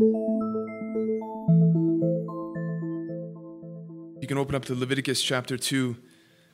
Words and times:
You 0.00 0.06
can 4.26 4.38
open 4.38 4.54
up 4.54 4.64
to 4.64 4.74
Leviticus 4.74 5.20
chapter 5.20 5.58
2. 5.58 5.94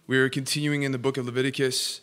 We're 0.09 0.29
continuing 0.29 0.83
in 0.83 0.91
the 0.91 0.99
book 0.99 1.17
of 1.17 1.27
Leviticus. 1.27 2.01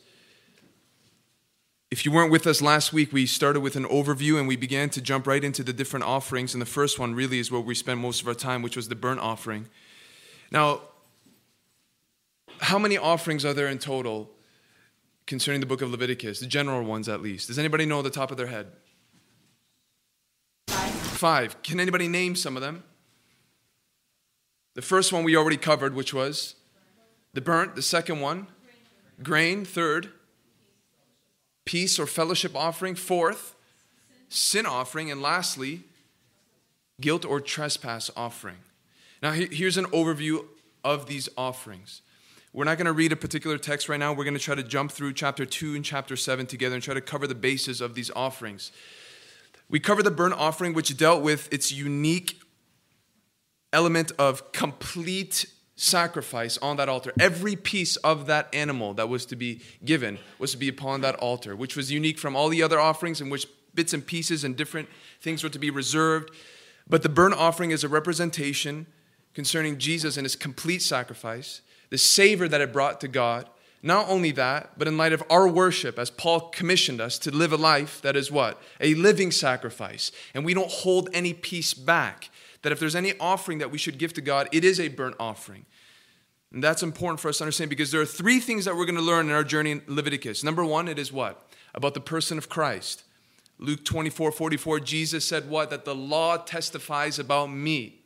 If 1.91 2.05
you 2.05 2.13
weren't 2.13 2.31
with 2.31 2.47
us 2.47 2.61
last 2.61 2.93
week, 2.93 3.11
we 3.11 3.25
started 3.25 3.59
with 3.59 3.75
an 3.75 3.83
overview 3.85 4.39
and 4.39 4.47
we 4.47 4.55
began 4.55 4.89
to 4.91 5.01
jump 5.01 5.27
right 5.27 5.43
into 5.43 5.63
the 5.63 5.73
different 5.73 6.05
offerings. 6.05 6.53
And 6.53 6.61
the 6.61 6.65
first 6.65 6.97
one 6.97 7.13
really 7.13 7.39
is 7.39 7.51
where 7.51 7.59
we 7.59 7.75
spent 7.75 7.99
most 7.99 8.21
of 8.21 8.27
our 8.29 8.33
time, 8.33 8.61
which 8.61 8.77
was 8.77 8.87
the 8.87 8.95
burnt 8.95 9.19
offering. 9.19 9.67
Now, 10.49 10.79
how 12.59 12.79
many 12.79 12.97
offerings 12.97 13.43
are 13.43 13.53
there 13.53 13.67
in 13.67 13.79
total 13.79 14.31
concerning 15.27 15.59
the 15.59 15.67
book 15.67 15.81
of 15.81 15.91
Leviticus? 15.91 16.39
The 16.39 16.47
general 16.47 16.83
ones, 16.83 17.09
at 17.09 17.21
least. 17.21 17.47
Does 17.47 17.59
anybody 17.59 17.85
know 17.85 18.01
the 18.01 18.09
top 18.09 18.31
of 18.31 18.37
their 18.37 18.47
head? 18.47 18.67
Five. 21.23 21.63
Can 21.63 21.79
anybody 21.79 22.09
name 22.09 22.35
some 22.35 22.57
of 22.57 22.61
them? 22.61 22.83
The 24.73 24.81
first 24.81 25.13
one 25.13 25.23
we 25.23 25.37
already 25.37 25.55
covered, 25.55 25.95
which 25.95 26.13
was 26.13 26.55
the 27.33 27.39
burnt. 27.39 27.77
The 27.77 27.81
second 27.81 28.19
one, 28.19 28.47
grain. 29.23 29.63
Third, 29.63 30.09
peace 31.63 31.97
or 31.97 32.07
fellowship 32.07 32.57
offering. 32.57 32.95
Fourth, 32.95 33.55
sin 34.27 34.65
offering. 34.65 35.11
And 35.11 35.21
lastly, 35.21 35.83
guilt 36.99 37.23
or 37.23 37.39
trespass 37.39 38.11
offering. 38.17 38.57
Now, 39.21 39.31
here's 39.31 39.77
an 39.77 39.85
overview 39.85 40.45
of 40.83 41.05
these 41.05 41.29
offerings. 41.37 42.01
We're 42.51 42.65
not 42.65 42.77
going 42.77 42.87
to 42.87 42.91
read 42.91 43.13
a 43.13 43.15
particular 43.15 43.57
text 43.57 43.87
right 43.87 43.97
now. 43.97 44.11
We're 44.11 44.25
going 44.25 44.33
to 44.33 44.41
try 44.41 44.55
to 44.55 44.63
jump 44.63 44.91
through 44.91 45.13
chapter 45.13 45.45
2 45.45 45.75
and 45.75 45.85
chapter 45.85 46.17
7 46.17 46.47
together 46.47 46.75
and 46.75 46.83
try 46.83 46.93
to 46.93 46.99
cover 46.99 47.27
the 47.27 47.33
basis 47.33 47.79
of 47.79 47.95
these 47.95 48.11
offerings. 48.13 48.73
We 49.73 49.79
covered 49.79 50.03
the 50.03 50.11
burnt 50.11 50.35
offering, 50.35 50.73
which 50.75 50.95
dealt 50.95 51.23
with 51.23 51.51
its 51.51 51.71
unique 51.71 52.39
element 53.73 54.11
of 54.19 54.51
complete 54.51 55.47
sacrifice 55.75 56.59
on 56.59 56.77
that 56.77 56.89
altar. 56.89 57.11
Every 57.19 57.55
piece 57.55 57.95
of 57.95 58.27
that 58.27 58.53
animal 58.53 58.93
that 58.93 59.09
was 59.09 59.25
to 59.25 59.35
be 59.35 59.61
given 59.83 60.19
was 60.37 60.51
to 60.51 60.57
be 60.57 60.67
upon 60.67 61.01
that 61.01 61.15
altar, 61.15 61.55
which 61.55 61.75
was 61.75 61.91
unique 61.91 62.19
from 62.19 62.35
all 62.35 62.49
the 62.49 62.61
other 62.61 62.79
offerings 62.79 63.19
in 63.19 63.31
which 63.31 63.47
bits 63.73 63.95
and 63.95 64.05
pieces 64.05 64.43
and 64.43 64.55
different 64.55 64.89
things 65.21 65.41
were 65.41 65.49
to 65.49 65.57
be 65.57 65.71
reserved. 65.71 66.29
But 66.87 67.01
the 67.01 67.09
burnt 67.09 67.33
offering 67.33 67.71
is 67.71 67.83
a 67.83 67.89
representation 67.89 68.85
concerning 69.33 69.79
Jesus 69.79 70.17
and 70.17 70.25
his 70.25 70.35
complete 70.35 70.83
sacrifice, 70.83 71.61
the 71.89 71.97
savor 71.97 72.47
that 72.47 72.61
it 72.61 72.71
brought 72.71 73.01
to 73.01 73.07
God. 73.07 73.49
Not 73.85 74.07
only 74.07 74.31
that, 74.31 74.79
but 74.79 74.87
in 74.87 74.95
light 74.95 75.11
of 75.11 75.21
our 75.29 75.45
worship, 75.45 75.99
as 75.99 76.09
Paul 76.09 76.49
commissioned 76.49 77.01
us 77.01 77.19
to 77.19 77.31
live 77.31 77.51
a 77.51 77.57
life 77.57 78.01
that 78.01 78.15
is 78.15 78.31
what? 78.31 78.59
A 78.79 78.95
living 78.95 79.29
sacrifice. 79.29 80.09
And 80.33 80.45
we 80.45 80.53
don't 80.53 80.71
hold 80.71 81.09
any 81.13 81.33
piece 81.33 81.73
back 81.73 82.29
that 82.61 82.71
if 82.71 82.79
there's 82.79 82.95
any 82.95 83.13
offering 83.19 83.57
that 83.57 83.71
we 83.71 83.77
should 83.77 83.97
give 83.97 84.13
to 84.13 84.21
God, 84.21 84.47
it 84.53 84.63
is 84.63 84.79
a 84.79 84.87
burnt 84.87 85.17
offering. 85.19 85.65
And 86.53 86.63
that's 86.63 86.81
important 86.81 87.19
for 87.19 87.27
us 87.27 87.39
to 87.39 87.43
understand 87.43 87.69
because 87.69 87.91
there 87.91 87.99
are 87.99 88.05
three 88.05 88.39
things 88.39 88.63
that 88.63 88.77
we're 88.77 88.85
going 88.85 88.95
to 88.95 89.01
learn 89.01 89.27
in 89.27 89.35
our 89.35 89.43
journey 89.43 89.71
in 89.71 89.81
Leviticus. 89.87 90.45
Number 90.45 90.63
one, 90.63 90.87
it 90.87 90.97
is 90.97 91.11
what? 91.11 91.45
About 91.75 91.93
the 91.93 91.99
person 91.99 92.37
of 92.37 92.47
Christ. 92.47 93.03
Luke 93.59 93.83
24 93.83 94.31
44, 94.31 94.79
Jesus 94.79 95.25
said 95.25 95.49
what? 95.49 95.69
That 95.71 95.83
the 95.83 95.95
law 95.95 96.37
testifies 96.37 97.19
about 97.19 97.47
me. 97.47 98.02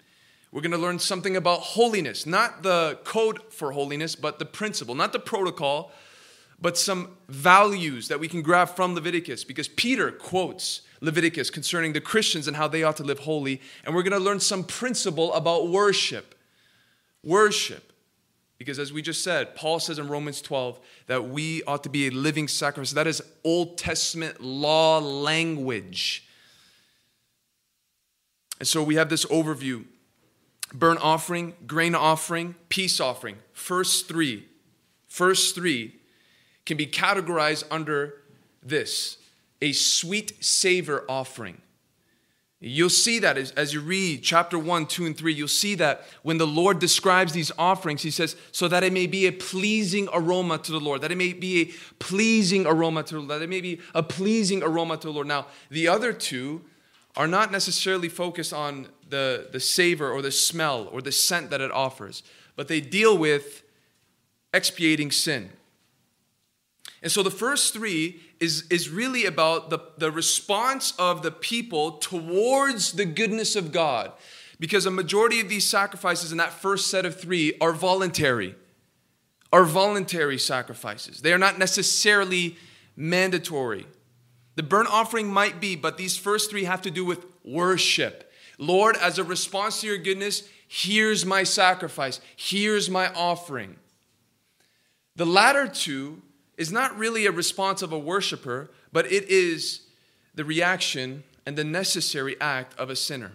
We're 0.58 0.64
going 0.64 0.72
to 0.72 0.80
learn 0.80 0.98
something 0.98 1.38
about 1.38 1.60
holiness, 1.60 2.26
not 2.26 2.64
the 2.64 2.98
code 3.04 3.54
for 3.54 3.74
holiness, 3.74 4.16
but 4.16 4.40
the 4.40 4.46
principle, 4.46 4.96
not 4.96 5.14
the 5.14 5.20
protocol, 5.20 5.92
but 6.60 6.80
some 6.80 7.16
values 7.30 8.08
that 8.08 8.20
we 8.20 8.28
can 8.28 8.42
grab 8.42 8.70
from 8.70 8.96
Leviticus 8.96 9.44
because 9.44 9.68
Peter 9.68 10.12
quotes 10.12 10.82
Leviticus 11.00 11.52
concerning 11.52 11.94
the 11.94 12.02
Christians 12.02 12.48
and 12.48 12.58
how 12.58 12.68
they 12.68 12.82
ought 12.82 12.98
to 12.98 13.04
live 13.04 13.20
holy. 13.20 13.62
And 13.86 13.94
we're 13.94 14.02
going 14.02 14.20
to 14.20 14.20
learn 14.20 14.40
some 14.40 14.64
principle 14.64 15.32
about 15.36 15.68
worship. 15.68 16.34
Worship. 17.24 17.94
Because 18.58 18.80
as 18.80 18.92
we 18.92 19.04
just 19.04 19.24
said, 19.24 19.54
Paul 19.54 19.80
says 19.80 20.00
in 20.00 20.08
Romans 20.08 20.42
12 20.42 20.80
that 21.06 21.30
we 21.30 21.62
ought 21.66 21.84
to 21.84 21.90
be 21.90 22.08
a 22.08 22.10
living 22.10 22.48
sacrifice. 22.48 22.94
That 22.94 23.06
is 23.06 23.22
Old 23.44 23.78
Testament 23.78 24.42
law 24.42 24.98
language. 24.98 26.28
And 28.58 28.68
so 28.68 28.82
we 28.82 28.96
have 28.96 29.10
this 29.10 29.26
overview 29.26 29.86
burnt 30.74 31.00
offering, 31.02 31.54
grain 31.66 31.96
offering, 31.96 32.56
peace 32.70 33.00
offering. 33.00 33.38
First 33.54 34.08
three, 34.08 34.46
first 35.08 35.56
three 35.56 35.96
can 36.66 36.78
be 36.78 36.86
categorized 36.86 37.64
under 37.72 38.16
this 38.62 39.18
a 39.62 39.72
sweet 39.72 40.44
savor 40.44 41.04
offering. 41.10 41.62
You'll 42.60 42.90
see 42.90 43.20
that 43.20 43.38
as, 43.38 43.52
as, 43.52 43.72
you 43.72 43.82
read 43.82 44.24
chapter 44.24 44.58
1, 44.58 44.88
2, 44.88 45.06
and 45.06 45.18
3. 45.18 45.32
You'll 45.32 45.48
see 45.48 45.76
that 45.76 46.06
when 46.24 46.40
the 46.40 46.48
Lord 46.48 46.80
describes 46.80 47.32
these 47.34 47.52
offerings, 47.58 48.02
He 48.02 48.10
says, 48.10 48.36
so 48.52 48.68
that 48.68 48.84
it 48.84 48.92
may 48.92 49.06
be 49.06 49.28
a 49.28 49.32
pleasing 49.32 50.10
aroma 50.12 50.58
to 50.60 50.72
the 50.72 50.80
Lord, 50.80 51.02
that 51.02 51.12
it 51.12 51.18
may 51.18 51.34
be 51.34 51.62
a 51.62 51.66
pleasing 52.00 52.66
aroma 52.66 53.04
to 53.04 53.14
the 53.14 53.20
Lord, 53.20 53.30
that 53.30 53.44
it 53.44 53.50
may 53.50 53.62
be 53.62 53.80
a 53.94 54.02
pleasing 54.02 54.64
aroma 54.64 54.98
to 54.98 55.08
the 55.08 55.14
Lord. 55.14 55.28
Now, 55.28 55.46
the 55.70 55.88
other 55.88 56.12
two 56.12 56.64
are 57.16 57.28
not 57.28 57.52
necessarily 57.52 58.10
focused 58.10 58.54
on 58.54 58.88
the, 59.10 59.50
the 59.52 59.60
savor 59.60 60.12
or 60.12 60.22
the 60.22 60.32
smell 60.32 60.88
or 60.92 61.02
the 61.02 61.12
scent 61.12 61.50
that 61.50 61.62
it 61.62 61.72
offers, 61.72 62.24
but 62.56 62.68
they 62.68 62.82
deal 62.82 63.18
with 63.18 63.64
expiating 64.54 65.12
sin. 65.12 65.50
And 67.02 67.12
so 67.12 67.22
the 67.22 67.32
first 67.32 67.74
three 67.74 68.22
is, 68.40 68.66
is 68.70 68.90
really 68.90 69.26
about 69.26 69.70
the, 69.70 69.80
the 69.98 70.12
response 70.12 70.94
of 70.98 71.22
the 71.22 71.32
people 71.32 71.94
towards 71.94 72.94
the 72.94 73.06
goodness 73.06 73.56
of 73.56 73.72
God. 73.72 74.12
Because 74.60 74.88
a 74.88 74.92
majority 74.92 75.40
of 75.40 75.50
these 75.50 75.66
sacrifices 75.66 76.32
in 76.32 76.40
that 76.40 76.52
first 76.52 76.88
set 76.88 77.06
of 77.06 77.20
three 77.20 77.56
are 77.62 77.74
voluntary, 77.74 78.56
are 79.54 79.64
voluntary 79.64 80.40
sacrifices. 80.40 81.22
They 81.22 81.32
are 81.32 81.38
not 81.38 81.60
necessarily 81.60 82.58
mandatory. 82.96 83.86
The 84.56 84.64
burnt 84.64 84.90
offering 84.90 85.28
might 85.28 85.62
be, 85.62 85.76
but 85.76 85.98
these 85.98 86.18
first 86.18 86.50
three 86.50 86.64
have 86.64 86.82
to 86.82 86.92
do 86.92 87.06
with 87.06 87.26
worship. 87.44 88.27
Lord, 88.58 88.98
as 88.98 89.20
a 89.20 89.24
response 89.24 89.82
to 89.82 89.88
your 89.88 89.98
goodness, 89.98 90.48
here's 90.68 91.26
my 91.26 91.44
sacrifice, 91.44 92.20
here's 92.36 92.90
my 92.90 93.12
offering. 93.14 93.78
The 95.16 95.26
latter 95.26 95.68
two 95.68 96.22
is 96.58 96.72
not 96.72 96.98
really 96.98 97.26
a 97.26 97.32
response 97.32 97.82
of 97.82 97.92
a 97.92 98.00
worshiper, 98.00 98.70
but 98.92 99.12
it 99.12 99.30
is 99.30 99.82
the 100.36 100.46
reaction 100.46 101.24
and 101.46 101.56
the 101.56 101.64
necessary 101.64 102.36
act 102.42 102.78
of 102.80 102.90
a 102.90 102.96
sinner. 102.96 103.32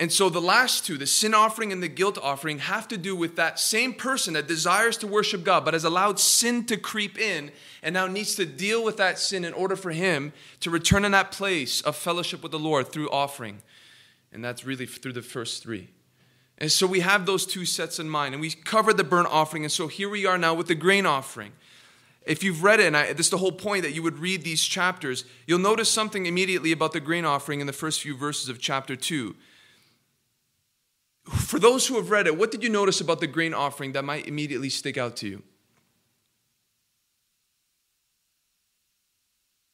And 0.00 0.10
so 0.10 0.28
the 0.28 0.40
last 0.40 0.84
two, 0.84 0.98
the 0.98 1.06
sin 1.06 1.34
offering 1.34 1.70
and 1.72 1.80
the 1.80 1.88
guilt 1.88 2.18
offering, 2.20 2.58
have 2.58 2.88
to 2.88 2.98
do 2.98 3.14
with 3.14 3.36
that 3.36 3.60
same 3.60 3.94
person 3.94 4.34
that 4.34 4.48
desires 4.48 4.96
to 4.98 5.06
worship 5.06 5.44
God, 5.44 5.64
but 5.64 5.72
has 5.72 5.84
allowed 5.84 6.18
sin 6.18 6.64
to 6.66 6.76
creep 6.76 7.16
in 7.16 7.52
and 7.82 7.94
now 7.94 8.08
needs 8.08 8.34
to 8.34 8.44
deal 8.44 8.82
with 8.82 8.96
that 8.96 9.20
sin 9.20 9.44
in 9.44 9.52
order 9.52 9.76
for 9.76 9.92
him 9.92 10.32
to 10.60 10.70
return 10.70 11.04
in 11.04 11.12
that 11.12 11.30
place 11.30 11.80
of 11.82 11.94
fellowship 11.94 12.42
with 12.42 12.50
the 12.50 12.58
Lord 12.58 12.88
through 12.88 13.08
offering. 13.10 13.62
And 14.32 14.44
that's 14.44 14.64
really 14.64 14.86
through 14.86 15.12
the 15.12 15.22
first 15.22 15.62
three. 15.62 15.90
And 16.58 16.70
so 16.72 16.86
we 16.86 17.00
have 17.00 17.24
those 17.24 17.46
two 17.46 17.64
sets 17.64 18.00
in 18.00 18.08
mind. 18.08 18.34
And 18.34 18.40
we 18.40 18.50
covered 18.50 18.96
the 18.96 19.04
burnt 19.04 19.28
offering. 19.30 19.64
And 19.64 19.72
so 19.72 19.86
here 19.86 20.08
we 20.08 20.26
are 20.26 20.38
now 20.38 20.54
with 20.54 20.66
the 20.66 20.74
grain 20.74 21.06
offering. 21.06 21.52
If 22.26 22.42
you've 22.42 22.64
read 22.64 22.80
it, 22.80 22.86
and 22.86 22.96
I, 22.96 23.12
this 23.12 23.26
is 23.26 23.30
the 23.30 23.38
whole 23.38 23.52
point 23.52 23.82
that 23.82 23.92
you 23.92 24.02
would 24.02 24.18
read 24.18 24.42
these 24.42 24.64
chapters, 24.64 25.24
you'll 25.46 25.58
notice 25.58 25.90
something 25.90 26.26
immediately 26.26 26.72
about 26.72 26.92
the 26.92 27.00
grain 27.00 27.24
offering 27.24 27.60
in 27.60 27.66
the 27.66 27.72
first 27.72 28.00
few 28.00 28.16
verses 28.16 28.48
of 28.48 28.58
chapter 28.58 28.96
2. 28.96 29.36
For 31.24 31.58
those 31.58 31.86
who 31.86 31.96
have 31.96 32.10
read 32.10 32.26
it, 32.26 32.36
what 32.36 32.50
did 32.50 32.62
you 32.62 32.68
notice 32.68 33.00
about 33.00 33.20
the 33.20 33.26
grain 33.26 33.54
offering 33.54 33.92
that 33.92 34.04
might 34.04 34.26
immediately 34.26 34.68
stick 34.68 34.98
out 34.98 35.16
to 35.16 35.28
you? 35.28 35.42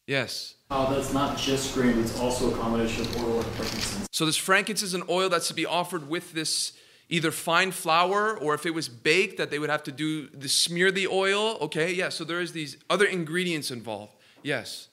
Yes. 0.07 0.55
Uh, 0.71 0.93
that's 0.93 1.13
not 1.13 1.39
just 1.39 1.75
grain, 1.75 1.99
it's 1.99 2.19
also 2.19 2.53
a 2.53 2.57
combination 2.57 3.03
of 3.03 3.25
oil 3.25 3.41
and 3.41 3.47
frankincense. 3.53 4.09
So, 4.13 4.27
this 4.27 4.37
frankincense 4.37 4.95
and 4.95 5.09
oil 5.09 5.29
that's 5.29 5.49
to 5.49 5.55
be 5.55 5.67
offered 5.67 6.09
with 6.09 6.33
this 6.33 6.73
either 7.09 7.31
fine 7.31 7.73
flour 7.73 8.37
or 8.39 8.55
if 8.55 8.67
it 8.67 8.75
was 8.75 8.89
baked, 8.89 9.37
that 9.39 9.51
they 9.51 9.59
would 9.59 9.71
have 9.71 9.83
to 9.85 9.93
do 9.93 10.29
the 10.29 10.49
smear 10.49 10.91
the 10.91 11.09
oil. 11.09 11.59
Okay, 11.61 11.93
yeah, 11.93 12.09
so 12.09 12.25
there 12.25 12.41
is 12.41 12.53
these 12.53 12.77
other 12.89 13.05
ingredients 13.05 13.71
involved. 13.71 14.15
Yes. 14.43 14.89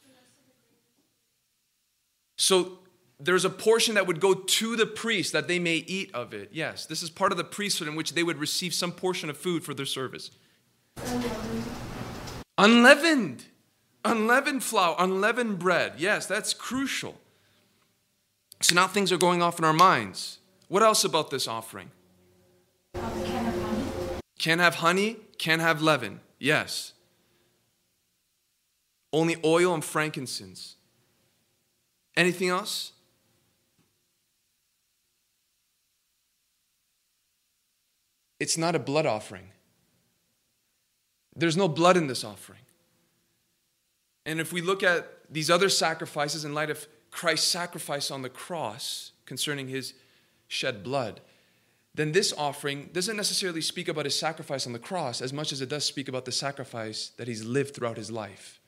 So, 2.37 2.79
there's 3.19 3.45
a 3.45 3.49
portion 3.49 3.95
that 3.95 4.05
would 4.05 4.19
go 4.19 4.33
to 4.33 4.75
the 4.75 4.85
priest 4.85 5.33
that 5.33 5.47
they 5.47 5.59
may 5.59 5.77
eat 5.87 6.13
of 6.13 6.33
it. 6.33 6.49
Yes, 6.51 6.85
this 6.85 7.01
is 7.01 7.09
part 7.09 7.31
of 7.31 7.37
the 7.37 7.43
priesthood 7.43 7.87
in 7.87 7.95
which 7.95 8.13
they 8.13 8.23
would 8.23 8.37
receive 8.37 8.73
some 8.73 8.91
portion 8.91 9.29
of 9.29 9.37
food 9.37 9.63
for 9.63 9.73
their 9.73 9.85
service. 9.85 10.31
Unleavened. 12.57 13.45
Unleavened 14.05 14.63
flour, 14.63 14.95
unleavened 14.99 15.59
bread. 15.59 15.93
Yes, 15.97 16.27
that's 16.27 16.53
crucial. 16.53 17.15
So 18.61 18.75
now 18.75 18.87
things 18.87 19.11
are 19.11 19.17
going 19.17 19.41
off 19.41 19.59
in 19.59 19.65
our 19.65 19.73
minds. 19.73 20.39
What 20.67 20.83
else 20.83 21.03
about 21.03 21.29
this 21.29 21.47
offering? 21.47 21.91
Can't 22.93 23.05
have 23.25 23.55
honey. 23.61 24.21
Can 24.37 24.59
have 24.59 24.75
honey, 24.75 25.17
can 25.37 25.59
have 25.59 25.81
leaven. 25.81 26.19
Yes. 26.39 26.93
Only 29.11 29.37
oil 29.43 29.73
and 29.73 29.83
frankincense. 29.83 30.75
Anything 32.15 32.49
else? 32.49 32.93
It's 38.39 38.57
not 38.57 38.75
a 38.75 38.79
blood 38.79 39.05
offering. 39.05 39.49
There's 41.35 41.57
no 41.57 41.67
blood 41.67 41.97
in 41.97 42.07
this 42.07 42.23
offering. 42.23 42.61
And 44.25 44.39
if 44.39 44.51
we 44.51 44.61
look 44.61 44.83
at 44.83 45.07
these 45.29 45.49
other 45.49 45.69
sacrifices 45.69 46.43
in 46.43 46.53
light 46.53 46.69
of 46.69 46.87
Christ's 47.11 47.47
sacrifice 47.47 48.11
on 48.11 48.21
the 48.21 48.29
cross 48.29 49.11
concerning 49.25 49.67
his 49.67 49.93
shed 50.47 50.83
blood, 50.83 51.21
then 51.95 52.11
this 52.11 52.33
offering 52.37 52.89
doesn't 52.93 53.17
necessarily 53.17 53.61
speak 53.61 53.87
about 53.87 54.05
his 54.05 54.17
sacrifice 54.17 54.67
on 54.67 54.73
the 54.73 54.79
cross 54.79 55.21
as 55.21 55.33
much 55.33 55.51
as 55.51 55.61
it 55.61 55.69
does 55.69 55.83
speak 55.83 56.07
about 56.07 56.25
the 56.25 56.31
sacrifice 56.31 57.11
that 57.17 57.27
he's 57.27 57.43
lived 57.43 57.73
throughout 57.73 57.97
his 57.97 58.11
life. 58.11 58.59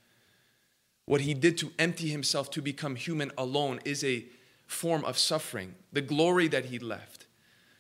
What 1.05 1.21
he 1.21 1.33
did 1.33 1.57
to 1.59 1.71
empty 1.77 2.09
himself 2.09 2.49
to 2.51 2.61
become 2.61 2.95
human 2.95 3.31
alone 3.37 3.79
is 3.85 4.03
a 4.03 4.25
form 4.65 5.03
of 5.05 5.17
suffering. 5.17 5.75
The 5.91 6.01
glory 6.01 6.47
that 6.47 6.65
he 6.65 6.79
left, 6.79 7.18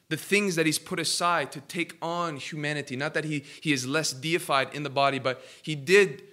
the 0.09 0.17
things 0.17 0.55
that 0.55 0.65
he's 0.65 0.79
put 0.79 0.99
aside 0.99 1.51
to 1.51 1.61
take 1.61 1.95
on 2.01 2.37
humanity. 2.37 2.95
Not 2.95 3.13
that 3.13 3.25
he, 3.25 3.43
he 3.61 3.71
is 3.71 3.85
less 3.85 4.11
deified 4.11 4.73
in 4.73 4.83
the 4.83 4.89
body, 4.89 5.19
but 5.19 5.41
he 5.61 5.75
did 5.75 6.23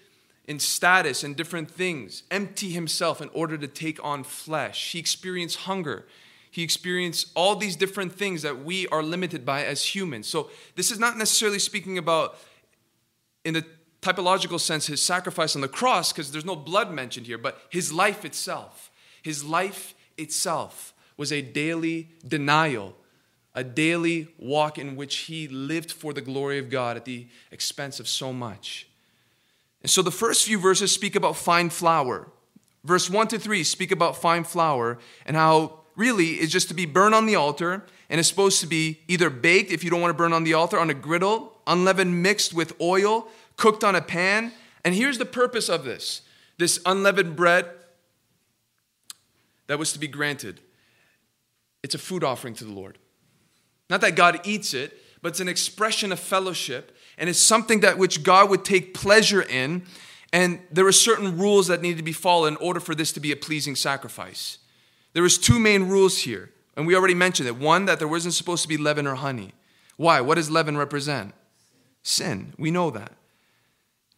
in 0.46 0.58
status 0.58 1.22
and 1.22 1.36
different 1.36 1.70
things 1.70 2.22
empty 2.30 2.70
himself 2.70 3.20
in 3.20 3.28
order 3.30 3.58
to 3.58 3.68
take 3.68 4.02
on 4.02 4.24
flesh. 4.24 4.92
He 4.92 4.98
experienced 4.98 5.58
hunger. 5.58 6.06
He 6.50 6.62
experienced 6.62 7.28
all 7.34 7.54
these 7.54 7.76
different 7.76 8.14
things 8.14 8.42
that 8.42 8.64
we 8.64 8.88
are 8.88 9.02
limited 9.02 9.44
by 9.44 9.64
as 9.64 9.94
humans. 9.94 10.26
So, 10.26 10.50
this 10.74 10.90
is 10.90 10.98
not 10.98 11.18
necessarily 11.18 11.58
speaking 11.58 11.98
about, 11.98 12.38
in 13.44 13.52
the 13.52 13.66
typological 14.00 14.58
sense, 14.58 14.86
his 14.86 15.02
sacrifice 15.02 15.54
on 15.54 15.60
the 15.60 15.68
cross, 15.68 16.12
because 16.12 16.32
there's 16.32 16.46
no 16.46 16.56
blood 16.56 16.90
mentioned 16.90 17.26
here, 17.26 17.36
but 17.36 17.60
his 17.68 17.92
life 17.92 18.24
itself. 18.24 18.90
His 19.22 19.44
life 19.44 19.94
itself 20.16 20.94
was 21.18 21.30
a 21.30 21.42
daily 21.42 22.08
denial 22.26 22.94
a 23.56 23.64
daily 23.64 24.28
walk 24.38 24.78
in 24.78 24.94
which 24.96 25.16
he 25.16 25.48
lived 25.48 25.90
for 25.90 26.12
the 26.12 26.20
glory 26.20 26.58
of 26.58 26.68
God 26.68 26.96
at 26.98 27.06
the 27.06 27.26
expense 27.50 27.98
of 27.98 28.06
so 28.06 28.30
much. 28.30 28.86
And 29.80 29.90
so 29.90 30.02
the 30.02 30.10
first 30.10 30.44
few 30.44 30.58
verses 30.58 30.92
speak 30.92 31.16
about 31.16 31.36
fine 31.36 31.70
flour. 31.70 32.28
Verse 32.84 33.08
1 33.08 33.28
to 33.28 33.38
3 33.38 33.64
speak 33.64 33.90
about 33.90 34.16
fine 34.16 34.44
flour 34.44 34.98
and 35.24 35.36
how 35.36 35.80
really 35.96 36.34
it's 36.34 36.52
just 36.52 36.68
to 36.68 36.74
be 36.74 36.84
burned 36.84 37.14
on 37.14 37.24
the 37.24 37.34
altar 37.34 37.82
and 38.10 38.20
it's 38.20 38.28
supposed 38.28 38.60
to 38.60 38.66
be 38.66 39.00
either 39.08 39.30
baked 39.30 39.72
if 39.72 39.82
you 39.82 39.90
don't 39.90 40.02
want 40.02 40.10
to 40.10 40.16
burn 40.16 40.34
on 40.34 40.44
the 40.44 40.52
altar 40.52 40.78
on 40.78 40.90
a 40.90 40.94
griddle, 40.94 41.54
unleavened 41.66 42.22
mixed 42.22 42.52
with 42.52 42.78
oil, 42.80 43.26
cooked 43.56 43.82
on 43.82 43.96
a 43.96 44.02
pan. 44.02 44.52
And 44.84 44.94
here's 44.94 45.16
the 45.16 45.24
purpose 45.24 45.68
of 45.68 45.84
this 45.84 46.20
this 46.58 46.78
unleavened 46.84 47.36
bread 47.36 47.66
that 49.66 49.78
was 49.78 49.94
to 49.94 49.98
be 49.98 50.08
granted. 50.08 50.60
It's 51.82 51.94
a 51.94 51.98
food 51.98 52.22
offering 52.22 52.54
to 52.54 52.64
the 52.64 52.72
Lord. 52.72 52.98
Not 53.88 54.00
that 54.00 54.16
God 54.16 54.40
eats 54.44 54.74
it, 54.74 54.98
but 55.22 55.28
it's 55.28 55.40
an 55.40 55.48
expression 55.48 56.12
of 56.12 56.20
fellowship, 56.20 56.96
and 57.18 57.28
it's 57.28 57.38
something 57.38 57.80
that 57.80 57.98
which 57.98 58.22
God 58.22 58.50
would 58.50 58.64
take 58.64 58.94
pleasure 58.94 59.42
in. 59.42 59.84
And 60.32 60.60
there 60.70 60.86
are 60.86 60.92
certain 60.92 61.38
rules 61.38 61.68
that 61.68 61.82
need 61.82 61.96
to 61.96 62.02
be 62.02 62.12
followed 62.12 62.48
in 62.48 62.56
order 62.56 62.80
for 62.80 62.94
this 62.94 63.12
to 63.12 63.20
be 63.20 63.32
a 63.32 63.36
pleasing 63.36 63.76
sacrifice. 63.76 64.58
There 65.12 65.24
is 65.24 65.38
two 65.38 65.58
main 65.58 65.84
rules 65.84 66.18
here, 66.18 66.50
and 66.76 66.86
we 66.86 66.94
already 66.94 67.14
mentioned 67.14 67.48
it. 67.48 67.56
One, 67.56 67.86
that 67.86 67.98
there 67.98 68.08
wasn't 68.08 68.34
supposed 68.34 68.62
to 68.62 68.68
be 68.68 68.76
leaven 68.76 69.06
or 69.06 69.14
honey. 69.14 69.52
Why? 69.96 70.20
What 70.20 70.34
does 70.34 70.50
leaven 70.50 70.76
represent? 70.76 71.32
Sin. 72.02 72.52
We 72.58 72.70
know 72.70 72.90
that. 72.90 73.12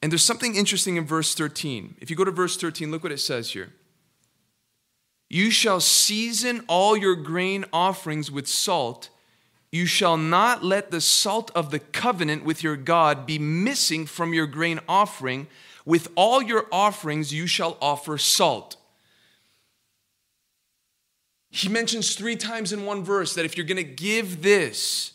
And 0.02 0.12
there's 0.12 0.24
something 0.24 0.54
interesting 0.54 0.96
in 0.96 1.06
verse 1.06 1.34
13. 1.34 1.96
If 2.00 2.10
you 2.10 2.16
go 2.16 2.24
to 2.24 2.30
verse 2.30 2.56
13, 2.56 2.90
look 2.90 3.02
what 3.02 3.12
it 3.12 3.20
says 3.20 3.52
here. 3.52 3.72
You 5.28 5.50
shall 5.50 5.80
season 5.80 6.64
all 6.68 6.96
your 6.96 7.14
grain 7.14 7.64
offerings 7.72 8.30
with 8.30 8.48
salt 8.48 9.10
you 9.70 9.86
shall 9.86 10.16
not 10.16 10.64
let 10.64 10.90
the 10.90 11.00
salt 11.00 11.50
of 11.54 11.70
the 11.70 11.78
covenant 11.78 12.44
with 12.44 12.62
your 12.62 12.76
God 12.76 13.26
be 13.26 13.38
missing 13.38 14.06
from 14.06 14.32
your 14.32 14.46
grain 14.46 14.80
offering. 14.88 15.46
With 15.84 16.08
all 16.14 16.42
your 16.42 16.66
offerings, 16.72 17.32
you 17.32 17.46
shall 17.46 17.76
offer 17.80 18.16
salt. 18.18 18.76
He 21.50 21.68
mentions 21.68 22.14
three 22.14 22.36
times 22.36 22.72
in 22.72 22.84
one 22.84 23.04
verse 23.04 23.34
that 23.34 23.44
if 23.44 23.56
you're 23.56 23.66
going 23.66 23.76
to 23.76 23.82
give 23.82 24.42
this 24.42 25.12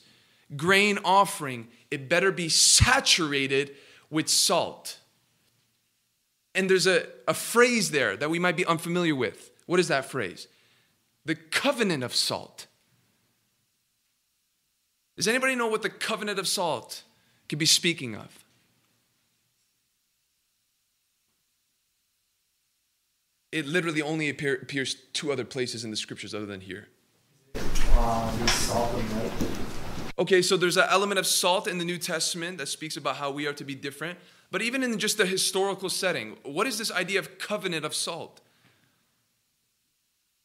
grain 0.55 0.99
offering, 1.03 1.67
it 1.89 2.09
better 2.09 2.31
be 2.31 2.49
saturated 2.49 3.71
with 4.09 4.29
salt. 4.29 4.99
And 6.55 6.69
there's 6.69 6.87
a, 6.87 7.07
a 7.27 7.33
phrase 7.33 7.91
there 7.91 8.15
that 8.17 8.29
we 8.29 8.39
might 8.39 8.57
be 8.57 8.65
unfamiliar 8.65 9.15
with. 9.15 9.51
What 9.65 9.79
is 9.79 9.87
that 9.87 10.05
phrase? 10.05 10.47
The 11.25 11.35
covenant 11.35 12.03
of 12.03 12.15
salt. 12.15 12.67
Does 15.15 15.27
anybody 15.27 15.55
know 15.55 15.67
what 15.67 15.81
the 15.81 15.89
covenant 15.89 16.39
of 16.39 16.47
salt 16.47 17.03
could 17.47 17.59
be 17.59 17.65
speaking 17.65 18.15
of? 18.15 18.43
It 23.51 23.67
literally 23.67 24.01
only 24.01 24.29
appear, 24.29 24.55
appears 24.55 24.95
two 25.13 25.31
other 25.31 25.45
places 25.45 25.83
in 25.85 25.91
the 25.91 25.97
scriptures 25.97 26.33
other 26.33 26.47
than 26.47 26.61
here. 26.61 26.87
Okay, 30.17 30.41
so 30.41 30.57
there's 30.57 30.77
an 30.77 30.87
element 30.89 31.19
of 31.19 31.27
salt 31.27 31.67
in 31.67 31.77
the 31.77 31.85
New 31.85 31.99
Testament 31.99 32.57
that 32.57 32.67
speaks 32.67 32.97
about 32.97 33.17
how 33.17 33.29
we 33.29 33.45
are 33.45 33.53
to 33.53 33.63
be 33.63 33.75
different. 33.75 34.17
But 34.49 34.63
even 34.63 34.81
in 34.81 34.97
just 34.97 35.19
the 35.19 35.25
historical 35.25 35.89
setting, 35.89 36.37
what 36.43 36.65
is 36.65 36.79
this 36.79 36.91
idea 36.91 37.19
of 37.19 37.37
covenant 37.37 37.85
of 37.85 37.93
salt? 37.93 38.41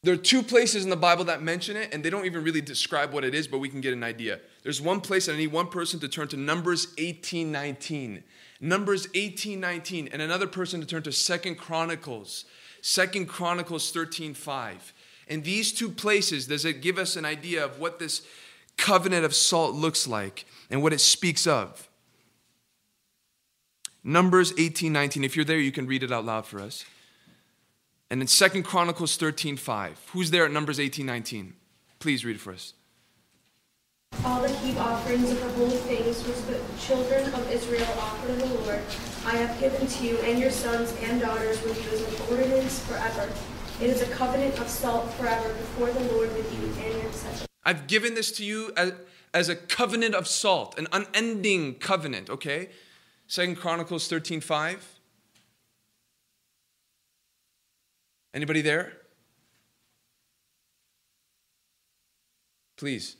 There 0.01 0.13
are 0.13 0.17
two 0.17 0.43
places 0.43 0.85
in 0.85 0.89
the 0.89 0.95
Bible 0.95 1.25
that 1.25 1.41
mention 1.41 1.75
it, 1.75 1.93
and 1.93 2.03
they 2.03 2.09
don't 2.09 2.25
even 2.25 2.43
really 2.43 2.61
describe 2.61 3.11
what 3.11 3.25
it 3.25 3.35
is, 3.35 3.49
but 3.49 3.57
we 3.57 3.67
can 3.67 3.81
get 3.81 3.91
an 3.91 4.03
idea. 4.03 4.39
There's 4.63 4.81
one 4.81 5.01
place, 5.01 5.27
and 5.27 5.35
I 5.35 5.39
need 5.39 5.51
one 5.51 5.67
person 5.67 5.99
to 5.99 6.07
turn 6.07 6.29
to 6.29 6.37
Numbers 6.37 6.87
18 6.97 7.51
19. 7.51 8.23
Numbers 8.61 9.07
18 9.13 9.59
19, 9.59 10.09
and 10.11 10.21
another 10.21 10.47
person 10.47 10.79
to 10.79 10.87
turn 10.87 11.03
to 11.03 11.11
Second 11.11 11.55
Chronicles, 11.55 12.45
Second 12.81 13.27
Chronicles 13.27 13.91
13 13.91 14.33
5. 14.33 14.93
In 15.27 15.41
these 15.41 15.73
two 15.73 15.89
places, 15.89 16.47
does 16.47 16.63
it 16.63 16.81
give 16.81 16.97
us 16.97 17.17
an 17.17 17.25
idea 17.25 17.63
of 17.63 17.77
what 17.77 17.99
this 17.99 18.21
covenant 18.77 19.25
of 19.25 19.35
salt 19.35 19.75
looks 19.75 20.07
like 20.07 20.45
and 20.69 20.81
what 20.81 20.93
it 20.93 21.01
speaks 21.01 21.45
of? 21.45 21.89
Numbers 24.01 24.53
18 24.57 24.93
19. 24.93 25.25
If 25.25 25.35
you're 25.35 25.43
there, 25.43 25.59
you 25.59 25.73
can 25.73 25.87
read 25.87 26.03
it 26.03 26.11
out 26.11 26.23
loud 26.23 26.45
for 26.45 26.61
us. 26.61 26.85
And 28.11 28.21
in 28.21 28.27
Second 28.27 28.63
Chronicles 28.63 29.17
13 29.17 29.55
5. 29.55 30.09
Who's 30.13 30.31
there 30.31 30.45
at 30.45 30.51
Numbers 30.51 30.79
18 30.79 31.05
19? 31.05 31.53
Please 31.99 32.25
read 32.25 32.37
it 32.37 32.39
for 32.39 32.53
us. 32.53 32.73
All 34.25 34.41
the 34.41 34.49
heap 34.49 34.77
offerings 34.77 35.29
of 35.31 35.39
the 35.39 35.49
holy 35.51 35.77
things 35.77 36.23
which 36.25 36.37
the 36.47 36.59
children 36.81 37.31
of 37.33 37.51
Israel 37.51 37.85
offer 37.99 38.27
to 38.27 38.33
the 38.33 38.45
Lord, 38.47 38.81
I 39.25 39.35
have 39.35 39.59
given 39.59 39.85
to 39.85 40.03
you 40.03 40.17
and 40.19 40.39
your 40.39 40.49
sons 40.49 40.95
and 41.03 41.21
daughters 41.21 41.61
with 41.61 41.77
you 41.85 41.91
as 41.91 42.01
an 42.01 42.35
ordinance 42.35 42.79
forever. 42.85 43.31
It 43.79 43.89
is 43.91 44.01
a 44.01 44.07
covenant 44.07 44.59
of 44.59 44.67
salt 44.67 45.13
forever 45.13 45.53
before 45.53 45.91
the 45.91 46.11
Lord 46.11 46.33
with 46.35 46.51
you 46.59 46.83
and 46.83 46.93
your 46.93 47.11
descendants. 47.11 47.45
I've 47.63 47.85
given 47.85 48.15
this 48.15 48.31
to 48.33 48.43
you 48.43 48.73
as, 48.75 48.93
as 49.33 49.49
a 49.49 49.55
covenant 49.55 50.15
of 50.15 50.27
salt, 50.27 50.77
an 50.79 50.87
unending 50.91 51.75
covenant, 51.75 52.29
okay? 52.29 52.69
Second 53.27 53.57
Chronicles 53.57 54.07
13 54.07 54.41
5. 54.41 54.98
Anybody 58.33 58.61
there? 58.61 58.93
Please. 62.77 63.17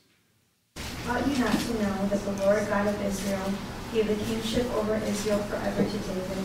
Ought 1.08 1.26
you 1.26 1.36
not 1.38 1.52
to 1.52 1.72
know 1.82 2.06
that 2.06 2.20
the 2.24 2.32
Lord 2.44 2.66
God 2.68 2.86
of 2.86 3.02
Israel 3.02 3.52
gave 3.92 4.06
the 4.06 4.24
kingship 4.24 4.66
over 4.74 4.94
Israel 4.94 5.38
forever 5.38 5.84
to 5.84 5.98
David 5.98 6.44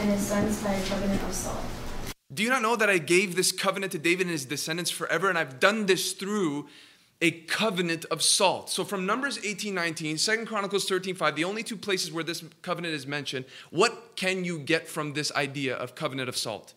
and 0.00 0.10
his 0.10 0.20
sons 0.20 0.62
by 0.62 0.72
a 0.72 0.86
covenant 0.86 1.22
of 1.22 1.34
salt? 1.34 1.62
Do 2.32 2.42
you 2.42 2.48
not 2.48 2.62
know 2.62 2.74
that 2.74 2.90
I 2.90 2.98
gave 2.98 3.36
this 3.36 3.52
covenant 3.52 3.92
to 3.92 3.98
David 3.98 4.22
and 4.22 4.30
his 4.30 4.46
descendants 4.46 4.90
forever, 4.90 5.28
and 5.28 5.38
I've 5.38 5.60
done 5.60 5.86
this 5.86 6.12
through 6.12 6.68
a 7.20 7.30
covenant 7.30 8.04
of 8.06 8.22
salt. 8.22 8.68
So 8.68 8.84
from 8.84 9.06
Numbers 9.06 9.38
18, 9.42 9.74
19, 9.74 10.16
2 10.18 10.44
Chronicles 10.44 10.86
13, 10.86 11.14
5, 11.14 11.36
the 11.36 11.44
only 11.44 11.62
two 11.62 11.76
places 11.76 12.12
where 12.12 12.24
this 12.24 12.44
covenant 12.62 12.94
is 12.94 13.06
mentioned, 13.06 13.46
what 13.70 14.16
can 14.16 14.44
you 14.44 14.58
get 14.58 14.86
from 14.86 15.14
this 15.14 15.32
idea 15.32 15.74
of 15.76 15.94
covenant 15.94 16.28
of 16.28 16.36
salt? 16.36 16.74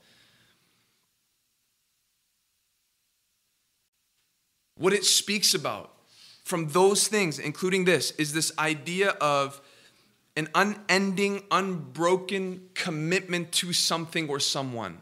What 4.79 4.93
it 4.93 5.03
speaks 5.03 5.53
about 5.53 5.93
from 6.45 6.69
those 6.69 7.07
things, 7.07 7.37
including 7.37 7.83
this, 7.83 8.11
is 8.11 8.33
this 8.33 8.51
idea 8.57 9.09
of 9.21 9.61
an 10.37 10.47
unending, 10.55 11.43
unbroken 11.51 12.69
commitment 12.75 13.51
to 13.51 13.73
something 13.73 14.29
or 14.29 14.39
someone. 14.39 15.01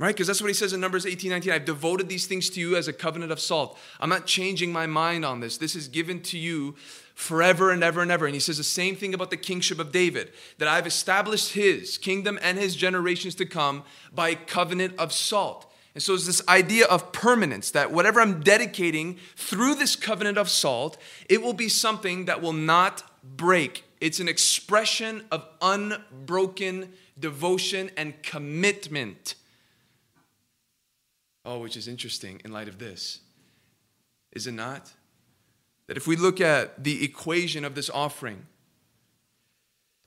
Right? 0.00 0.14
Because 0.14 0.26
that's 0.26 0.40
what 0.40 0.48
he 0.48 0.54
says 0.54 0.72
in 0.72 0.80
Numbers 0.80 1.06
18, 1.06 1.30
19. 1.30 1.52
I've 1.52 1.64
devoted 1.64 2.08
these 2.08 2.26
things 2.26 2.50
to 2.50 2.60
you 2.60 2.76
as 2.76 2.88
a 2.88 2.92
covenant 2.92 3.30
of 3.30 3.38
salt. 3.38 3.78
I'm 4.00 4.08
not 4.08 4.26
changing 4.26 4.72
my 4.72 4.86
mind 4.86 5.24
on 5.24 5.38
this. 5.38 5.56
This 5.56 5.76
is 5.76 5.86
given 5.86 6.20
to 6.22 6.38
you 6.38 6.74
forever 7.14 7.70
and 7.70 7.82
ever 7.84 8.02
and 8.02 8.10
ever. 8.10 8.26
And 8.26 8.34
he 8.34 8.40
says 8.40 8.58
the 8.58 8.64
same 8.64 8.96
thing 8.96 9.14
about 9.14 9.30
the 9.30 9.36
kingship 9.36 9.78
of 9.78 9.92
David 9.92 10.32
that 10.58 10.68
I've 10.68 10.86
established 10.86 11.52
his 11.52 11.96
kingdom 11.96 12.40
and 12.42 12.58
his 12.58 12.74
generations 12.74 13.36
to 13.36 13.46
come 13.46 13.84
by 14.12 14.30
a 14.30 14.36
covenant 14.36 14.94
of 14.98 15.12
salt. 15.12 15.67
And 15.98 16.02
so 16.04 16.14
it's 16.14 16.26
this 16.26 16.46
idea 16.46 16.86
of 16.86 17.10
permanence 17.10 17.72
that 17.72 17.90
whatever 17.90 18.20
I'm 18.20 18.38
dedicating 18.38 19.18
through 19.34 19.74
this 19.74 19.96
covenant 19.96 20.38
of 20.38 20.48
salt, 20.48 20.96
it 21.28 21.42
will 21.42 21.54
be 21.54 21.68
something 21.68 22.26
that 22.26 22.40
will 22.40 22.52
not 22.52 23.02
break. 23.36 23.82
It's 24.00 24.20
an 24.20 24.28
expression 24.28 25.24
of 25.32 25.44
unbroken 25.60 26.92
devotion 27.18 27.90
and 27.96 28.22
commitment. 28.22 29.34
Oh, 31.44 31.58
which 31.58 31.76
is 31.76 31.88
interesting 31.88 32.40
in 32.44 32.52
light 32.52 32.68
of 32.68 32.78
this, 32.78 33.18
is 34.30 34.46
it 34.46 34.52
not? 34.52 34.92
That 35.88 35.96
if 35.96 36.06
we 36.06 36.14
look 36.14 36.40
at 36.40 36.84
the 36.84 37.04
equation 37.04 37.64
of 37.64 37.74
this 37.74 37.90
offering, 37.90 38.46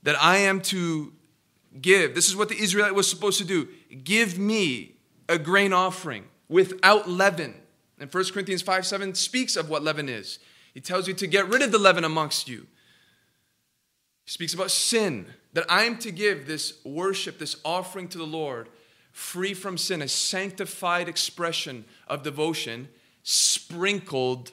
that 0.02 0.16
I 0.18 0.38
am 0.38 0.62
to 0.62 1.12
give, 1.82 2.14
this 2.14 2.28
is 2.30 2.34
what 2.34 2.48
the 2.48 2.58
Israelite 2.58 2.94
was 2.94 3.10
supposed 3.10 3.36
to 3.40 3.44
do 3.44 3.68
give 4.02 4.38
me 4.38 4.96
a 5.28 5.38
grain 5.38 5.72
offering 5.72 6.24
without 6.48 7.08
leaven. 7.08 7.54
And 7.98 8.12
1 8.12 8.24
Corinthians 8.32 8.62
5 8.62 8.86
7 8.86 9.14
speaks 9.14 9.56
of 9.56 9.68
what 9.68 9.82
leaven 9.82 10.08
is. 10.08 10.38
He 10.74 10.80
tells 10.80 11.06
you 11.06 11.14
to 11.14 11.26
get 11.26 11.48
rid 11.48 11.62
of 11.62 11.72
the 11.72 11.78
leaven 11.78 12.04
amongst 12.04 12.48
you. 12.48 12.66
He 14.24 14.30
speaks 14.30 14.54
about 14.54 14.70
sin, 14.70 15.26
that 15.52 15.70
I 15.70 15.84
am 15.84 15.98
to 15.98 16.10
give 16.10 16.46
this 16.46 16.78
worship, 16.84 17.38
this 17.38 17.56
offering 17.64 18.08
to 18.08 18.18
the 18.18 18.26
Lord, 18.26 18.68
free 19.12 19.52
from 19.52 19.76
sin, 19.76 20.00
a 20.00 20.08
sanctified 20.08 21.08
expression 21.08 21.84
of 22.08 22.22
devotion, 22.22 22.88
sprinkled 23.22 24.52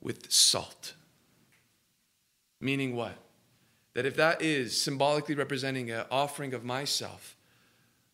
with 0.00 0.30
salt. 0.30 0.94
Meaning 2.60 2.96
what? 2.96 3.16
That 3.94 4.06
if 4.06 4.16
that 4.16 4.42
is 4.42 4.80
symbolically 4.80 5.34
representing 5.34 5.90
an 5.90 6.06
offering 6.10 6.54
of 6.54 6.64
myself, 6.64 7.33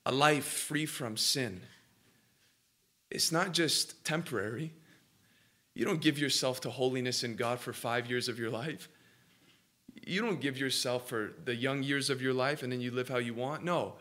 a 0.06 0.12
life 0.12 0.44
free 0.44 0.86
from 0.86 1.16
sin, 1.16 1.60
it's 3.10 3.32
not 3.32 3.52
just 3.52 4.04
temporary. 4.04 4.72
You 5.74 5.84
don't 5.84 6.00
give 6.00 6.18
yourself 6.18 6.60
to 6.62 6.70
holiness 6.70 7.24
in 7.24 7.36
God 7.36 7.60
for 7.60 7.72
five 7.72 8.08
years 8.08 8.28
of 8.28 8.38
your 8.38 8.50
life. 8.50 8.88
You 10.06 10.20
don't 10.22 10.40
give 10.40 10.58
yourself 10.58 11.08
for 11.08 11.32
the 11.44 11.54
young 11.54 11.82
years 11.82 12.10
of 12.10 12.22
your 12.22 12.34
life 12.34 12.62
and 12.62 12.72
then 12.72 12.80
you 12.80 12.90
live 12.90 13.08
how 13.08 13.18
you 13.18 13.34
want. 13.34 13.64
No. 13.64 13.94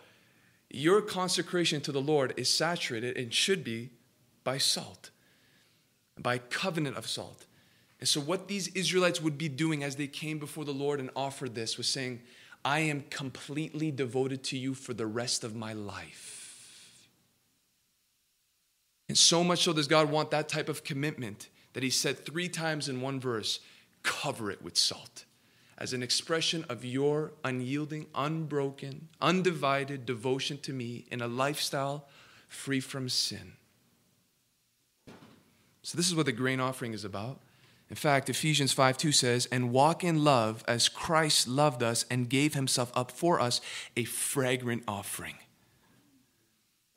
Your 0.69 1.01
consecration 1.01 1.81
to 1.81 1.91
the 1.91 2.01
Lord 2.01 2.33
is 2.37 2.49
saturated 2.49 3.17
and 3.17 3.33
should 3.33 3.63
be 3.63 3.89
by 4.43 4.57
salt, 4.57 5.09
by 6.17 6.37
covenant 6.37 6.95
of 6.95 7.07
salt. 7.07 7.45
And 7.99 8.07
so, 8.07 8.21
what 8.21 8.47
these 8.47 8.67
Israelites 8.69 9.21
would 9.21 9.37
be 9.37 9.49
doing 9.49 9.83
as 9.83 9.95
they 9.95 10.07
came 10.07 10.39
before 10.39 10.63
the 10.63 10.71
Lord 10.71 10.99
and 10.99 11.09
offered 11.15 11.55
this 11.55 11.77
was 11.77 11.87
saying, 11.87 12.21
I 12.63 12.79
am 12.79 13.03
completely 13.09 13.91
devoted 13.91 14.43
to 14.45 14.57
you 14.57 14.73
for 14.73 14.93
the 14.93 15.07
rest 15.07 15.43
of 15.43 15.55
my 15.55 15.73
life. 15.73 17.09
And 19.07 19.17
so 19.17 19.43
much 19.43 19.63
so 19.63 19.73
does 19.73 19.87
God 19.87 20.11
want 20.11 20.31
that 20.31 20.49
type 20.49 20.69
of 20.69 20.83
commitment 20.83 21.49
that 21.73 21.83
He 21.83 21.89
said 21.89 22.25
three 22.25 22.49
times 22.49 22.89
in 22.89 23.01
one 23.01 23.19
verse 23.19 23.59
cover 24.03 24.51
it 24.51 24.61
with 24.61 24.77
salt 24.77 25.25
as 25.77 25.93
an 25.93 26.03
expression 26.03 26.65
of 26.69 26.83
your 26.83 27.31
unyielding, 27.43 28.05
unbroken, 28.13 29.07
undivided 29.21 30.05
devotion 30.05 30.57
to 30.59 30.73
me 30.73 31.05
in 31.09 31.21
a 31.21 31.27
lifestyle 31.27 32.07
free 32.49 32.81
from 32.81 33.07
sin. 33.07 33.53
So, 35.81 35.97
this 35.97 36.07
is 36.07 36.15
what 36.15 36.25
the 36.25 36.33
grain 36.33 36.59
offering 36.59 36.93
is 36.93 37.05
about. 37.05 37.39
In 37.89 37.95
fact, 37.95 38.29
Ephesians 38.29 38.71
5 38.71 38.97
2 38.97 39.11
says, 39.11 39.47
And 39.47 39.71
walk 39.71 40.03
in 40.03 40.23
love 40.23 40.63
as 40.67 40.89
Christ 40.89 41.47
loved 41.47 41.81
us 41.81 42.05
and 42.09 42.29
gave 42.29 42.53
himself 42.53 42.91
up 42.95 43.11
for 43.11 43.39
us, 43.39 43.61
a 43.97 44.03
fragrant 44.03 44.83
offering 44.87 45.35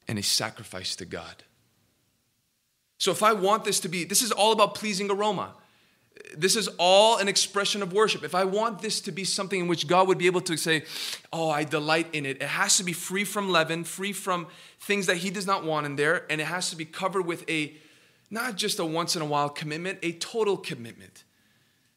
and 0.07 0.19
a 0.19 0.23
sacrifice 0.23 0.95
to 0.97 1.07
God. 1.07 1.45
So, 2.99 3.11
if 3.11 3.23
I 3.23 3.33
want 3.33 3.65
this 3.65 3.81
to 3.81 3.89
be, 3.89 4.05
this 4.05 4.23
is 4.23 4.33
all 4.33 4.53
about 4.53 4.75
pleasing 4.75 5.11
aroma. 5.11 5.55
This 6.37 6.57
is 6.57 6.69
all 6.79 7.17
an 7.17 7.27
expression 7.27 7.83
of 7.83 7.93
worship. 7.93 8.23
If 8.23 8.35
I 8.35 8.45
want 8.45 8.83
this 8.83 9.01
to 9.03 9.13
be 9.13 9.25
something 9.25 9.61
in 9.61 9.67
which 9.67 9.89
God 9.89 10.07
would 10.09 10.19
be 10.19 10.27
able 10.27 10.43
to 10.43 10.59
say, 10.59 10.85
Oh, 11.33 11.49
I 11.49 11.65
delight 11.65 12.09
in 12.13 12.27
it, 12.27 12.43
it 12.43 12.49
has 12.49 12.77
to 12.77 12.85
be 12.85 12.93
free 12.93 13.25
from 13.25 13.51
leaven, 13.51 13.85
free 13.85 14.13
from 14.13 14.47
things 14.79 15.07
that 15.07 15.17
He 15.17 15.31
does 15.31 15.47
not 15.47 15.65
want 15.65 15.87
in 15.87 15.97
there, 15.97 16.27
and 16.29 16.39
it 16.39 16.45
has 16.45 16.69
to 16.69 16.77
be 16.77 16.85
covered 16.85 17.27
with 17.27 17.49
a 17.49 17.75
not 18.33 18.57
just 18.57 18.79
a 18.79 18.85
once 18.85 19.15
in 19.15 19.21
a 19.21 19.27
while 19.27 19.51
commitment, 19.51 19.99
a 20.03 20.12
total 20.12 20.57
commitment. 20.57 21.23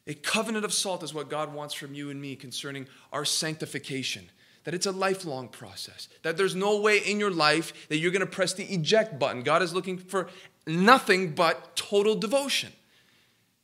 A 0.06 0.14
covenant 0.14 0.66
of 0.66 0.72
salt 0.72 1.02
is 1.02 1.14
what 1.14 1.30
God 1.30 1.52
wants 1.52 1.72
from 1.74 1.94
you 1.94 2.10
and 2.10 2.20
me 2.20 2.36
concerning 2.36 2.86
our 3.10 3.24
sanctification. 3.24 4.30
That 4.64 4.74
it's 4.74 4.84
a 4.84 4.92
lifelong 4.92 5.48
process. 5.48 6.08
That 6.22 6.36
there's 6.36 6.54
no 6.54 6.78
way 6.78 6.98
in 6.98 7.18
your 7.18 7.30
life 7.30 7.88
that 7.88 7.96
you're 7.96 8.10
going 8.10 8.20
to 8.20 8.26
press 8.26 8.52
the 8.52 8.64
eject 8.64 9.18
button. 9.18 9.42
God 9.42 9.62
is 9.62 9.72
looking 9.72 9.96
for 9.96 10.28
nothing 10.66 11.34
but 11.34 11.74
total 11.74 12.14
devotion. 12.14 12.70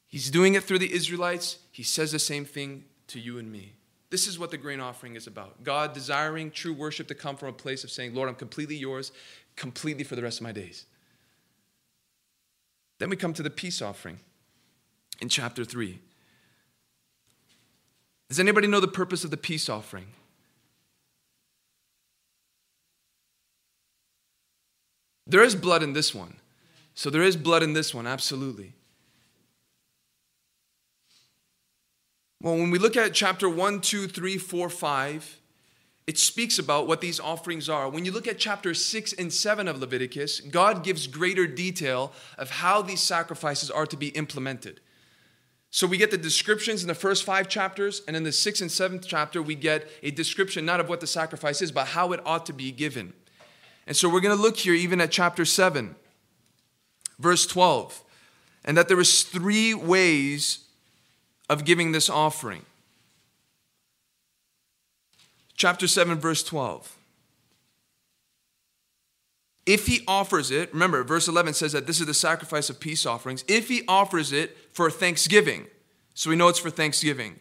He's 0.08 0.30
doing 0.30 0.54
it 0.54 0.64
through 0.64 0.78
the 0.78 0.92
Israelites. 0.92 1.58
He 1.70 1.82
says 1.82 2.12
the 2.12 2.18
same 2.18 2.46
thing 2.46 2.84
to 3.08 3.20
you 3.20 3.38
and 3.38 3.52
me. 3.52 3.74
This 4.08 4.26
is 4.26 4.38
what 4.38 4.50
the 4.50 4.56
grain 4.56 4.80
offering 4.80 5.14
is 5.14 5.26
about. 5.26 5.62
God 5.62 5.92
desiring 5.92 6.50
true 6.50 6.72
worship 6.72 7.06
to 7.08 7.14
come 7.14 7.36
from 7.36 7.48
a 7.48 7.52
place 7.52 7.84
of 7.84 7.90
saying, 7.90 8.14
Lord, 8.14 8.30
I'm 8.30 8.34
completely 8.34 8.76
yours, 8.76 9.12
completely 9.56 10.04
for 10.04 10.16
the 10.16 10.22
rest 10.22 10.38
of 10.38 10.44
my 10.44 10.52
days. 10.52 10.86
Then 13.02 13.10
we 13.10 13.16
come 13.16 13.32
to 13.32 13.42
the 13.42 13.50
peace 13.50 13.82
offering 13.82 14.20
in 15.20 15.28
chapter 15.28 15.64
3. 15.64 15.98
Does 18.28 18.38
anybody 18.38 18.68
know 18.68 18.78
the 18.78 18.86
purpose 18.86 19.24
of 19.24 19.32
the 19.32 19.36
peace 19.36 19.68
offering? 19.68 20.06
There 25.26 25.42
is 25.42 25.56
blood 25.56 25.82
in 25.82 25.94
this 25.94 26.14
one. 26.14 26.36
So 26.94 27.10
there 27.10 27.24
is 27.24 27.36
blood 27.36 27.64
in 27.64 27.72
this 27.72 27.92
one, 27.92 28.06
absolutely. 28.06 28.72
Well, 32.40 32.54
when 32.54 32.70
we 32.70 32.78
look 32.78 32.96
at 32.96 33.14
chapter 33.14 33.48
1, 33.48 33.80
2, 33.80 34.06
3, 34.06 34.38
4, 34.38 34.70
5, 34.70 35.38
it 36.12 36.18
speaks 36.18 36.58
about 36.58 36.86
what 36.86 37.00
these 37.00 37.18
offerings 37.18 37.70
are. 37.70 37.88
When 37.88 38.04
you 38.04 38.12
look 38.12 38.28
at 38.28 38.38
chapter 38.38 38.74
6 38.74 39.14
and 39.14 39.32
7 39.32 39.66
of 39.66 39.80
Leviticus, 39.80 40.40
God 40.40 40.84
gives 40.84 41.06
greater 41.06 41.46
detail 41.46 42.12
of 42.36 42.50
how 42.50 42.82
these 42.82 43.00
sacrifices 43.00 43.70
are 43.70 43.86
to 43.86 43.96
be 43.96 44.08
implemented. 44.08 44.80
So 45.70 45.86
we 45.86 45.96
get 45.96 46.10
the 46.10 46.18
descriptions 46.18 46.82
in 46.82 46.88
the 46.88 46.94
first 46.94 47.24
five 47.24 47.48
chapters, 47.48 48.02
and 48.06 48.14
in 48.14 48.24
the 48.24 48.30
sixth 48.30 48.60
and 48.60 48.70
seventh 48.70 49.06
chapter, 49.08 49.40
we 49.40 49.54
get 49.54 49.90
a 50.02 50.10
description 50.10 50.66
not 50.66 50.80
of 50.80 50.88
what 50.90 51.00
the 51.00 51.06
sacrifice 51.06 51.62
is, 51.62 51.72
but 51.72 51.86
how 51.86 52.12
it 52.12 52.20
ought 52.26 52.44
to 52.44 52.52
be 52.52 52.70
given. 52.72 53.14
And 53.86 53.96
so 53.96 54.06
we're 54.10 54.20
going 54.20 54.36
to 54.36 54.42
look 54.42 54.58
here 54.58 54.74
even 54.74 55.00
at 55.00 55.10
chapter 55.10 55.46
7, 55.46 55.96
verse 57.18 57.46
12, 57.46 58.04
and 58.66 58.76
that 58.76 58.88
there 58.88 59.00
is 59.00 59.22
three 59.22 59.72
ways 59.72 60.66
of 61.48 61.64
giving 61.64 61.92
this 61.92 62.10
offering 62.10 62.66
chapter 65.62 65.86
7, 65.86 66.18
verse 66.18 66.42
12. 66.42 66.98
If 69.64 69.86
he 69.86 70.02
offers 70.08 70.50
it, 70.50 70.72
remember, 70.72 71.04
verse 71.04 71.28
11 71.28 71.54
says 71.54 71.70
that 71.70 71.86
this 71.86 72.00
is 72.00 72.06
the 72.06 72.14
sacrifice 72.14 72.68
of 72.68 72.80
peace 72.80 73.06
offerings. 73.06 73.44
If 73.46 73.68
he 73.68 73.84
offers 73.86 74.32
it 74.32 74.58
for 74.72 74.90
thanksgiving, 74.90 75.68
so 76.14 76.30
we 76.30 76.34
know 76.34 76.48
it's 76.48 76.58
for 76.58 76.68
thanksgiving. 76.68 77.38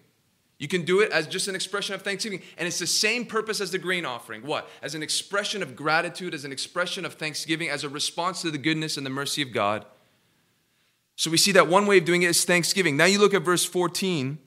You 0.60 0.68
can 0.68 0.86
do 0.86 1.00
it 1.00 1.12
as 1.12 1.26
just 1.26 1.48
an 1.48 1.56
expression 1.56 1.96
of 1.96 2.04
thanksgiving. 2.04 2.44
And 2.60 2.68
it's 2.68 2.78
the 2.78 2.86
same 2.86 3.26
purpose 3.26 3.60
as 3.60 3.72
the 3.72 3.80
grain 3.80 4.06
offering. 4.06 4.44
What? 4.44 4.70
As 4.84 4.94
an 4.94 5.02
expression 5.02 5.64
of 5.64 5.76
gratitude, 5.76 6.36
as 6.36 6.46
an 6.46 6.52
expression 6.52 7.06
of 7.06 7.16
thanksgiving, 7.16 7.70
as 7.70 7.84
a 7.84 7.90
response 7.90 8.44
to 8.44 8.52
the 8.52 8.60
goodness 8.60 8.98
and 8.98 9.06
the 9.06 9.10
mercy 9.10 9.42
of 9.42 9.52
God. 9.52 9.84
So 11.16 11.32
we 11.32 11.38
see 11.38 11.54
that 11.54 11.68
one 11.68 11.88
way 11.88 11.98
of 11.98 12.06
doing 12.06 12.22
it 12.22 12.30
is 12.30 12.46
thanksgiving. 12.46 12.96
Now 12.96 13.06
you 13.06 13.18
look 13.18 13.34
at 13.34 13.42
verse 13.42 13.66
14 13.66 14.38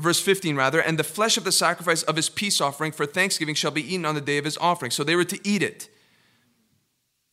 verse 0.00 0.20
15 0.20 0.56
rather, 0.56 0.80
and 0.80 0.98
the 0.98 1.04
flesh 1.04 1.36
of 1.36 1.44
the 1.44 1.52
sacrifice 1.52 2.02
of 2.02 2.16
his 2.16 2.28
peace 2.28 2.60
offering 2.60 2.92
for 2.92 3.06
thanksgiving 3.06 3.54
shall 3.54 3.70
be 3.70 3.82
eaten 3.82 4.04
on 4.04 4.14
the 4.14 4.20
day 4.20 4.38
of 4.38 4.44
his 4.44 4.58
offering. 4.58 4.90
So 4.90 5.04
they 5.04 5.16
were 5.16 5.24
to 5.24 5.38
eat 5.48 5.62
it. 5.62 5.88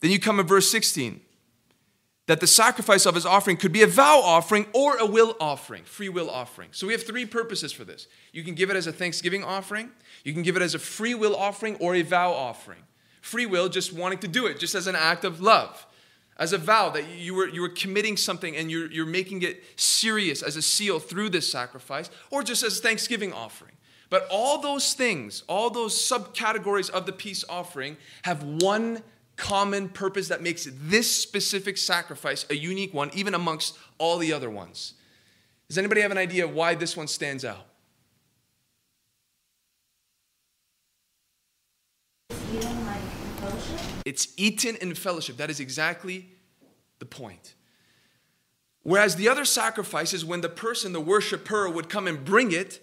Then 0.00 0.10
you 0.10 0.20
come 0.20 0.36
to 0.36 0.42
verse 0.42 0.70
16 0.70 1.20
that 2.26 2.40
the 2.40 2.46
sacrifice 2.46 3.06
of 3.06 3.14
his 3.14 3.24
offering 3.24 3.56
could 3.56 3.72
be 3.72 3.82
a 3.82 3.86
vow 3.86 4.20
offering 4.22 4.66
or 4.74 4.98
a 4.98 5.06
will 5.06 5.34
offering, 5.40 5.82
free 5.84 6.10
will 6.10 6.28
offering. 6.28 6.68
So 6.72 6.86
we 6.86 6.92
have 6.92 7.02
three 7.02 7.24
purposes 7.24 7.72
for 7.72 7.84
this. 7.84 8.06
You 8.32 8.44
can 8.44 8.54
give 8.54 8.68
it 8.68 8.76
as 8.76 8.86
a 8.86 8.92
thanksgiving 8.92 9.42
offering, 9.42 9.90
you 10.24 10.34
can 10.34 10.42
give 10.42 10.56
it 10.56 10.62
as 10.62 10.74
a 10.74 10.78
free 10.78 11.14
will 11.14 11.34
offering 11.34 11.76
or 11.76 11.94
a 11.94 12.02
vow 12.02 12.32
offering. 12.32 12.80
Free 13.22 13.46
will, 13.46 13.68
just 13.68 13.92
wanting 13.92 14.18
to 14.20 14.28
do 14.28 14.46
it, 14.46 14.60
just 14.60 14.74
as 14.74 14.86
an 14.86 14.94
act 14.94 15.24
of 15.24 15.40
love 15.40 15.86
as 16.38 16.52
a 16.52 16.58
vow 16.58 16.90
that 16.90 17.08
you 17.08 17.34
were, 17.34 17.48
you 17.48 17.60
were 17.60 17.68
committing 17.68 18.16
something 18.16 18.56
and 18.56 18.70
you're, 18.70 18.90
you're 18.90 19.06
making 19.06 19.42
it 19.42 19.62
serious 19.76 20.42
as 20.42 20.56
a 20.56 20.62
seal 20.62 21.00
through 21.00 21.30
this 21.30 21.50
sacrifice, 21.50 22.10
or 22.30 22.42
just 22.42 22.62
as 22.62 22.78
a 22.78 22.82
thanksgiving 22.82 23.32
offering. 23.32 23.72
But 24.10 24.26
all 24.30 24.60
those 24.60 24.94
things, 24.94 25.42
all 25.48 25.68
those 25.70 25.94
subcategories 25.94 26.90
of 26.90 27.06
the 27.06 27.12
peace 27.12 27.44
offering, 27.48 27.96
have 28.22 28.42
one 28.42 29.02
common 29.36 29.88
purpose 29.88 30.28
that 30.28 30.42
makes 30.42 30.68
this 30.72 31.14
specific 31.14 31.76
sacrifice 31.76 32.46
a 32.50 32.56
unique 32.56 32.94
one, 32.94 33.10
even 33.14 33.34
amongst 33.34 33.78
all 33.98 34.18
the 34.18 34.32
other 34.32 34.50
ones. 34.50 34.94
Does 35.68 35.78
anybody 35.78 36.00
have 36.00 36.10
an 36.10 36.18
idea 36.18 36.48
why 36.48 36.74
this 36.74 36.96
one 36.96 37.06
stands 37.06 37.44
out? 37.44 37.67
It's 44.08 44.28
eaten 44.38 44.74
in 44.76 44.94
fellowship. 44.94 45.36
That 45.36 45.50
is 45.50 45.60
exactly 45.60 46.30
the 46.98 47.04
point. 47.04 47.54
Whereas 48.82 49.16
the 49.16 49.28
other 49.28 49.44
sacrifices, 49.44 50.24
when 50.24 50.40
the 50.40 50.48
person, 50.48 50.94
the 50.94 51.00
worshiper, 51.00 51.68
would 51.68 51.90
come 51.90 52.06
and 52.08 52.24
bring 52.24 52.50
it, 52.50 52.80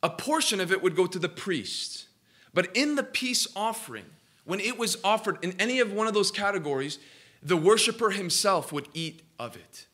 a 0.00 0.08
portion 0.08 0.60
of 0.60 0.70
it 0.70 0.80
would 0.80 0.94
go 0.94 1.08
to 1.08 1.18
the 1.18 1.28
priest. 1.28 2.06
But 2.52 2.68
in 2.76 2.94
the 2.94 3.02
peace 3.02 3.48
offering, 3.56 4.04
when 4.44 4.60
it 4.60 4.78
was 4.78 4.96
offered 5.02 5.38
in 5.42 5.56
any 5.58 5.80
of 5.80 5.92
one 5.92 6.06
of 6.06 6.14
those 6.14 6.30
categories, 6.30 7.00
the 7.42 7.56
worshiper 7.56 8.10
himself 8.10 8.72
would 8.72 8.86
eat 8.94 9.22
of 9.40 9.56
it. 9.56 9.88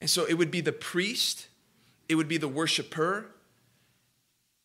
And 0.00 0.08
so 0.08 0.24
it 0.24 0.38
would 0.38 0.50
be 0.50 0.62
the 0.62 0.72
priest, 0.72 1.48
it 2.08 2.14
would 2.14 2.28
be 2.28 2.38
the 2.38 2.48
worshiper, 2.48 3.26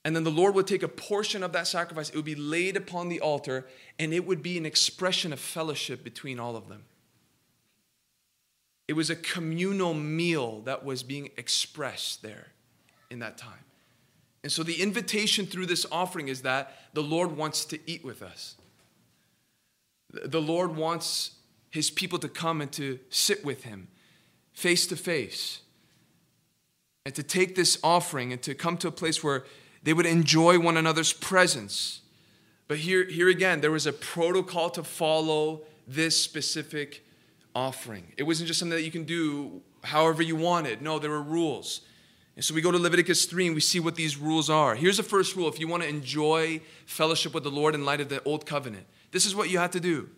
and 0.06 0.16
then 0.16 0.24
the 0.24 0.32
Lord 0.32 0.54
would 0.56 0.68
take 0.68 0.84
a 0.84 0.88
portion 0.88 1.44
of 1.44 1.54
that 1.54 1.68
sacrifice, 1.68 2.10
it 2.10 2.16
would 2.16 2.26
be 2.26 2.36
laid 2.36 2.76
upon 2.76 3.08
the 3.08 3.22
altar, 3.22 3.66
and 3.98 4.14
it 4.14 4.26
would 4.26 4.44
be 4.44 4.58
an 4.58 4.66
expression 4.66 5.32
of 5.32 5.40
fellowship 5.40 6.04
between 6.04 6.40
all 6.40 6.56
of 6.56 6.68
them. 6.68 6.84
It 8.88 8.94
was 8.94 9.10
a 9.10 9.16
communal 9.16 9.94
meal 9.94 10.60
that 10.62 10.84
was 10.84 11.04
being 11.04 11.30
expressed 11.38 12.22
there 12.22 12.48
in 13.10 13.20
that 13.20 13.38
time. 13.38 13.64
And 14.44 14.52
so 14.52 14.62
the 14.62 14.82
invitation 14.82 15.46
through 15.46 15.68
this 15.68 15.86
offering 15.90 16.28
is 16.28 16.42
that 16.42 16.76
the 16.94 17.02
Lord 17.02 17.38
wants 17.38 17.64
to 17.66 17.80
eat 17.90 18.04
with 18.04 18.22
us. 18.22 18.56
The 20.12 20.42
Lord 20.42 20.76
wants 20.76 21.32
his 21.70 21.90
people 21.90 22.20
to 22.20 22.28
come 22.28 22.60
and 22.60 22.72
to 22.74 23.00
sit 23.10 23.44
with 23.46 23.64
him 23.64 23.88
face 24.52 24.86
to 24.88 24.96
face 24.96 25.62
and 27.06 27.16
to 27.16 27.24
take 27.24 27.56
this 27.56 27.80
offering 27.84 28.32
and 28.32 28.42
to 28.44 28.54
come 28.54 28.78
to 28.78 28.88
a 28.88 28.92
place 28.92 29.24
where 29.24 29.46
they 29.84 29.94
would 29.94 30.06
enjoy 30.06 30.60
one 30.60 30.78
another's 30.78 31.14
presence. 31.14 32.02
But 32.68 32.78
here, 32.78 33.06
here 33.06 33.30
again, 33.30 33.62
there 33.62 33.72
was 33.72 33.86
a 33.86 33.94
protocol 33.94 34.70
to 34.72 34.84
follow 34.84 35.62
this 35.88 36.20
specific 36.20 37.06
offering. 37.54 38.14
It 38.18 38.24
wasn't 38.24 38.48
just 38.48 38.60
something 38.60 38.78
that 38.78 38.84
you 38.84 38.92
can 38.92 39.04
do 39.04 39.62
however 39.84 40.24
you 40.24 40.36
wanted. 40.36 40.82
No, 40.82 41.00
there 41.00 41.12
were 41.12 41.22
rules. 41.22 41.82
And 42.36 42.44
so 42.44 42.54
we 42.56 42.62
go 42.62 42.72
to 42.72 42.80
Leviticus 42.80 43.26
3 43.26 43.48
and 43.48 43.56
we 43.56 43.62
see 43.62 43.80
what 43.80 43.96
these 43.96 44.18
rules 44.18 44.50
are. 44.50 44.76
Here's 44.76 44.98
the 44.98 45.04
first 45.04 45.36
rule 45.36 45.48
if 45.48 45.60
you 45.60 45.68
want 45.68 45.84
to 45.84 45.90
enjoy 45.90 46.62
fellowship 46.86 47.34
with 47.34 47.44
the 47.44 47.52
Lord 47.52 47.76
in 47.76 47.86
light 47.86 48.02
of 48.02 48.10
the 48.10 48.24
old 48.24 48.46
covenant, 48.46 48.86
this 49.12 49.26
is 49.26 49.36
what 49.36 49.50
you 49.50 49.60
have 49.60 49.72
to 49.72 49.80
do 49.80 50.10